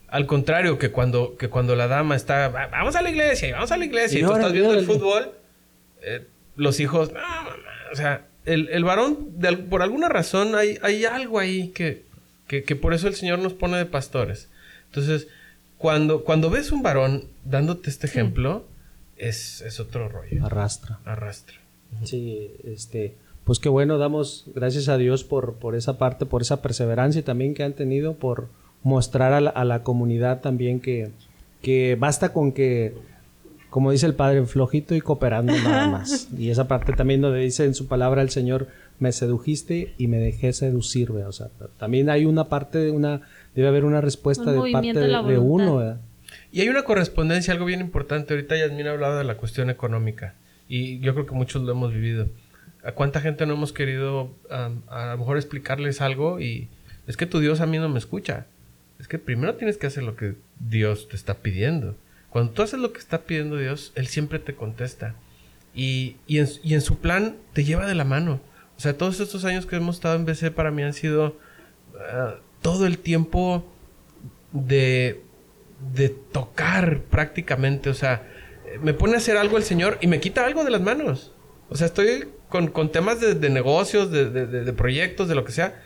Al 0.08 0.26
contrario 0.26 0.78
que 0.78 0.90
cuando, 0.90 1.36
que 1.36 1.48
cuando 1.48 1.74
la 1.76 1.86
dama 1.88 2.16
está, 2.16 2.48
"Va- 2.48 2.66
vamos 2.68 2.96
a 2.96 3.02
la 3.02 3.10
iglesia, 3.10 3.48
y 3.48 3.52
vamos 3.52 3.70
a 3.72 3.76
la 3.76 3.84
iglesia, 3.84 4.18
y, 4.18 4.22
Y 4.22 4.26
tú 4.26 4.32
estás 4.32 4.52
viendo 4.52 4.72
el 4.74 4.84
fútbol, 4.86 5.32
eh, 6.02 6.26
los 6.56 6.78
hijos, 6.80 7.12
no, 7.12 7.18
mamá", 7.20 7.50
o 7.96 8.02
sea, 8.02 8.26
el, 8.44 8.68
el 8.68 8.84
varón, 8.84 9.30
de 9.38 9.48
al- 9.48 9.64
por 9.64 9.80
alguna 9.82 10.08
razón, 10.10 10.54
hay, 10.54 10.78
hay 10.82 11.06
algo 11.06 11.38
ahí 11.38 11.68
que, 11.68 12.04
que, 12.46 12.62
que 12.62 12.76
por 12.76 12.92
eso 12.92 13.08
el 13.08 13.14
Señor 13.14 13.38
nos 13.38 13.54
pone 13.54 13.78
de 13.78 13.86
pastores. 13.86 14.48
Entonces, 14.86 15.28
cuando, 15.78 16.22
cuando 16.24 16.50
ves 16.50 16.72
un 16.72 16.82
varón 16.82 17.24
dándote 17.44 17.88
este 17.88 18.06
ejemplo, 18.06 18.66
es, 19.16 19.62
es 19.62 19.80
otro 19.80 20.08
rollo. 20.10 20.44
Arrastra. 20.44 20.98
Arrastra. 21.06 21.56
Sí, 22.04 22.50
este, 22.64 23.14
pues 23.44 23.58
qué 23.58 23.68
bueno, 23.70 23.96
damos 23.96 24.44
gracias 24.54 24.88
a 24.88 24.98
Dios 24.98 25.24
por, 25.24 25.54
por 25.54 25.74
esa 25.74 25.96
parte, 25.96 26.26
por 26.26 26.42
esa 26.42 26.60
perseverancia 26.60 27.24
también 27.24 27.54
que 27.54 27.62
han 27.64 27.72
tenido, 27.72 28.14
por 28.14 28.48
mostrar 28.82 29.32
a 29.32 29.40
la, 29.40 29.50
a 29.50 29.64
la 29.64 29.82
comunidad 29.82 30.40
también 30.42 30.80
que, 30.80 31.10
que 31.62 31.96
basta 31.98 32.32
con 32.34 32.52
que, 32.52 32.94
como 33.70 33.90
dice 33.90 34.06
el 34.06 34.14
Padre, 34.14 34.44
flojito 34.46 34.94
y 34.94 35.00
cooperando 35.00 35.52
nada 35.52 35.88
más. 35.88 36.28
Y 36.38 36.50
esa 36.50 36.68
parte 36.68 36.92
también 36.92 37.20
donde 37.20 37.40
dice 37.40 37.64
en 37.64 37.74
su 37.74 37.86
palabra 37.86 38.22
el 38.22 38.30
Señor, 38.30 38.68
me 38.98 39.12
sedujiste 39.12 39.94
y 39.98 40.06
me 40.08 40.18
dejé 40.18 40.52
seducir, 40.52 41.12
¿verdad? 41.12 41.28
o 41.28 41.32
sea, 41.32 41.48
también 41.78 42.08
hay 42.08 42.24
una 42.24 42.44
parte 42.48 42.78
de 42.78 42.90
una, 42.90 43.22
debe 43.54 43.68
haber 43.68 43.84
una 43.84 44.00
respuesta 44.00 44.44
Un 44.44 44.64
de 44.64 44.72
parte 44.72 44.92
de, 44.94 45.08
de 45.08 45.38
uno, 45.38 45.40
voluntad. 45.40 45.76
¿verdad? 45.76 46.00
Y 46.52 46.60
hay 46.60 46.68
una 46.68 46.84
correspondencia, 46.84 47.52
algo 47.52 47.66
bien 47.66 47.80
importante. 47.80 48.34
Ahorita 48.34 48.56
Yasmina 48.56 48.90
ha 48.90 48.92
hablado 48.94 49.18
de 49.18 49.24
la 49.24 49.36
cuestión 49.36 49.70
económica. 49.70 50.34
Y 50.68 51.00
yo 51.00 51.14
creo 51.14 51.26
que 51.26 51.34
muchos 51.34 51.62
lo 51.62 51.72
hemos 51.72 51.92
vivido. 51.92 52.28
¿A 52.82 52.92
cuánta 52.92 53.20
gente 53.20 53.46
no 53.46 53.54
hemos 53.54 53.72
querido 53.72 54.30
a 54.48 55.06
lo 55.10 55.18
mejor 55.18 55.36
explicarles 55.36 56.00
algo? 56.00 56.40
Y 56.40 56.68
es 57.06 57.16
que 57.16 57.26
tu 57.26 57.40
Dios 57.40 57.60
a 57.60 57.66
mí 57.66 57.78
no 57.78 57.88
me 57.88 57.98
escucha. 57.98 58.46
Es 58.98 59.08
que 59.08 59.18
primero 59.18 59.54
tienes 59.56 59.76
que 59.76 59.86
hacer 59.86 60.02
lo 60.02 60.16
que 60.16 60.34
Dios 60.58 61.08
te 61.08 61.16
está 61.16 61.34
pidiendo. 61.34 61.94
Cuando 62.36 62.52
tú 62.52 62.60
haces 62.60 62.78
lo 62.78 62.92
que 62.92 62.98
está 62.98 63.22
pidiendo 63.22 63.56
Dios, 63.56 63.92
Él 63.94 64.08
siempre 64.08 64.38
te 64.38 64.54
contesta. 64.54 65.14
Y, 65.74 66.16
y, 66.26 66.36
en, 66.38 66.48
y 66.62 66.74
en 66.74 66.82
su 66.82 66.98
plan 66.98 67.36
te 67.54 67.64
lleva 67.64 67.86
de 67.86 67.94
la 67.94 68.04
mano. 68.04 68.40
O 68.76 68.80
sea, 68.80 68.94
todos 68.98 69.20
estos 69.20 69.46
años 69.46 69.64
que 69.64 69.76
hemos 69.76 69.96
estado 69.96 70.16
en 70.16 70.26
BC 70.26 70.50
para 70.50 70.70
mí 70.70 70.82
han 70.82 70.92
sido 70.92 71.38
ah, 72.12 72.34
todo 72.60 72.84
el 72.86 72.98
tiempo 72.98 73.64
de, 74.52 75.22
de 75.94 76.10
tocar 76.10 77.00
prácticamente. 77.10 77.88
O 77.88 77.94
sea, 77.94 78.28
me 78.82 78.92
pone 78.92 79.14
a 79.14 79.16
hacer 79.16 79.38
algo 79.38 79.56
el 79.56 79.62
Señor 79.62 79.96
y 80.02 80.06
me 80.06 80.20
quita 80.20 80.44
algo 80.44 80.62
de 80.62 80.70
las 80.72 80.82
manos. 80.82 81.32
O 81.70 81.74
sea, 81.76 81.86
estoy 81.86 82.28
con, 82.50 82.68
con 82.68 82.92
temas 82.92 83.18
de, 83.18 83.34
de 83.34 83.48
negocios, 83.48 84.10
de- 84.10 84.28
de- 84.28 84.46
de 84.46 84.72
proyectos, 84.74 85.26
de 85.26 85.34
lo 85.36 85.44
que 85.46 85.52
sea. 85.52 85.82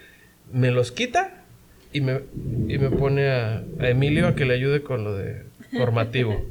Me 0.53 0.73
los 0.73 0.91
quita 0.91 1.45
y 1.93 2.01
me, 2.01 2.23
y 2.67 2.77
me 2.79 2.91
pone 2.91 3.31
a, 3.31 3.63
a 3.79 3.89
Emilio 3.89 4.27
a 4.27 4.35
que 4.35 4.45
le 4.47 4.55
ayude 4.55 4.83
con 4.83 5.05
lo 5.05 5.15
de 5.15 5.49
formativo. 5.77 6.45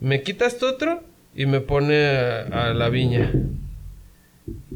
me 0.00 0.22
quita 0.22 0.46
esto 0.46 0.68
otro 0.68 1.02
y 1.34 1.46
me 1.46 1.60
pone 1.60 2.06
a, 2.06 2.68
a 2.70 2.74
la 2.74 2.88
viña. 2.88 3.32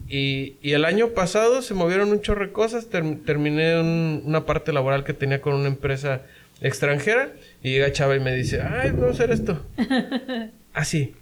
Y, 0.09 0.57
y 0.61 0.73
el 0.73 0.85
año 0.85 1.09
pasado 1.11 1.63
se 1.63 1.75
movieron 1.75 2.11
un 2.11 2.21
chorro 2.21 2.47
de 2.47 2.53
cosas. 2.53 2.91
term- 2.91 3.25
terminé 3.25 3.81
un- 3.81 4.23
una 4.25 4.45
parte 4.45 4.73
laboral 4.73 5.05
que 5.05 5.15
tenía 5.15 5.41
con 5.41 5.55
una 5.55 5.69
empresa 5.69 6.23
extranjera. 6.61 7.31
Y 7.63 7.71
llega 7.71 7.93
Chava 7.93 8.15
y 8.17 8.21
me 8.21 8.35
dice, 8.35 8.61
ay, 8.61 8.91
vamos 8.91 9.09
a 9.09 9.11
hacer 9.13 9.31
esto. 9.31 9.65
así. 10.75 11.15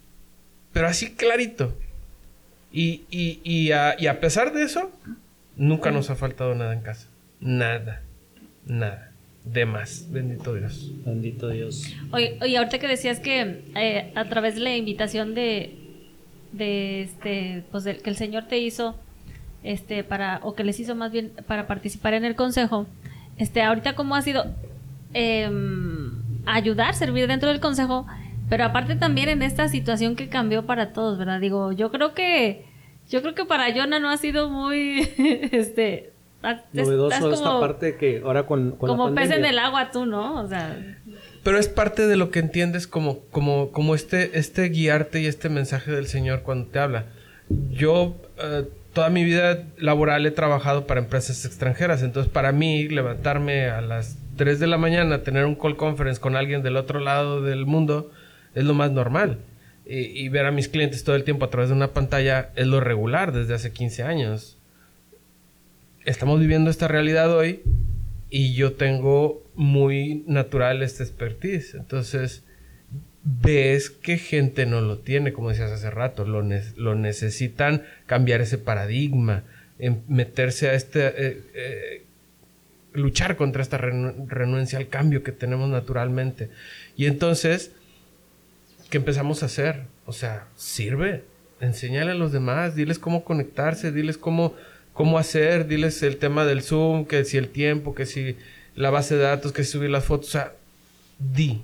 Pero 0.73 0.87
así 0.89 1.15
clarito. 1.15 1.77
Y, 2.73 3.03
y, 3.11 3.41
y, 3.45 3.73
a, 3.73 3.95
y 3.99 4.07
a 4.09 4.21
pesar 4.21 4.53
de 4.53 4.63
eso, 4.65 4.91
nunca 5.57 5.91
nos 5.91 6.11
ha 6.11 6.17
faltado 6.17 6.55
nada 6.55 6.73
en 6.73 6.81
casa. 6.81 7.07
Nada. 7.41 8.03
Nada. 8.67 9.10
De 9.45 9.64
más. 9.66 10.07
Bendito 10.11 10.55
Dios. 10.55 10.91
Bendito 11.05 11.49
Dios. 11.49 11.84
Oye, 12.12 12.38
oye, 12.43 12.57
ahorita 12.59 12.78
que 12.78 12.86
decías 12.88 13.20
que 13.20 13.64
eh, 13.74 14.12
a 14.14 14.24
través 14.26 14.55
de 14.55 14.61
la 14.61 14.76
invitación 14.76 15.34
de, 15.34 15.74
de 16.53 17.03
este, 17.03 17.64
pues 17.70 17.84
del- 17.84 18.03
que 18.03 18.11
el 18.11 18.16
Señor 18.16 18.45
te 18.49 18.59
hizo, 18.59 18.95
este, 19.62 20.05
para, 20.05 20.41
o 20.43 20.55
que 20.55 20.62
les 20.64 20.78
hizo 20.78 20.95
más 20.95 21.11
bien 21.12 21.32
para 21.47 21.66
participar 21.66 22.14
en 22.14 22.24
el 22.24 22.34
consejo, 22.36 22.86
este, 23.38 23.62
ahorita 23.62 23.95
cómo 23.95 24.14
ha 24.14 24.22
sido 24.22 24.45
em, 25.14 26.12
ayudar, 26.47 26.95
servir 26.95 27.26
dentro 27.26 27.49
del 27.49 27.61
consejo, 27.61 28.07
pero 28.49 28.64
aparte 28.64 28.97
también 28.97 29.28
en 29.28 29.43
esta 29.43 29.68
situación 29.68 30.16
que 30.16 30.28
cambió 30.28 30.66
para 30.66 30.93
todos, 30.93 31.18
¿verdad? 31.18 31.41
Digo, 31.41 31.72
yo 31.72 31.91
creo 31.91 32.14
que, 32.14 32.64
yo 33.09 33.22
creo 33.22 33.34
que 33.34 33.45
para 33.45 33.72
Jonah 33.74 34.01
no 34.01 34.11
ha 34.11 34.16
sido 34.16 34.51
muy, 34.51 35.09
este, 35.53 36.12
Novedoso 36.72 37.14
estás 37.14 37.32
esta 37.34 37.49
como- 37.49 37.61
parte 37.61 37.97
que 37.97 38.22
ahora 38.24 38.47
con, 38.47 38.72
con 38.72 38.88
la 38.91 38.97
como 38.97 39.14
pez 39.14 39.30
en 39.30 39.45
el 39.45 39.59
agua 39.59 39.91
tú, 39.91 40.07
¿no? 40.07 40.41
O 40.43 40.49
sea, 40.49 40.78
Pero 41.45 41.59
es 41.59 41.68
parte 41.68 42.07
de 42.07 42.16
lo 42.16 42.30
que 42.30 42.38
entiendes 42.38 42.86
como, 42.86 43.20
como, 43.30 43.70
como 43.72 43.95
este, 43.95 44.38
este 44.38 44.68
guiarte 44.70 45.20
y 45.20 45.26
este 45.26 45.49
mensaje 45.49 45.91
del 45.91 46.07
Señor 46.07 46.43
cuando 46.43 46.70
te 46.70 46.78
habla. 46.78 47.07
Yo 47.70 48.16
eh, 48.43 48.64
toda 48.95 49.11
mi 49.11 49.24
vida 49.24 49.64
laboral 49.76 50.24
he 50.26 50.30
trabajado 50.30 50.86
para 50.86 51.01
empresas 51.01 51.45
extranjeras, 51.45 52.03
entonces 52.03 52.32
para 52.32 52.53
mí 52.53 52.88
levantarme 52.88 53.66
a 53.68 53.80
las 53.80 54.16
3 54.36 54.59
de 54.61 54.66
la 54.66 54.78
mañana, 54.78 55.22
tener 55.22 55.45
un 55.45 55.55
call 55.57 55.76
conference 55.76 56.20
con 56.20 56.36
alguien 56.36 56.62
del 56.62 56.76
otro 56.76 57.01
lado 57.01 57.43
del 57.43 57.66
mundo, 57.66 58.11
es 58.55 58.64
lo 58.64 58.72
más 58.74 58.91
normal. 58.91 59.38
Y, 59.84 59.99
y 60.24 60.28
ver 60.28 60.47
a 60.47 60.53
mis 60.53 60.68
clientes 60.68 61.03
todo 61.05 61.16
el 61.16 61.24
tiempo 61.24 61.45
a 61.45 61.51
través 61.51 61.68
de 61.70 61.74
una 61.74 61.88
pantalla 61.88 62.51
es 62.55 62.66
lo 62.66 62.80
regular 62.80 63.32
desde 63.32 63.55
hace 63.55 63.72
15 63.72 64.05
años. 64.05 64.57
Estamos 66.05 66.41
viviendo 66.41 66.71
esta 66.71 66.89
realidad 66.89 67.35
hoy 67.37 67.63
y 68.31 68.55
yo 68.55 68.73
tengo 68.73 69.45
muy 69.55 70.25
natural 70.27 70.83
este 70.83 71.03
expertise. 71.03 71.75
Entonces, 71.75 72.43
ves 73.23 73.91
que 73.91 74.17
gente 74.17 74.65
no 74.67 74.81
lo 74.81 74.99
tiene, 74.99 75.33
como 75.33 75.51
decías 75.51 75.71
hace 75.71 75.91
rato, 75.91 76.25
lo, 76.25 76.43
ne- 76.43 76.63
lo 76.77 76.95
necesitan 76.95 77.83
cambiar 78.07 78.41
ese 78.41 78.57
paradigma, 78.59 79.45
en 79.79 80.03
meterse 80.09 80.69
a 80.69 80.75
este, 80.75 81.07
eh, 81.07 81.43
eh, 81.55 82.03
luchar 82.93 83.37
contra 83.37 83.63
esta 83.63 83.79
renu- 83.79 84.27
renuencia 84.27 84.79
al 84.79 84.89
cambio 84.89 85.23
que 85.23 85.33
tenemos 85.33 85.69
naturalmente. 85.69 86.51
Y 86.97 87.07
entonces, 87.07 87.73
¿qué 88.91 88.99
empezamos 88.99 89.43
a 89.43 89.47
hacer? 89.47 89.83
O 90.07 90.13
sea, 90.13 90.47
sirve, 90.57 91.25
enséñale 91.61 92.13
a 92.13 92.15
los 92.15 92.33
demás, 92.33 92.75
diles 92.75 92.99
cómo 92.99 93.25
conectarse, 93.25 93.91
diles 93.93 94.19
cómo, 94.19 94.55
cómo 94.93 95.18
hacer, 95.18 95.66
diles 95.66 96.03
el 96.03 96.16
tema 96.16 96.45
del 96.45 96.62
Zoom, 96.62 97.05
que 97.07 97.24
si 97.24 97.36
el 97.36 97.49
tiempo, 97.49 97.95
que 97.95 98.07
si 98.07 98.36
la 98.74 98.91
base 98.91 99.16
de 99.16 99.22
datos, 99.22 99.53
que 99.53 99.64
si 99.64 99.72
subir 99.72 99.91
las 99.91 100.05
fotos, 100.05 100.28
o 100.28 100.32
sea, 100.32 100.53
di, 101.18 101.62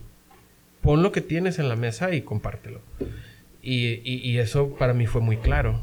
pon 0.83 1.03
lo 1.03 1.13
que 1.13 1.21
tienes 1.21 1.59
en 1.59 1.69
la 1.69 1.77
mesa 1.77 2.15
y 2.15 2.23
compártelo. 2.23 2.81
Y, 3.63 4.01
y- 4.05 4.21
y 4.23 4.39
eso 4.39 4.71
para 4.79 4.95
mí 4.95 5.07
fue 5.07 5.21
muy 5.21 5.37
claro. 5.39 5.83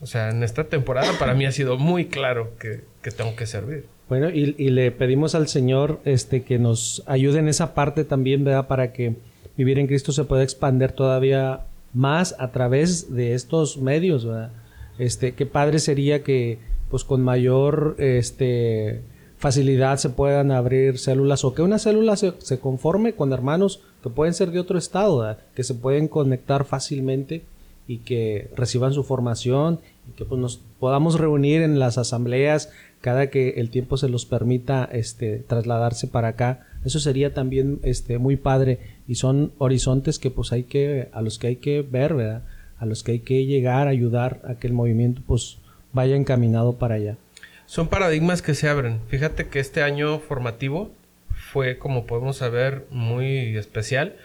O 0.00 0.06
sea, 0.06 0.30
en 0.30 0.42
esta 0.42 0.64
temporada 0.64 1.12
para 1.18 1.34
mí 1.34 1.46
ha 1.46 1.52
sido 1.52 1.78
muy 1.78 2.06
claro 2.06 2.52
que, 2.58 2.80
que 3.02 3.10
tengo 3.10 3.34
que 3.36 3.46
servir. 3.46 3.86
Bueno, 4.08 4.28
y, 4.28 4.54
y 4.58 4.68
le 4.70 4.90
pedimos 4.90 5.34
al 5.34 5.48
Señor 5.48 6.00
este, 6.04 6.42
que 6.42 6.58
nos 6.58 7.02
ayude 7.06 7.38
en 7.38 7.48
esa 7.48 7.72
parte 7.74 8.04
también, 8.04 8.44
¿verdad? 8.44 8.66
Para 8.66 8.92
que 8.92 9.14
Vivir 9.56 9.78
en 9.78 9.86
Cristo 9.86 10.10
se 10.12 10.24
puede 10.24 10.42
expander 10.42 10.90
todavía 10.92 11.60
más 11.92 12.34
a 12.40 12.50
través 12.50 13.14
de 13.14 13.34
estos 13.34 13.78
medios, 13.78 14.24
¿verdad? 14.26 14.50
Este, 14.98 15.32
qué 15.32 15.46
padre 15.46 15.78
sería 15.78 16.24
que 16.24 16.58
pues 16.94 17.02
con 17.02 17.22
mayor 17.22 17.96
este 17.98 19.00
facilidad 19.36 19.98
se 19.98 20.10
puedan 20.10 20.52
abrir 20.52 20.96
células 20.96 21.44
o 21.44 21.52
que 21.52 21.60
una 21.60 21.80
célula 21.80 22.14
se, 22.14 22.34
conforme 22.60 23.14
con 23.14 23.32
hermanos 23.32 23.80
que 24.00 24.10
pueden 24.10 24.32
ser 24.32 24.52
de 24.52 24.60
otro 24.60 24.78
estado, 24.78 25.36
que 25.56 25.64
se 25.64 25.74
pueden 25.74 26.06
conectar 26.06 26.64
fácilmente 26.64 27.42
y 27.88 27.98
que 27.98 28.48
reciban 28.54 28.92
su 28.92 29.02
formación 29.02 29.80
y 30.08 30.12
que 30.12 30.24
pues, 30.24 30.40
nos 30.40 30.60
podamos 30.78 31.18
reunir 31.18 31.62
en 31.62 31.80
las 31.80 31.98
asambleas 31.98 32.70
cada 33.00 33.28
que 33.28 33.54
el 33.56 33.70
tiempo 33.70 33.96
se 33.96 34.08
los 34.08 34.24
permita 34.24 34.84
este 34.84 35.38
trasladarse 35.40 36.06
para 36.06 36.28
acá. 36.28 36.64
Eso 36.84 37.00
sería 37.00 37.34
también 37.34 37.80
este 37.82 38.18
muy 38.18 38.36
padre 38.36 38.78
y 39.08 39.16
son 39.16 39.50
horizontes 39.58 40.20
que 40.20 40.30
pues 40.30 40.52
hay 40.52 40.62
que 40.62 41.08
a 41.12 41.22
los 41.22 41.40
que 41.40 41.48
hay 41.48 41.56
que 41.56 41.82
ver 41.82 42.14
verdad 42.14 42.42
a 42.78 42.86
los 42.86 43.02
que 43.02 43.12
hay 43.12 43.18
que 43.20 43.46
llegar 43.46 43.88
ayudar 43.88 44.42
a 44.44 44.56
que 44.56 44.66
el 44.66 44.72
movimiento 44.72 45.22
pues 45.26 45.58
vaya 45.94 46.16
encaminado 46.16 46.74
para 46.76 46.96
allá 46.96 47.16
son 47.64 47.88
paradigmas 47.88 48.42
que 48.42 48.54
se 48.54 48.68
abren 48.68 49.00
fíjate 49.08 49.48
que 49.48 49.60
este 49.60 49.82
año 49.82 50.18
formativo 50.18 50.90
fue 51.34 51.78
como 51.78 52.04
podemos 52.04 52.36
saber 52.36 52.84
muy 52.90 53.56
especial 53.56 54.16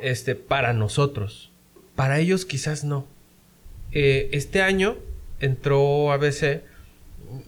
este 0.00 0.34
para 0.34 0.74
nosotros 0.74 1.50
para 1.96 2.18
ellos 2.18 2.44
quizás 2.44 2.84
no 2.84 3.06
eh, 3.92 4.28
este 4.32 4.62
año 4.62 4.96
entró 5.40 6.12
a 6.12 6.16
veces 6.16 6.62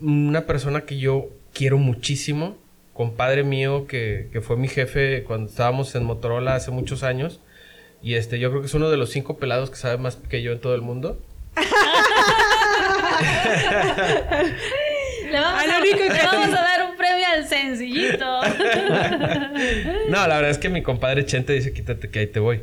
una 0.01 0.47
persona 0.47 0.83
que 0.83 0.99
yo 0.99 1.31
quiero 1.53 1.79
muchísimo, 1.79 2.57
compadre 2.93 3.45
mío 3.45 3.87
que, 3.87 4.29
que, 4.33 4.41
fue 4.41 4.57
mi 4.57 4.69
jefe 4.69 5.25
cuando 5.25 5.49
estábamos 5.49 5.95
en 5.95 6.05
Motorola 6.05 6.55
hace 6.55 6.71
muchos 6.71 7.03
años. 7.03 7.41
Y 8.03 8.15
este, 8.15 8.39
yo 8.39 8.51
creo 8.51 8.61
que 8.61 8.67
es 8.67 8.75
uno 8.75 8.91
de 8.91 8.99
los 8.99 9.11
cinco 9.11 9.39
pelados 9.39 9.71
que 9.71 9.77
sabe 9.77 9.97
más 9.97 10.17
que 10.17 10.43
yo 10.43 10.53
en 10.53 10.61
todo 10.61 10.75
el 10.75 10.83
mundo. 10.83 11.19
le, 15.31 15.41
vamos 15.41 15.63
a, 15.63 15.81
le 15.81 16.25
vamos 16.25 16.49
a 16.49 16.63
dar 16.63 16.91
un 16.91 16.97
premio 16.97 17.27
al 17.27 17.47
sencillito. 17.47 18.25
no, 20.09 20.27
la 20.27 20.37
verdad 20.37 20.51
es 20.51 20.59
que 20.59 20.69
mi 20.69 20.83
compadre 20.83 21.25
Chente 21.25 21.53
dice, 21.53 21.73
quítate 21.73 22.11
que 22.11 22.19
ahí 22.21 22.27
te 22.27 22.41
voy. 22.41 22.63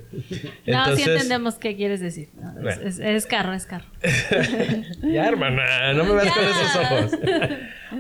no, 0.66 0.96
sí 0.96 1.04
entendemos 1.04 1.56
qué 1.56 1.76
quieres 1.76 2.00
decir. 2.00 2.30
No, 2.36 2.54
bueno. 2.54 2.82
es, 2.84 3.00
es, 3.00 3.26
carro, 3.26 3.54
es 3.54 3.66
carro. 3.66 3.86
ya, 5.04 5.28
hermana, 5.28 5.94
no 5.94 6.04
me 6.06 6.14
veas 6.16 6.34
con 6.34 6.44
esos 6.46 6.76
ojos. 6.76 7.12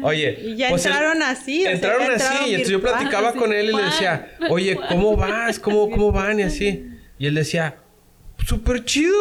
Oye. 0.03 0.39
Y 0.41 0.55
ya 0.55 0.69
pues 0.69 0.85
entraron 0.85 1.17
el, 1.17 1.23
así. 1.23 1.65
Entraron 1.65 2.11
o 2.11 2.17
sea, 2.17 2.31
así. 2.31 2.49
Y 2.49 2.53
entonces 2.55 2.71
yo 2.71 2.81
platicaba 2.81 3.33
con 3.33 3.51
él 3.53 3.69
y 3.69 3.75
le 3.75 3.83
decía, 3.83 4.31
oye, 4.49 4.77
¿cómo 4.89 5.15
vas? 5.15 5.59
¿Cómo, 5.59 5.89
cómo 5.89 6.11
van? 6.11 6.39
Y 6.39 6.43
así. 6.43 6.87
Y 7.17 7.27
él 7.27 7.35
decía, 7.35 7.75
súper 8.45 8.83
chido. 8.85 9.15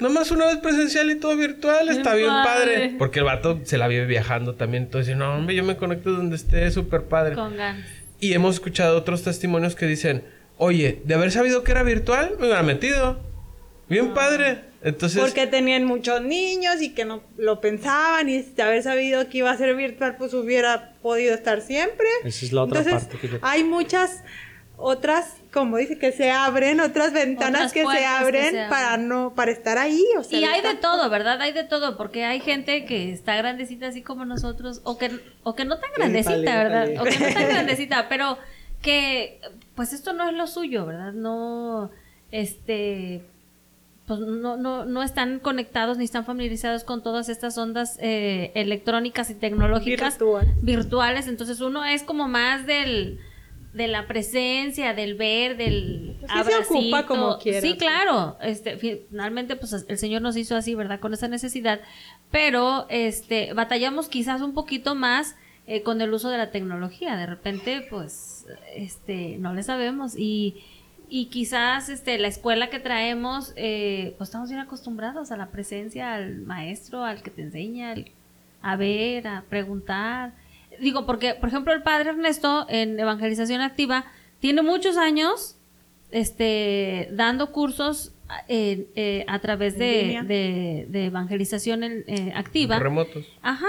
Nomás 0.00 0.30
una 0.30 0.46
vez 0.46 0.58
presencial 0.58 1.10
y 1.10 1.16
todo 1.16 1.36
virtual. 1.36 1.88
Está 1.88 2.14
bien 2.14 2.28
padre. 2.28 2.74
padre. 2.74 2.94
Porque 2.98 3.20
el 3.20 3.24
vato 3.24 3.60
se 3.64 3.78
la 3.78 3.88
vive 3.88 4.06
viajando 4.06 4.54
también. 4.54 4.84
Entonces, 4.84 5.16
no, 5.16 5.34
hombre, 5.34 5.54
yo 5.54 5.64
me 5.64 5.76
conecto 5.76 6.10
donde 6.12 6.36
esté. 6.36 6.70
Súper 6.70 7.04
padre. 7.04 7.34
Con 7.34 7.56
ganas. 7.56 7.86
Y 8.20 8.32
hemos 8.32 8.54
escuchado 8.54 8.96
otros 8.96 9.22
testimonios 9.22 9.74
que 9.74 9.86
dicen, 9.86 10.24
oye, 10.56 11.02
de 11.04 11.14
haber 11.14 11.30
sabido 11.30 11.62
que 11.64 11.72
era 11.72 11.82
virtual, 11.82 12.32
me 12.38 12.46
hubiera 12.46 12.62
metido. 12.62 13.20
Bien 13.88 14.08
Ah. 14.10 14.14
padre. 14.14 14.58
Entonces... 14.82 15.20
Porque 15.20 15.46
tenían 15.46 15.84
muchos 15.84 16.20
niños 16.22 16.82
y 16.82 16.90
que 16.94 17.04
no 17.06 17.22
lo 17.38 17.60
pensaban 17.60 18.28
y 18.28 18.42
de 18.42 18.62
haber 18.62 18.82
sabido 18.82 19.28
que 19.30 19.38
iba 19.38 19.50
a 19.50 19.56
ser 19.56 19.74
virtual, 19.76 20.16
pues 20.18 20.34
hubiera 20.34 20.92
podido 21.02 21.34
estar 21.34 21.62
siempre. 21.62 22.06
Esa 22.22 22.44
es 22.44 22.52
la 22.52 22.62
otra 22.64 22.80
Entonces, 22.80 23.08
parte. 23.08 23.28
Que... 23.28 23.38
hay 23.40 23.64
muchas 23.64 24.22
otras, 24.76 25.36
como 25.52 25.76
dice, 25.76 25.98
que 25.98 26.12
se 26.12 26.30
abren, 26.30 26.80
otras 26.80 27.12
ventanas 27.12 27.72
Otras 27.72 27.72
que 27.72 27.86
se 27.86 27.98
que 27.98 28.04
abren 28.04 28.50
se 28.50 28.60
abren. 28.60 28.70
para 28.70 28.96
no, 28.96 29.34
para 29.34 29.52
estar 29.52 29.78
ahí. 29.78 30.04
O 30.18 30.24
sea, 30.24 30.38
Y 30.38 30.44
hay 30.44 30.60
de 30.62 30.74
todo, 30.74 31.08
¿verdad? 31.10 31.40
Hay 31.40 31.52
de 31.52 31.64
todo, 31.64 31.96
porque 31.96 32.24
hay 32.24 32.40
gente 32.40 32.84
que 32.84 33.12
está 33.12 33.36
grandecita 33.36 33.86
así 33.86 34.02
como 34.02 34.24
nosotros, 34.24 34.80
o 34.84 34.98
que, 34.98 35.20
o 35.42 35.54
que 35.54 35.64
no 35.64 35.78
tan 35.78 35.90
grandecita, 35.96 36.62
¿verdad? 36.62 36.88
O 37.00 37.04
que 37.04 37.18
no 37.18 37.32
tan 37.32 37.48
grandecita, 37.48 38.08
pero 38.08 38.36
que, 38.82 39.40
pues 39.74 39.92
esto 39.92 40.12
no 40.12 40.28
es 40.28 40.34
lo 40.34 40.46
suyo, 40.46 40.86
¿verdad? 40.86 41.12
No, 41.12 41.90
este, 42.32 43.22
pues 44.06 44.20
no, 44.20 44.56
no, 44.56 44.84
no 44.84 45.02
están 45.02 45.38
conectados 45.38 45.96
ni 45.98 46.04
están 46.04 46.24
familiarizados 46.24 46.84
con 46.84 47.02
todas 47.02 47.28
estas 47.28 47.56
ondas 47.56 47.96
eh, 48.02 48.50
electrónicas 48.54 49.30
y 49.30 49.34
tecnológicas 49.34 50.18
Virtual. 50.18 50.46
virtuales, 50.60 51.28
entonces 51.28 51.60
uno 51.60 51.84
es 51.84 52.02
como 52.02 52.28
más 52.28 52.66
del 52.66 53.20
de 53.74 53.88
la 53.88 54.06
presencia, 54.06 54.94
del 54.94 55.14
ver, 55.14 55.56
del 55.56 56.16
Pues 56.20 56.30
sí 56.32 56.52
se 56.52 56.74
ocupa 56.78 57.06
como 57.06 57.38
quiera, 57.38 57.60
Sí, 57.60 57.74
pues. 57.74 57.78
claro. 57.80 58.36
Este, 58.40 58.76
finalmente, 58.78 59.56
pues 59.56 59.84
el 59.88 59.98
Señor 59.98 60.22
nos 60.22 60.36
hizo 60.36 60.56
así, 60.56 60.74
¿verdad? 60.74 61.00
Con 61.00 61.12
esa 61.12 61.28
necesidad. 61.28 61.80
Pero, 62.30 62.86
este, 62.88 63.52
batallamos 63.52 64.08
quizás 64.08 64.40
un 64.40 64.54
poquito 64.54 64.94
más 64.94 65.36
eh, 65.66 65.82
con 65.82 66.00
el 66.00 66.12
uso 66.12 66.30
de 66.30 66.38
la 66.38 66.50
tecnología. 66.50 67.16
De 67.16 67.26
repente, 67.26 67.86
pues, 67.90 68.46
este, 68.76 69.36
no 69.38 69.52
le 69.54 69.62
sabemos. 69.62 70.14
Y, 70.16 70.56
y 71.08 71.26
quizás, 71.26 71.88
este, 71.88 72.16
la 72.18 72.28
escuela 72.28 72.70
que 72.70 72.78
traemos, 72.78 73.52
eh, 73.56 74.14
pues 74.18 74.28
estamos 74.30 74.48
bien 74.50 74.60
acostumbrados 74.60 75.30
a 75.32 75.36
la 75.36 75.48
presencia, 75.50 76.14
al 76.14 76.42
maestro, 76.42 77.04
al 77.04 77.22
que 77.22 77.30
te 77.30 77.42
enseña, 77.42 77.90
al- 77.92 78.06
a 78.62 78.76
ver, 78.76 79.26
a 79.26 79.42
preguntar. 79.48 80.32
Digo, 80.80 81.06
porque, 81.06 81.34
por 81.34 81.48
ejemplo, 81.48 81.72
el 81.72 81.82
padre 81.82 82.10
Ernesto 82.10 82.66
en 82.68 82.98
Evangelización 82.98 83.60
Activa 83.60 84.04
tiene 84.40 84.62
muchos 84.62 84.96
años 84.96 85.56
este, 86.10 87.08
dando 87.12 87.50
cursos 87.52 88.12
eh, 88.48 88.86
eh, 88.94 89.24
a 89.28 89.38
través 89.40 89.76
de, 89.78 90.86
de 90.88 91.06
evangelización 91.06 91.82
en- 91.84 92.04
eh, 92.06 92.32
activa. 92.34 92.78
Remotos. 92.78 93.24
Ajá. 93.42 93.66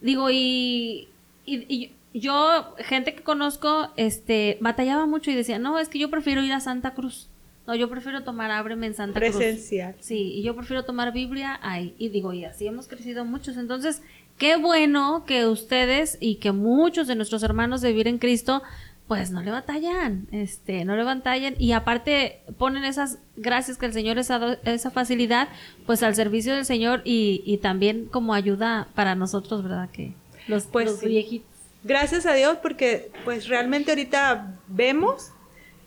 Digo, 0.00 0.30
y, 0.30 1.08
y, 1.46 1.56
y 1.68 1.92
yo, 2.14 2.74
gente 2.78 3.14
que 3.14 3.22
conozco, 3.22 3.90
este, 3.96 4.58
batallaba 4.60 5.06
mucho 5.06 5.30
y 5.30 5.34
decía, 5.34 5.58
no, 5.58 5.78
es 5.78 5.88
que 5.88 5.98
yo 5.98 6.10
prefiero 6.10 6.42
ir 6.42 6.52
a 6.52 6.60
Santa 6.60 6.94
Cruz. 6.94 7.28
No, 7.66 7.74
yo 7.74 7.90
prefiero 7.90 8.22
tomar 8.22 8.50
ábreme 8.50 8.86
en 8.86 8.94
Santa 8.94 9.20
Cruz. 9.20 9.36
Presencial. 9.36 9.94
Sí, 10.00 10.32
y 10.36 10.42
yo 10.42 10.54
prefiero 10.56 10.84
tomar 10.84 11.12
Biblia 11.12 11.58
ahí. 11.62 11.94
Y 11.98 12.08
digo, 12.08 12.32
y 12.32 12.44
así 12.44 12.66
hemos 12.66 12.88
crecido 12.88 13.24
muchos. 13.26 13.56
Entonces, 13.58 14.02
qué 14.38 14.56
bueno 14.56 15.24
que 15.26 15.46
ustedes 15.46 16.16
y 16.20 16.36
que 16.36 16.52
muchos 16.52 17.06
de 17.06 17.14
nuestros 17.16 17.42
hermanos 17.42 17.80
de 17.80 17.90
Vivir 17.90 18.08
en 18.08 18.18
Cristo, 18.18 18.62
pues 19.06 19.30
no 19.30 19.42
le 19.42 19.50
batallan, 19.50 20.26
este, 20.32 20.84
no 20.84 20.96
le 20.96 21.02
batallan. 21.02 21.54
Y 21.58 21.72
aparte 21.72 22.40
ponen 22.58 22.84
esas 22.84 23.18
gracias 23.36 23.78
que 23.78 23.86
el 23.86 23.92
Señor 23.92 24.16
les 24.16 24.30
ha 24.30 24.38
dado, 24.38 24.56
esa 24.64 24.90
facilidad, 24.90 25.48
pues 25.86 26.02
al 26.02 26.14
servicio 26.14 26.54
del 26.54 26.64
Señor 26.64 27.02
y, 27.04 27.42
y 27.46 27.58
también 27.58 28.06
como 28.06 28.34
ayuda 28.34 28.88
para 28.94 29.14
nosotros, 29.14 29.62
¿verdad? 29.62 29.90
Que 29.90 30.12
los, 30.46 30.64
Pues 30.64 30.86
los 30.86 31.00
sí. 31.00 31.08
viejitos. 31.08 31.48
Gracias 31.84 32.26
a 32.26 32.34
Dios 32.34 32.58
porque 32.62 33.10
pues 33.24 33.48
realmente 33.48 33.92
ahorita 33.92 34.58
vemos 34.66 35.30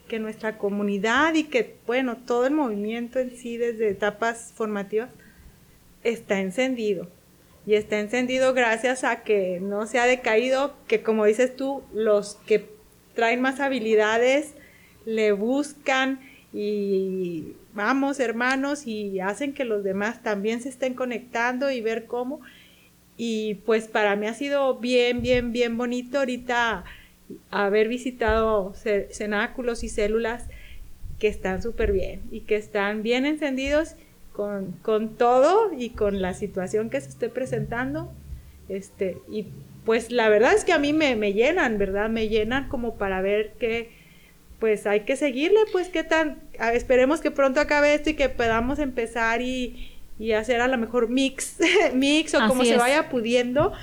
que 0.08 0.20
nuestra 0.20 0.58
comunidad 0.58 1.34
y 1.36 1.44
que 1.46 1.78
bueno, 1.86 2.18
todo 2.18 2.46
el 2.48 2.54
movimiento 2.54 3.20
en 3.20 3.32
sí 3.38 3.58
desde 3.58 3.90
etapas 3.90 4.52
formativas 4.56 5.10
está 6.04 6.40
encendido. 6.40 7.08
Y 7.72 7.76
está 7.76 8.02
encendido 8.02 8.54
gracias 8.54 9.06
a 9.06 9.24
que 9.24 9.62
no 9.62 9.88
se 9.88 9.98
ha 9.98 10.06
decaído, 10.06 10.74
que 10.90 11.02
como 11.04 11.24
dices 11.24 11.56
tú, 11.56 11.84
los 11.94 12.36
que 12.46 12.66
traen 13.16 13.40
más 13.40 13.62
habilidades 13.62 14.56
le 15.06 15.32
buscan 15.32 16.20
y 16.52 17.54
vamos 17.74 18.20
hermanos 18.20 18.88
y 18.88 19.22
hacen 19.22 19.54
que 19.54 19.64
los 19.64 19.86
demás 19.86 20.22
también 20.22 20.60
se 20.62 20.68
estén 20.68 20.96
conectando 20.96 21.72
y 21.72 21.80
ver 21.80 22.08
cómo. 22.08 22.42
Y 23.16 23.54
pues 23.66 23.88
para 23.88 24.18
mí 24.18 24.28
ha 24.28 24.34
sido 24.34 24.76
bien, 24.80 25.22
bien, 25.22 25.54
bien 25.54 25.78
bonito 25.78 26.20
ahorita 26.20 26.84
haber 27.52 27.88
visitado 27.88 28.74
ce- 28.76 29.08
cenáculos 29.14 29.86
y 29.86 29.88
células 29.88 30.44
que 31.20 31.30
están 31.30 31.62
súper 31.62 31.94
bien 31.94 32.22
y 32.32 32.42
que 32.42 32.58
están 32.58 33.02
bien 33.02 33.26
encendidos 33.26 33.96
con, 34.34 34.74
con 34.82 35.16
todo 35.16 35.72
y 35.78 35.90
con 35.90 36.22
la 36.22 36.34
situación 36.34 36.90
que 36.90 37.02
se 37.02 37.10
esté 37.10 37.30
presentando. 37.30 38.12
Este, 38.70 39.18
y 39.30 39.48
pues 39.86 40.12
la 40.12 40.30
verdad 40.30 40.54
es 40.54 40.64
que 40.64 40.74
a 40.74 40.80
mí 40.80 40.94
me, 40.94 41.16
me 41.16 41.34
llenan, 41.34 41.78
¿verdad? 41.78 42.10
Me 42.10 42.30
llenan 42.30 42.70
como 42.70 42.96
para 42.96 43.22
ver 43.22 43.54
que 43.60 43.92
pues 44.60 44.86
hay 44.86 45.02
que 45.02 45.16
seguirle, 45.16 45.60
pues 45.72 45.90
qué 45.90 46.04
tan, 46.04 46.40
esperemos 46.74 47.20
que 47.20 47.32
pronto 47.32 47.60
acabe 47.60 47.96
esto 47.96 48.12
y 48.12 48.14
que 48.14 48.30
podamos 48.30 48.78
empezar 48.78 49.42
y, 49.42 49.92
y 50.20 50.34
hacer 50.34 50.62
a 50.62 50.68
lo 50.68 50.78
mejor 50.78 51.10
mix, 51.10 51.58
mix 51.96 52.36
o 52.36 52.48
como 52.48 52.64
se 52.64 52.78
vaya 52.78 53.10
pudiendo, 53.10 53.74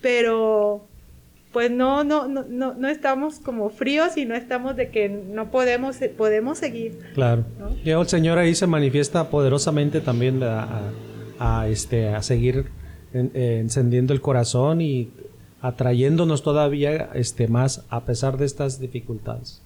pero 0.00 0.87
pues 1.52 1.70
no, 1.70 2.04
no, 2.04 2.28
no, 2.28 2.44
no, 2.48 2.74
no 2.74 2.88
estamos 2.88 3.38
como 3.38 3.70
fríos 3.70 4.16
y 4.16 4.24
no 4.26 4.34
estamos 4.34 4.76
de 4.76 4.90
que 4.90 5.08
no 5.08 5.50
podemos, 5.50 5.96
podemos 6.16 6.58
seguir. 6.58 6.98
Claro. 7.14 7.44
¿no? 7.58 7.74
Y 7.84 7.90
el 7.90 8.06
Señor 8.06 8.38
ahí 8.38 8.54
se 8.54 8.66
manifiesta 8.66 9.30
poderosamente 9.30 10.00
también 10.00 10.42
a, 10.42 10.62
a- 10.64 11.60
a, 11.60 11.68
este, 11.68 12.08
a 12.08 12.20
seguir 12.22 12.66
en- 13.14 13.30
eh, 13.34 13.58
encendiendo 13.60 14.12
el 14.12 14.20
corazón 14.20 14.80
y 14.80 15.10
atrayéndonos 15.62 16.42
todavía 16.42 17.10
este, 17.14 17.48
más 17.48 17.84
a 17.90 18.04
pesar 18.04 18.36
de 18.38 18.46
estas 18.46 18.80
dificultades. 18.80 19.62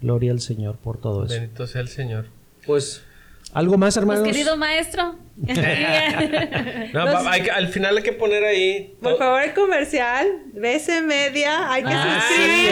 Gloria 0.00 0.32
al 0.32 0.40
Señor 0.40 0.76
por 0.76 0.98
todo 0.98 1.24
eso. 1.24 1.34
Bendito 1.34 1.66
sea 1.66 1.80
el 1.82 1.88
Señor. 1.88 2.26
Pues, 2.66 3.02
¿algo 3.52 3.76
más, 3.78 3.96
hermanos? 3.96 4.22
Pues 4.22 4.34
querido 4.34 4.56
maestro. 4.56 5.16
No, 6.92 7.04
Los- 7.06 7.22
pa- 7.24 7.30
hay 7.32 7.42
que- 7.42 7.50
al 7.50 7.68
final 7.68 7.96
hay 7.96 8.02
que 8.02 8.12
poner 8.12 8.44
ahí. 8.44 8.94
Por 9.00 9.16
favor, 9.18 9.42
el 9.42 9.52
comercial, 9.54 10.26
BC 10.54 11.02
Media, 11.02 11.72
hay 11.72 11.82
que 11.84 11.88
Ah, 11.92 12.20
sí, 12.28 12.68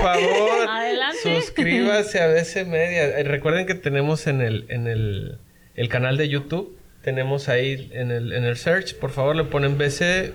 por 0.00 0.02
favor. 0.02 0.68
Adelante. 0.68 1.18
Suscríbase 1.22 2.20
a 2.20 2.28
BC 2.28 2.64
Media. 2.66 3.18
Eh, 3.18 3.24
Recuerden 3.24 3.66
que 3.66 3.74
tenemos 3.74 4.26
en 4.26 4.40
el, 4.40 4.66
en 4.68 4.86
el, 4.86 5.38
el 5.74 5.88
canal 5.88 6.16
de 6.16 6.28
YouTube, 6.28 6.76
tenemos 7.02 7.48
ahí 7.48 7.90
en 7.92 8.10
el, 8.10 8.32
en 8.32 8.44
el 8.44 8.56
search, 8.56 8.94
por 8.98 9.10
favor 9.10 9.34
le 9.34 9.44
ponen 9.44 9.76
BC 9.78 10.00
eh, 10.02 10.32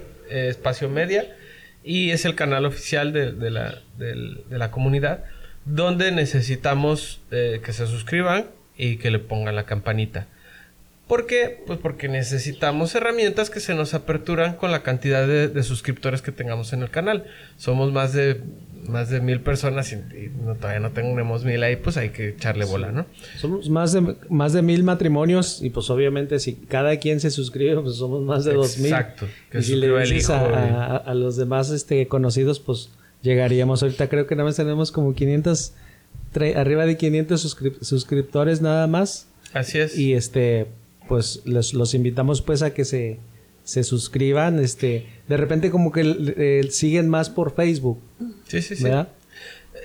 Espacio 0.49 0.89
Media 0.89 1.35
y 1.83 2.11
es 2.11 2.25
el 2.25 2.35
canal 2.35 2.65
oficial 2.65 3.13
de, 3.13 3.31
de 3.31 3.51
la, 3.51 3.81
de 3.97 4.35
la 4.57 4.71
comunidad 4.71 5.23
donde 5.65 6.11
necesitamos 6.11 7.21
eh, 7.31 7.61
que 7.63 7.71
se 7.73 7.85
suscriban 7.87 8.47
y 8.77 8.97
que 8.97 9.11
le 9.11 9.19
pongan 9.19 9.55
la 9.55 9.65
campanita. 9.65 10.27
¿Por 11.07 11.27
qué? 11.27 11.61
Pues 11.67 11.77
porque 11.77 12.07
necesitamos 12.07 12.95
herramientas 12.95 13.51
que 13.51 13.59
se 13.59 13.75
nos 13.75 13.93
aperturan 13.93 14.55
con 14.55 14.71
la 14.71 14.81
cantidad 14.81 15.27
de, 15.27 15.47
de 15.47 15.61
suscriptores 15.63 16.23
que 16.23 16.31
tengamos 16.31 16.73
en 16.73 16.81
el 16.81 16.89
canal. 16.89 17.25
Somos 17.57 17.91
más 17.91 18.13
de 18.13 18.41
más 18.87 19.09
de 19.09 19.19
mil 19.19 19.39
personas 19.39 19.91
y, 19.91 19.95
y 19.95 20.31
no, 20.43 20.53
todavía 20.55 20.79
no 20.79 20.91
tenemos 20.91 21.43
mil 21.43 21.61
ahí, 21.63 21.75
pues 21.75 21.97
hay 21.97 22.09
que 22.09 22.29
echarle 22.29 22.65
bola, 22.65 22.91
¿no? 22.91 23.05
Somos 23.37 23.67
más 23.69 23.93
de, 23.93 24.15
más 24.29 24.53
de 24.53 24.61
mil 24.61 24.83
matrimonios 24.83 25.59
y 25.63 25.71
pues 25.71 25.89
obviamente 25.89 26.37
si 26.39 26.53
cada 26.53 26.97
quien 26.97 27.19
se 27.19 27.29
suscribe, 27.31 27.79
pues 27.81 27.95
somos 27.97 28.21
más 28.23 28.45
de 28.45 28.53
dos 28.53 28.77
mil. 28.77 28.87
Exacto. 28.87 29.27
Que 29.51 29.59
Y 29.59 29.63
si 29.63 29.75
le 29.75 29.87
dices 30.01 30.29
a, 30.31 30.39
a- 30.45 30.97
a 30.97 31.13
los 31.15 31.35
demás 31.35 31.69
este, 31.71 32.07
conocidos, 32.07 32.59
pues 32.59 32.89
llegaríamos. 33.23 33.81
Ahorita 33.83 34.07
creo 34.09 34.27
que 34.27 34.35
nada 34.35 34.49
más 34.49 34.55
tenemos 34.55 34.91
como 34.91 35.13
500, 35.15 35.69
tre- 35.69 35.75
arriba 36.55 36.85
de 36.85 36.97
500 36.97 37.43
suscrip- 37.45 37.81
suscriptores 37.81 38.61
nada 38.61 38.87
más. 38.87 39.27
Así 39.53 39.79
es. 39.79 39.97
Y 39.97 40.13
este, 40.13 40.67
pues 41.07 41.41
les- 41.45 41.73
los 41.73 41.93
invitamos 41.93 42.41
pues 42.41 42.61
a 42.61 42.73
que 42.73 42.85
se, 42.85 43.19
se 43.63 43.83
suscriban. 43.83 44.59
Este, 44.59 45.05
de 45.27 45.37
repente 45.37 45.69
como 45.71 45.91
que 45.91 46.01
eh, 46.37 46.67
siguen 46.71 47.09
más 47.09 47.29
por 47.29 47.55
Facebook, 47.55 47.99
sí, 48.47 48.61
sí, 48.61 48.75
sí. 48.75 48.83
¿verdad? 48.83 49.09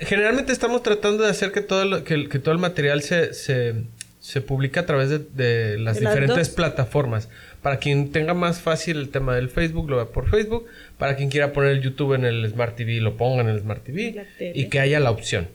Generalmente 0.00 0.52
estamos 0.52 0.82
tratando 0.82 1.24
de 1.24 1.30
hacer 1.30 1.52
que 1.52 1.60
todo, 1.60 1.84
lo- 1.84 2.04
que, 2.04 2.16
todo 2.38 2.52
el 2.52 2.58
material 2.60 3.02
se, 3.02 3.34
se, 3.34 3.74
se 4.20 4.40
publique 4.40 4.78
a 4.78 4.86
través 4.86 5.10
de, 5.10 5.18
de 5.18 5.78
las 5.78 5.96
De 5.96 6.06
diferentes 6.06 6.48
dos. 6.48 6.56
plataformas. 6.56 7.28
Para 7.62 7.78
quien 7.78 8.10
tenga 8.10 8.32
más 8.32 8.60
fácil 8.62 8.96
el 8.96 9.10
tema 9.10 9.34
del 9.34 9.50
Facebook, 9.50 9.90
lo 9.90 9.96
vea 9.96 10.06
por 10.06 10.30
Facebook. 10.30 10.66
Para 10.98 11.16
quien 11.16 11.28
quiera 11.28 11.52
poner 11.52 11.72
el 11.72 11.82
YouTube 11.82 12.14
en 12.14 12.24
el 12.24 12.48
Smart 12.50 12.74
TV, 12.76 13.00
lo 13.00 13.18
ponga 13.18 13.42
en 13.42 13.48
el 13.50 13.60
Smart 13.60 13.84
TV. 13.84 14.24
Y 14.54 14.68
que 14.70 14.80
haya 14.80 14.98
la 15.00 15.10
opción. 15.10 15.48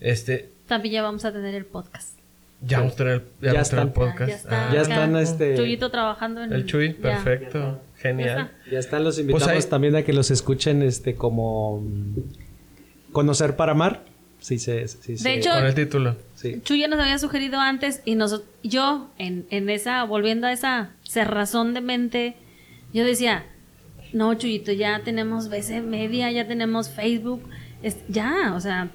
Este, 0.00 0.50
También 0.66 0.94
ya 0.94 1.02
vamos 1.02 1.24
a 1.24 1.32
tener 1.32 1.54
el 1.54 1.64
podcast. 1.64 2.18
ya 2.60 2.78
vamos 2.78 2.94
a 2.94 2.96
tener, 2.96 3.24
ya 3.40 3.46
Ya 3.48 3.52
vamos 3.54 3.66
a 3.66 3.70
tener 3.70 3.86
el 3.86 3.92
podcast. 3.92 4.28
Ya 4.30 4.36
está. 4.36 4.68
Ah, 4.68 4.74
Ya 4.74 4.82
están, 4.82 5.16
este- 5.16 5.56
Chuyito 5.56 5.90
trabajando 5.90 6.42
en 6.42 6.52
el 6.52 6.66
Chuy, 6.66 6.94
ya. 6.94 7.00
perfecto. 7.02 7.80
Genial. 7.96 8.50
Ya 8.70 8.78
están, 8.78 9.02
los 9.04 9.18
invitamos 9.18 9.44
Pues 9.48 9.64
ahí- 9.64 9.70
también 9.70 9.96
a 9.96 10.02
que 10.02 10.12
los 10.12 10.30
escuchen 10.30 10.82
este 10.82 11.14
como 11.16 11.82
Conocer 13.12 13.56
para 13.56 13.72
Amar. 13.72 14.04
Sí, 14.40 14.58
se, 14.60 14.86
sí, 14.86 15.14
De 15.16 15.34
hecho, 15.34 15.50
Con 15.50 15.66
el 15.66 15.74
título. 15.74 16.16
sí. 16.36 16.60
Chuy 16.62 16.78
ya 16.80 16.86
nos 16.88 17.00
había 17.00 17.18
sugerido 17.18 17.58
antes 17.58 18.02
y 18.04 18.14
nos, 18.14 18.42
yo 18.62 19.08
en, 19.18 19.46
en 19.50 19.68
esa, 19.68 20.04
volviendo 20.04 20.46
a 20.46 20.52
esa 20.52 20.90
cerrazón 21.02 21.74
de 21.74 21.80
mente, 21.80 22.36
yo 22.92 23.04
decía, 23.04 23.46
no, 24.12 24.32
Chuyito, 24.34 24.70
ya 24.70 25.00
tenemos 25.04 25.48
BC 25.48 25.80
Media, 25.82 26.30
ya 26.30 26.46
tenemos 26.46 26.88
Facebook, 26.88 27.42
es, 27.82 27.96
ya, 28.08 28.52
o 28.54 28.60
sea, 28.60 28.90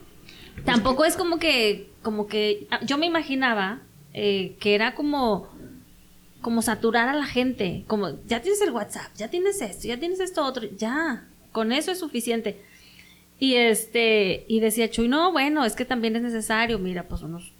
tampoco 0.65 1.05
es 1.05 1.15
como 1.15 1.39
que, 1.39 1.89
como 2.01 2.27
que, 2.27 2.67
ah, 2.71 2.79
yo 2.83 2.97
me 2.97 3.05
imaginaba 3.05 3.81
eh, 4.13 4.55
que 4.59 4.75
era 4.75 4.95
como, 4.95 5.49
como 6.41 6.61
saturar 6.61 7.09
a 7.09 7.13
la 7.13 7.25
gente, 7.25 7.83
como, 7.87 8.23
ya 8.25 8.41
tienes 8.41 8.61
el 8.61 8.71
WhatsApp, 8.71 9.11
ya 9.15 9.29
tienes 9.29 9.61
esto, 9.61 9.87
ya 9.87 9.99
tienes 9.99 10.19
esto 10.19 10.45
otro, 10.45 10.67
ya, 10.77 11.27
con 11.51 11.71
eso 11.71 11.91
es 11.91 11.99
suficiente. 11.99 12.61
Y 13.39 13.55
este, 13.55 14.45
y 14.47 14.59
decía 14.59 14.89
Chuy, 14.89 15.07
no, 15.07 15.31
bueno, 15.31 15.65
es 15.65 15.75
que 15.75 15.83
también 15.83 16.15
es 16.15 16.21
necesario, 16.21 16.79
mira, 16.79 17.03
pues 17.09 17.23
unos, 17.23 17.51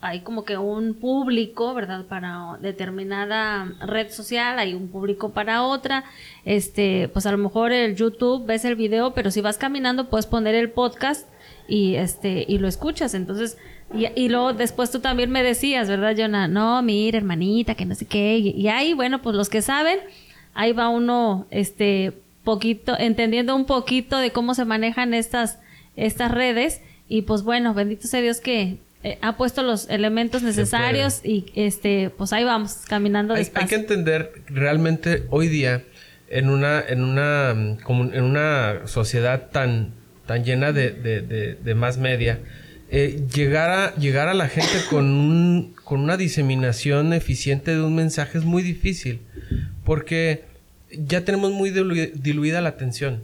hay 0.00 0.20
como 0.20 0.44
que 0.44 0.56
un 0.56 0.94
público, 0.94 1.74
¿verdad? 1.74 2.06
Para 2.06 2.58
determinada 2.60 3.72
red 3.80 4.10
social, 4.10 4.58
hay 4.58 4.74
un 4.74 4.88
público 4.88 5.30
para 5.30 5.64
otra, 5.64 6.04
este, 6.44 7.08
pues 7.08 7.26
a 7.26 7.32
lo 7.32 7.38
mejor 7.38 7.72
el 7.72 7.96
YouTube 7.96 8.46
ves 8.46 8.64
el 8.64 8.76
video, 8.76 9.14
pero 9.14 9.30
si 9.30 9.40
vas 9.40 9.58
caminando 9.58 10.10
puedes 10.10 10.26
poner 10.26 10.54
el 10.54 10.70
podcast 10.70 11.26
y 11.72 11.94
este, 11.96 12.44
y 12.46 12.58
lo 12.58 12.68
escuchas, 12.68 13.14
entonces, 13.14 13.56
y, 13.94 14.06
y 14.14 14.28
luego 14.28 14.52
después 14.52 14.90
tú 14.90 15.00
también 15.00 15.30
me 15.30 15.42
decías, 15.42 15.88
¿verdad, 15.88 16.14
Jonah? 16.16 16.46
No, 16.46 16.82
mira, 16.82 17.16
hermanita, 17.16 17.74
que 17.74 17.86
no 17.86 17.94
sé 17.94 18.04
qué, 18.04 18.36
y, 18.38 18.50
y 18.50 18.68
ahí, 18.68 18.92
bueno, 18.92 19.22
pues 19.22 19.34
los 19.36 19.48
que 19.48 19.62
saben, 19.62 19.98
ahí 20.54 20.72
va 20.72 20.88
uno, 20.88 21.46
este, 21.50 22.12
poquito, 22.44 22.94
entendiendo 22.98 23.56
un 23.56 23.64
poquito 23.64 24.18
de 24.18 24.30
cómo 24.32 24.54
se 24.54 24.64
manejan 24.64 25.14
estas, 25.14 25.58
estas 25.96 26.30
redes. 26.30 26.80
Y 27.08 27.22
pues 27.22 27.42
bueno, 27.42 27.74
bendito 27.74 28.06
sea 28.06 28.20
Dios 28.20 28.40
que 28.40 28.78
eh, 29.02 29.18
ha 29.22 29.36
puesto 29.36 29.62
los 29.62 29.88
elementos 29.88 30.42
necesarios 30.42 31.20
y 31.24 31.46
este, 31.54 32.10
pues 32.10 32.32
ahí 32.32 32.44
vamos, 32.44 32.82
caminando 32.88 33.34
Hay, 33.34 33.38
hay 33.40 33.44
despacio. 33.44 33.68
que 33.68 33.74
entender 33.76 34.32
realmente 34.46 35.24
hoy 35.30 35.48
día 35.48 35.84
en 36.28 36.48
una 36.48 36.80
en 36.80 37.02
una 37.02 37.54
mm, 37.54 38.14
en 38.14 38.22
una 38.24 38.86
sociedad 38.86 39.50
tan 39.50 39.92
llena 40.36 40.72
de, 40.72 41.74
más 41.74 41.98
media 41.98 42.40
eh, 42.90 43.24
llegar 43.34 43.70
a 43.70 43.94
llegar 43.96 44.28
a 44.28 44.34
la 44.34 44.48
gente 44.48 44.78
con 44.90 45.06
un 45.06 45.74
con 45.84 46.00
una 46.00 46.16
diseminación 46.16 47.12
eficiente 47.12 47.70
de 47.72 47.80
un 47.82 47.94
mensaje 47.94 48.38
es 48.38 48.44
muy 48.44 48.62
difícil 48.62 49.20
porque 49.84 50.44
ya 50.90 51.24
tenemos 51.24 51.52
muy 51.52 51.70
dilu- 51.70 52.12
diluida 52.12 52.60
la 52.60 52.68
atención 52.70 53.22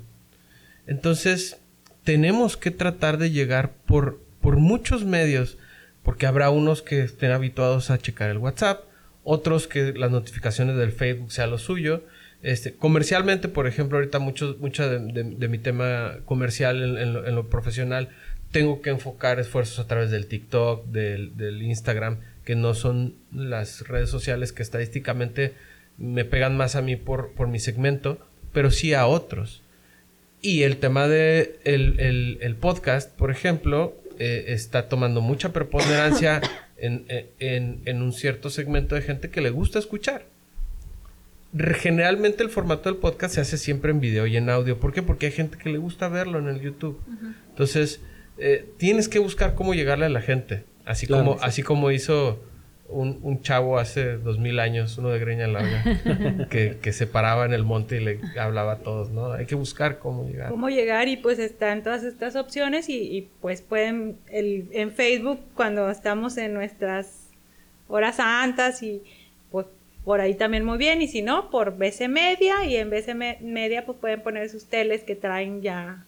entonces 0.87 1.59
tenemos 2.05 2.57
que 2.57 2.71
tratar 2.71 3.19
de 3.19 3.31
llegar 3.31 3.73
por, 3.85 4.23
por 4.41 4.57
muchos 4.57 5.05
medios, 5.05 5.59
porque 6.03 6.25
habrá 6.25 6.49
unos 6.49 6.81
que 6.81 7.03
estén 7.03 7.33
habituados 7.33 7.91
a 7.91 7.99
checar 7.99 8.31
el 8.31 8.39
WhatsApp, 8.39 8.85
otros 9.25 9.69
que 9.69 9.93
las 9.93 10.11
notificaciones 10.11 10.77
del 10.77 10.93
Facebook 10.93 11.31
sea 11.31 11.47
lo 11.47 11.59
suyo. 11.59 12.05
Este, 12.43 12.75
comercialmente, 12.75 13.49
por 13.49 13.67
ejemplo, 13.67 13.99
ahorita 13.99 14.21
mucho, 14.21 14.57
mucho 14.61 14.89
de, 14.89 15.49
mi 15.49 15.59
tema 15.59 16.19
comercial 16.25 16.99
en, 16.99 17.35
lo, 17.35 17.49
profesional, 17.49 18.11
tengo 18.53 18.81
que 18.81 18.91
enfocar 18.91 19.41
esfuerzos 19.41 19.79
a 19.81 19.89
través 19.89 20.11
del 20.11 20.27
TikTok, 20.27 20.87
del, 20.87 21.33
Instagram, 21.63 22.19
que 22.45 22.55
no 22.55 22.75
son 22.75 23.15
las 23.33 23.87
redes 23.89 24.09
sociales 24.09 24.53
que 24.53 24.63
estadísticamente 24.63 25.55
me 25.99 26.25
pegan 26.25 26.57
más 26.57 26.77
a 26.77 26.83
mí 26.83 26.95
por, 26.97 27.33
por 27.33 27.49
mi 27.49 27.59
segmento, 27.59 28.19
pero 28.53 28.71
sí 28.71 28.95
a 28.95 29.07
otros. 29.07 29.63
Y 30.41 30.63
el 30.63 30.77
tema 30.77 31.09
de 31.09 31.59
el, 31.65 31.99
el- 32.41 32.55
podcast, 32.55 33.13
por 33.17 33.33
ejemplo, 33.33 33.97
eh, 34.21 34.45
está 34.49 34.89
tomando 34.89 35.21
mucha 35.21 35.53
preponderancia 35.53 36.41
en- 36.77 37.05
en 37.41 38.03
un 38.03 38.13
cierto 38.13 38.49
segmento 38.49 38.95
de 38.95 39.03
gente 39.03 39.31
que 39.31 39.41
le 39.41 39.51
gusta 39.51 39.81
escuchar. 39.81 40.25
Generalmente 41.57 42.43
el 42.43 42.51
formato 42.51 42.91
del 42.91 42.99
podcast 42.99 43.35
se 43.35 43.41
hace 43.41 43.57
siempre 43.57 43.91
en 43.91 44.01
video 44.01 44.27
y 44.27 44.37
en 44.37 44.51
audio. 44.51 44.79
¿Por 44.79 44.93
qué? 44.93 45.03
Porque 45.03 45.27
hay 45.27 45.33
gente 45.33 45.57
que 45.57 45.71
le 45.71 45.79
gusta 45.79 46.09
verlo 46.09 46.39
en 46.39 46.49
el 46.49 46.61
YouTube. 46.61 47.01
Entonces, 47.49 48.01
eh, 48.37 48.69
tienes 48.77 49.09
que 49.09 49.19
buscar 49.19 49.55
cómo 49.55 49.73
llegarle 49.75 50.07
a 50.07 50.11
la 50.11 50.21
gente. 50.21 50.65
Así, 50.85 51.07
Claro, 51.07 51.25
como, 51.25 51.39
sí. 51.39 51.45
así 51.45 51.63
como 51.63 51.91
hizo 51.91 52.43
un, 52.89 53.19
un 53.23 53.43
chavo 53.43 53.79
hace 53.79 54.19
dos 54.19 54.39
mil 54.39 54.61
años, 54.61 54.97
uno 54.99 55.09
de 55.09 55.19
greña 55.19 55.47
larga, 55.47 55.85
que, 56.51 56.79
que 56.81 56.93
se 56.93 57.07
paraba 57.07 57.45
en 57.47 57.53
el 57.53 57.65
monte 57.65 57.97
y 57.97 58.05
le 58.05 58.21
hablaba 58.39 58.73
a 58.73 58.79
todos, 58.79 59.11
¿no? 59.11 59.33
Hay 59.33 59.47
que 59.47 59.55
buscar 59.55 59.99
cómo 59.99 60.27
llegar. 60.29 60.51
cómo 60.51 60.69
llegar 60.69 61.09
y 61.09 61.17
pues 61.17 61.39
están 61.39 61.83
todas 61.83 62.05
estas 62.05 62.37
opciones 62.37 62.89
y, 62.89 62.97
y, 62.99 63.29
pues 63.41 63.63
pueden 63.63 64.19
el, 64.31 64.69
en 64.73 64.93
Facebook 64.93 65.41
cuando 65.55 65.91
estamos 65.91 66.37
en 66.39 66.55
nuestras 66.55 67.31
horas 67.89 68.17
santas 68.17 68.83
y 68.83 69.03
por 70.09 70.23
ahí 70.23 70.33
también 70.35 70.65
muy 70.65 70.79
bien 70.79 71.03
y 71.03 71.09
si 71.09 71.21
no 71.21 71.51
por 71.51 71.77
BC 71.77 72.09
Media 72.09 72.65
y 72.65 72.77
en 72.77 72.89
BC 72.89 73.15
Me- 73.15 73.37
Media 73.43 73.85
pues 73.85 73.99
pueden 73.99 74.23
poner 74.23 74.49
sus 74.49 74.65
teles 74.65 75.03
que 75.03 75.15
traen 75.17 75.61
ya 75.61 76.07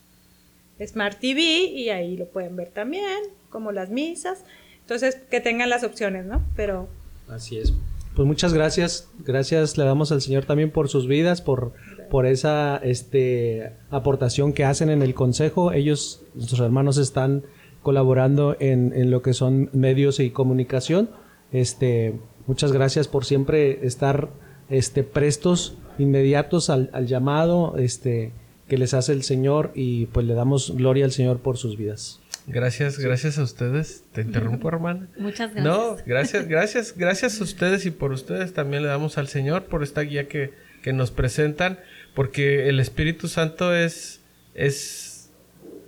Smart 0.83 1.19
TV 1.21 1.41
y 1.43 1.91
ahí 1.91 2.17
lo 2.17 2.25
pueden 2.25 2.57
ver 2.57 2.69
también 2.71 3.19
como 3.51 3.73
las 3.73 3.91
misas 3.91 4.43
entonces 4.81 5.17
que 5.31 5.41
tengan 5.43 5.69
las 5.69 5.85
opciones 5.85 6.25
no 6.25 6.43
pero 6.57 6.89
Así 7.29 7.59
es. 7.59 7.75
Pues 8.17 8.27
muchas 8.27 8.53
gracias. 8.55 9.09
Gracias 9.21 9.77
le 9.79 9.85
damos 9.85 10.11
al 10.13 10.21
Señor 10.23 10.47
también 10.47 10.71
por 10.73 10.89
sus 10.89 11.07
vidas, 11.07 11.43
por, 11.43 11.75
por 12.11 12.25
esa 12.27 12.79
este, 12.83 13.71
aportación 13.91 14.53
que 14.53 14.65
hacen 14.65 14.91
en 14.91 15.01
el 15.03 15.15
consejo. 15.15 15.73
Ellos, 15.73 16.23
nuestros 16.35 16.59
hermanos, 16.61 16.97
están 16.99 17.45
colaborando 17.83 18.57
en, 18.59 18.93
en 18.97 19.13
lo 19.13 19.23
que 19.23 19.33
son 19.33 19.71
medios 19.73 20.19
y 20.19 20.31
comunicación. 20.31 21.09
Este, 21.53 22.15
muchas 22.47 22.73
gracias 22.73 23.09
por 23.09 23.25
siempre 23.25 23.87
estar 23.87 24.29
este, 24.69 25.03
prestos, 25.03 25.77
inmediatos 25.99 26.71
al, 26.71 26.91
al 26.93 27.07
llamado 27.07 27.77
este, 27.79 28.33
que 28.69 28.79
les 28.79 28.95
hace 28.95 29.13
el 29.13 29.23
Señor 29.23 29.73
y 29.75 30.07
pues 30.07 30.27
le 30.27 30.35
damos 30.35 30.77
gloria 30.77 31.05
al 31.05 31.13
Señor 31.13 31.41
por 31.41 31.57
sus 31.57 31.77
vidas. 31.77 32.21
Gracias, 32.47 32.99
gracias 32.99 33.39
a 33.39 33.43
ustedes. 33.43 34.05
Te 34.13 34.23
interrumpo, 34.23 34.69
hermana. 34.69 35.09
Muchas 35.19 35.53
gracias. 35.53 35.65
No, 35.65 35.97
gracias, 36.07 36.49
gracias, 36.49 36.95
gracias 36.97 37.41
a 37.41 37.45
ustedes 37.45 37.87
y 37.87 37.91
por 37.91 38.13
ustedes 38.13 38.53
también 38.53 38.83
le 38.83 38.89
damos 38.89 39.19
al 39.19 39.29
Señor 39.29 39.65
por 39.65 39.83
esta 39.83 40.01
guía 40.03 40.29
que, 40.29 40.53
que 40.83 40.93
nos 40.93 41.11
presentan, 41.11 41.79
porque 42.15 42.69
el 42.69 42.81
Espíritu 42.81 43.29
Santo 43.29 43.75
es, 43.75 44.21
es, 44.55 45.31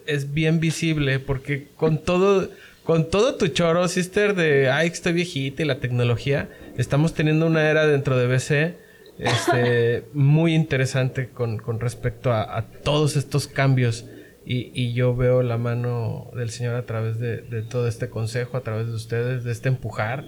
es 0.06 0.32
bien 0.34 0.60
visible, 0.60 1.18
porque 1.18 1.68
con 1.76 1.98
todo, 1.98 2.48
con 2.84 3.10
todo 3.10 3.36
tu 3.36 3.48
choro, 3.48 3.86
sister, 3.88 4.34
de 4.34 4.70
ay, 4.70 4.88
que 4.88 4.94
estoy 4.94 5.12
viejita 5.12 5.62
y 5.62 5.66
la 5.66 5.80
tecnología, 5.80 6.48
estamos 6.76 7.14
teniendo 7.14 7.46
una 7.46 7.68
era 7.68 7.86
dentro 7.86 8.16
de 8.16 8.26
BC 8.26 8.82
este, 9.18 10.04
muy 10.12 10.54
interesante 10.54 11.28
con, 11.28 11.58
con 11.58 11.80
respecto 11.80 12.32
a, 12.32 12.56
a 12.56 12.66
todos 12.66 13.16
estos 13.16 13.46
cambios. 13.46 14.06
Y, 14.44 14.72
y, 14.74 14.92
yo 14.92 15.14
veo 15.14 15.44
la 15.44 15.56
mano 15.56 16.28
del 16.34 16.50
Señor 16.50 16.74
a 16.74 16.84
través 16.84 17.20
de, 17.20 17.42
de, 17.42 17.62
todo 17.62 17.86
este 17.86 18.10
consejo, 18.10 18.56
a 18.56 18.62
través 18.62 18.88
de 18.88 18.94
ustedes, 18.94 19.44
de 19.44 19.52
este 19.52 19.68
empujar, 19.68 20.24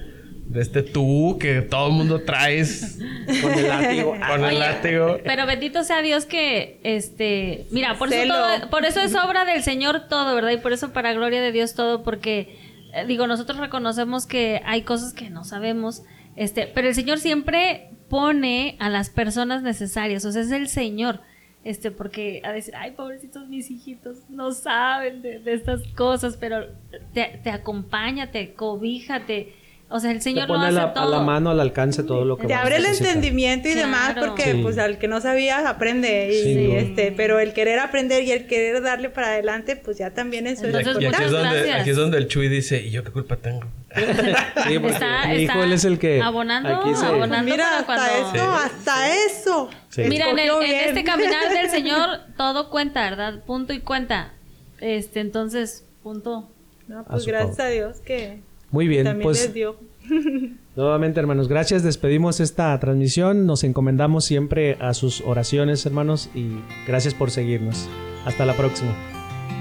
de 0.46 0.60
este 0.60 0.82
tú 0.82 1.38
que 1.40 1.62
todo 1.62 1.88
el 1.88 1.92
mundo 1.94 2.22
traes 2.22 2.98
con 3.42 3.52
el 3.52 3.68
látigo. 3.68 4.16
con 4.28 4.44
el 4.44 4.58
látigo. 4.58 5.18
Pero 5.24 5.46
bendito 5.46 5.84
sea 5.84 6.02
Dios 6.02 6.26
que, 6.26 6.80
este, 6.84 7.66
mira, 7.70 7.96
por 7.98 8.12
eso, 8.12 8.32
todo, 8.32 8.70
por 8.70 8.84
eso 8.84 9.00
es 9.00 9.14
obra 9.14 9.44
del 9.44 9.62
Señor 9.62 10.08
todo, 10.08 10.34
¿verdad? 10.34 10.50
Y 10.50 10.58
por 10.58 10.72
eso 10.72 10.92
para 10.92 11.12
gloria 11.12 11.40
de 11.40 11.52
Dios 11.52 11.74
todo, 11.74 12.02
porque, 12.02 12.58
eh, 12.92 13.04
digo, 13.06 13.26
nosotros 13.26 13.58
reconocemos 13.58 14.26
que 14.26 14.60
hay 14.64 14.82
cosas 14.82 15.12
que 15.12 15.30
no 15.30 15.44
sabemos, 15.44 16.02
este, 16.36 16.66
pero 16.66 16.88
el 16.88 16.94
Señor 16.94 17.18
siempre 17.18 17.90
pone 18.08 18.76
a 18.78 18.90
las 18.90 19.10
personas 19.10 19.62
necesarias, 19.62 20.24
o 20.24 20.32
sea, 20.32 20.42
es 20.42 20.50
el 20.50 20.68
Señor 20.68 21.20
este, 21.64 21.90
porque 21.90 22.42
a 22.44 22.52
decir, 22.52 22.74
ay, 22.76 22.92
pobrecitos 22.92 23.48
mis 23.48 23.70
hijitos, 23.70 24.28
no 24.28 24.52
saben 24.52 25.22
de, 25.22 25.38
de 25.38 25.54
estas 25.54 25.82
cosas, 25.88 26.36
pero 26.36 26.66
te, 27.14 27.40
te, 27.42 27.50
acompaña, 27.50 28.30
te 28.30 28.52
cobija, 28.52 29.24
te... 29.24 29.63
O 29.96 30.00
sea, 30.00 30.10
el 30.10 30.20
Señor 30.20 30.48
lo 30.48 30.56
hace 30.56 30.66
a 30.66 30.70
la, 30.72 30.92
todo. 30.92 31.04
a 31.04 31.18
la 31.18 31.20
mano, 31.20 31.50
al 31.50 31.60
alcance, 31.60 32.02
todo 32.02 32.24
lo 32.24 32.36
que 32.36 32.48
Te 32.48 32.54
abre 32.54 32.78
el 32.78 32.84
entendimiento 32.84 33.68
y 33.68 33.74
claro. 33.74 33.86
demás, 33.86 34.14
porque 34.18 34.52
Sí. 34.54 34.58
pues 34.60 34.76
al 34.76 34.98
que 34.98 35.06
no 35.06 35.20
sabía 35.20 35.68
aprende. 35.68 36.32
Y, 36.32 36.42
Sí, 36.42 36.54
no. 36.66 36.74
este, 36.80 37.12
pero 37.16 37.38
el 37.38 37.52
querer 37.52 37.78
aprender 37.78 38.24
y 38.24 38.32
el 38.32 38.48
querer 38.48 38.82
darle 38.82 39.08
para 39.08 39.28
adelante, 39.28 39.76
pues 39.76 39.96
ya 39.98 40.10
también 40.10 40.48
eso 40.48 40.64
Entonces, 40.66 40.96
es 40.96 41.00
Y 41.00 41.06
aquí, 41.06 41.06
muchas 41.06 41.26
es 41.26 41.30
donde, 41.30 41.48
gracias. 41.54 41.80
aquí 41.80 41.90
es 41.90 41.96
donde 41.96 42.18
el 42.18 42.26
Chuy 42.26 42.48
dice, 42.48 42.82
¿y 42.82 42.90
yo 42.90 43.04
qué 43.04 43.12
culpa 43.12 43.36
tengo? 43.36 43.60
Sí, 43.94 44.78
porque 44.80 44.94
Está- 44.94 45.26
mi 45.28 45.34
hijo, 45.36 45.52
está 45.52 45.64
él 45.64 45.72
es 45.72 45.84
el 45.84 45.98
que... 46.00 46.20
abonando, 46.20 46.68
aquí 46.74 46.94
se- 46.96 47.06
abonando. 47.06 47.48
Mira, 47.48 47.84
para 47.86 48.04
hasta 48.04 48.20
cuando- 48.22 48.38
eso, 48.38 48.52
hasta 48.52 49.14
eso. 49.14 49.70
Sí. 49.90 50.02
Mira, 50.08 50.30
en, 50.30 50.38
el- 50.40 50.50
en 50.64 50.88
este 50.88 51.04
caminar 51.04 51.48
del 51.50 51.70
Señor 51.70 52.18
todo 52.36 52.68
cuenta, 52.70 53.02
¿verdad? 53.08 53.44
Punto 53.46 53.72
y 53.72 53.78
cuenta. 53.78 54.32
Este, 54.80 55.20
entonces, 55.20 55.84
punto. 56.02 56.50
No, 56.88 57.00
A 57.00 57.04
pues 57.04 57.22
su 57.22 57.30
gracias 57.30 57.56
favor. 57.56 57.70
a 57.70 57.74
Dios 57.74 58.00
que 58.00 58.40
Muy 58.74 58.88
bien, 58.88 59.04
también 59.04 59.22
pues 59.22 59.40
les 59.40 59.54
dio. 59.54 59.76
nuevamente 60.76 61.20
hermanos, 61.20 61.46
gracias, 61.46 61.84
despedimos 61.84 62.40
esta 62.40 62.76
transmisión, 62.80 63.46
nos 63.46 63.62
encomendamos 63.62 64.24
siempre 64.24 64.76
a 64.80 64.94
sus 64.94 65.20
oraciones 65.20 65.86
hermanos 65.86 66.28
y 66.34 66.48
gracias 66.84 67.14
por 67.14 67.30
seguirnos. 67.30 67.88
Hasta 68.24 68.44
la 68.44 68.56
próxima. 68.56 68.92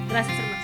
Gracias, 0.09 0.36
hermanos. 0.39 0.62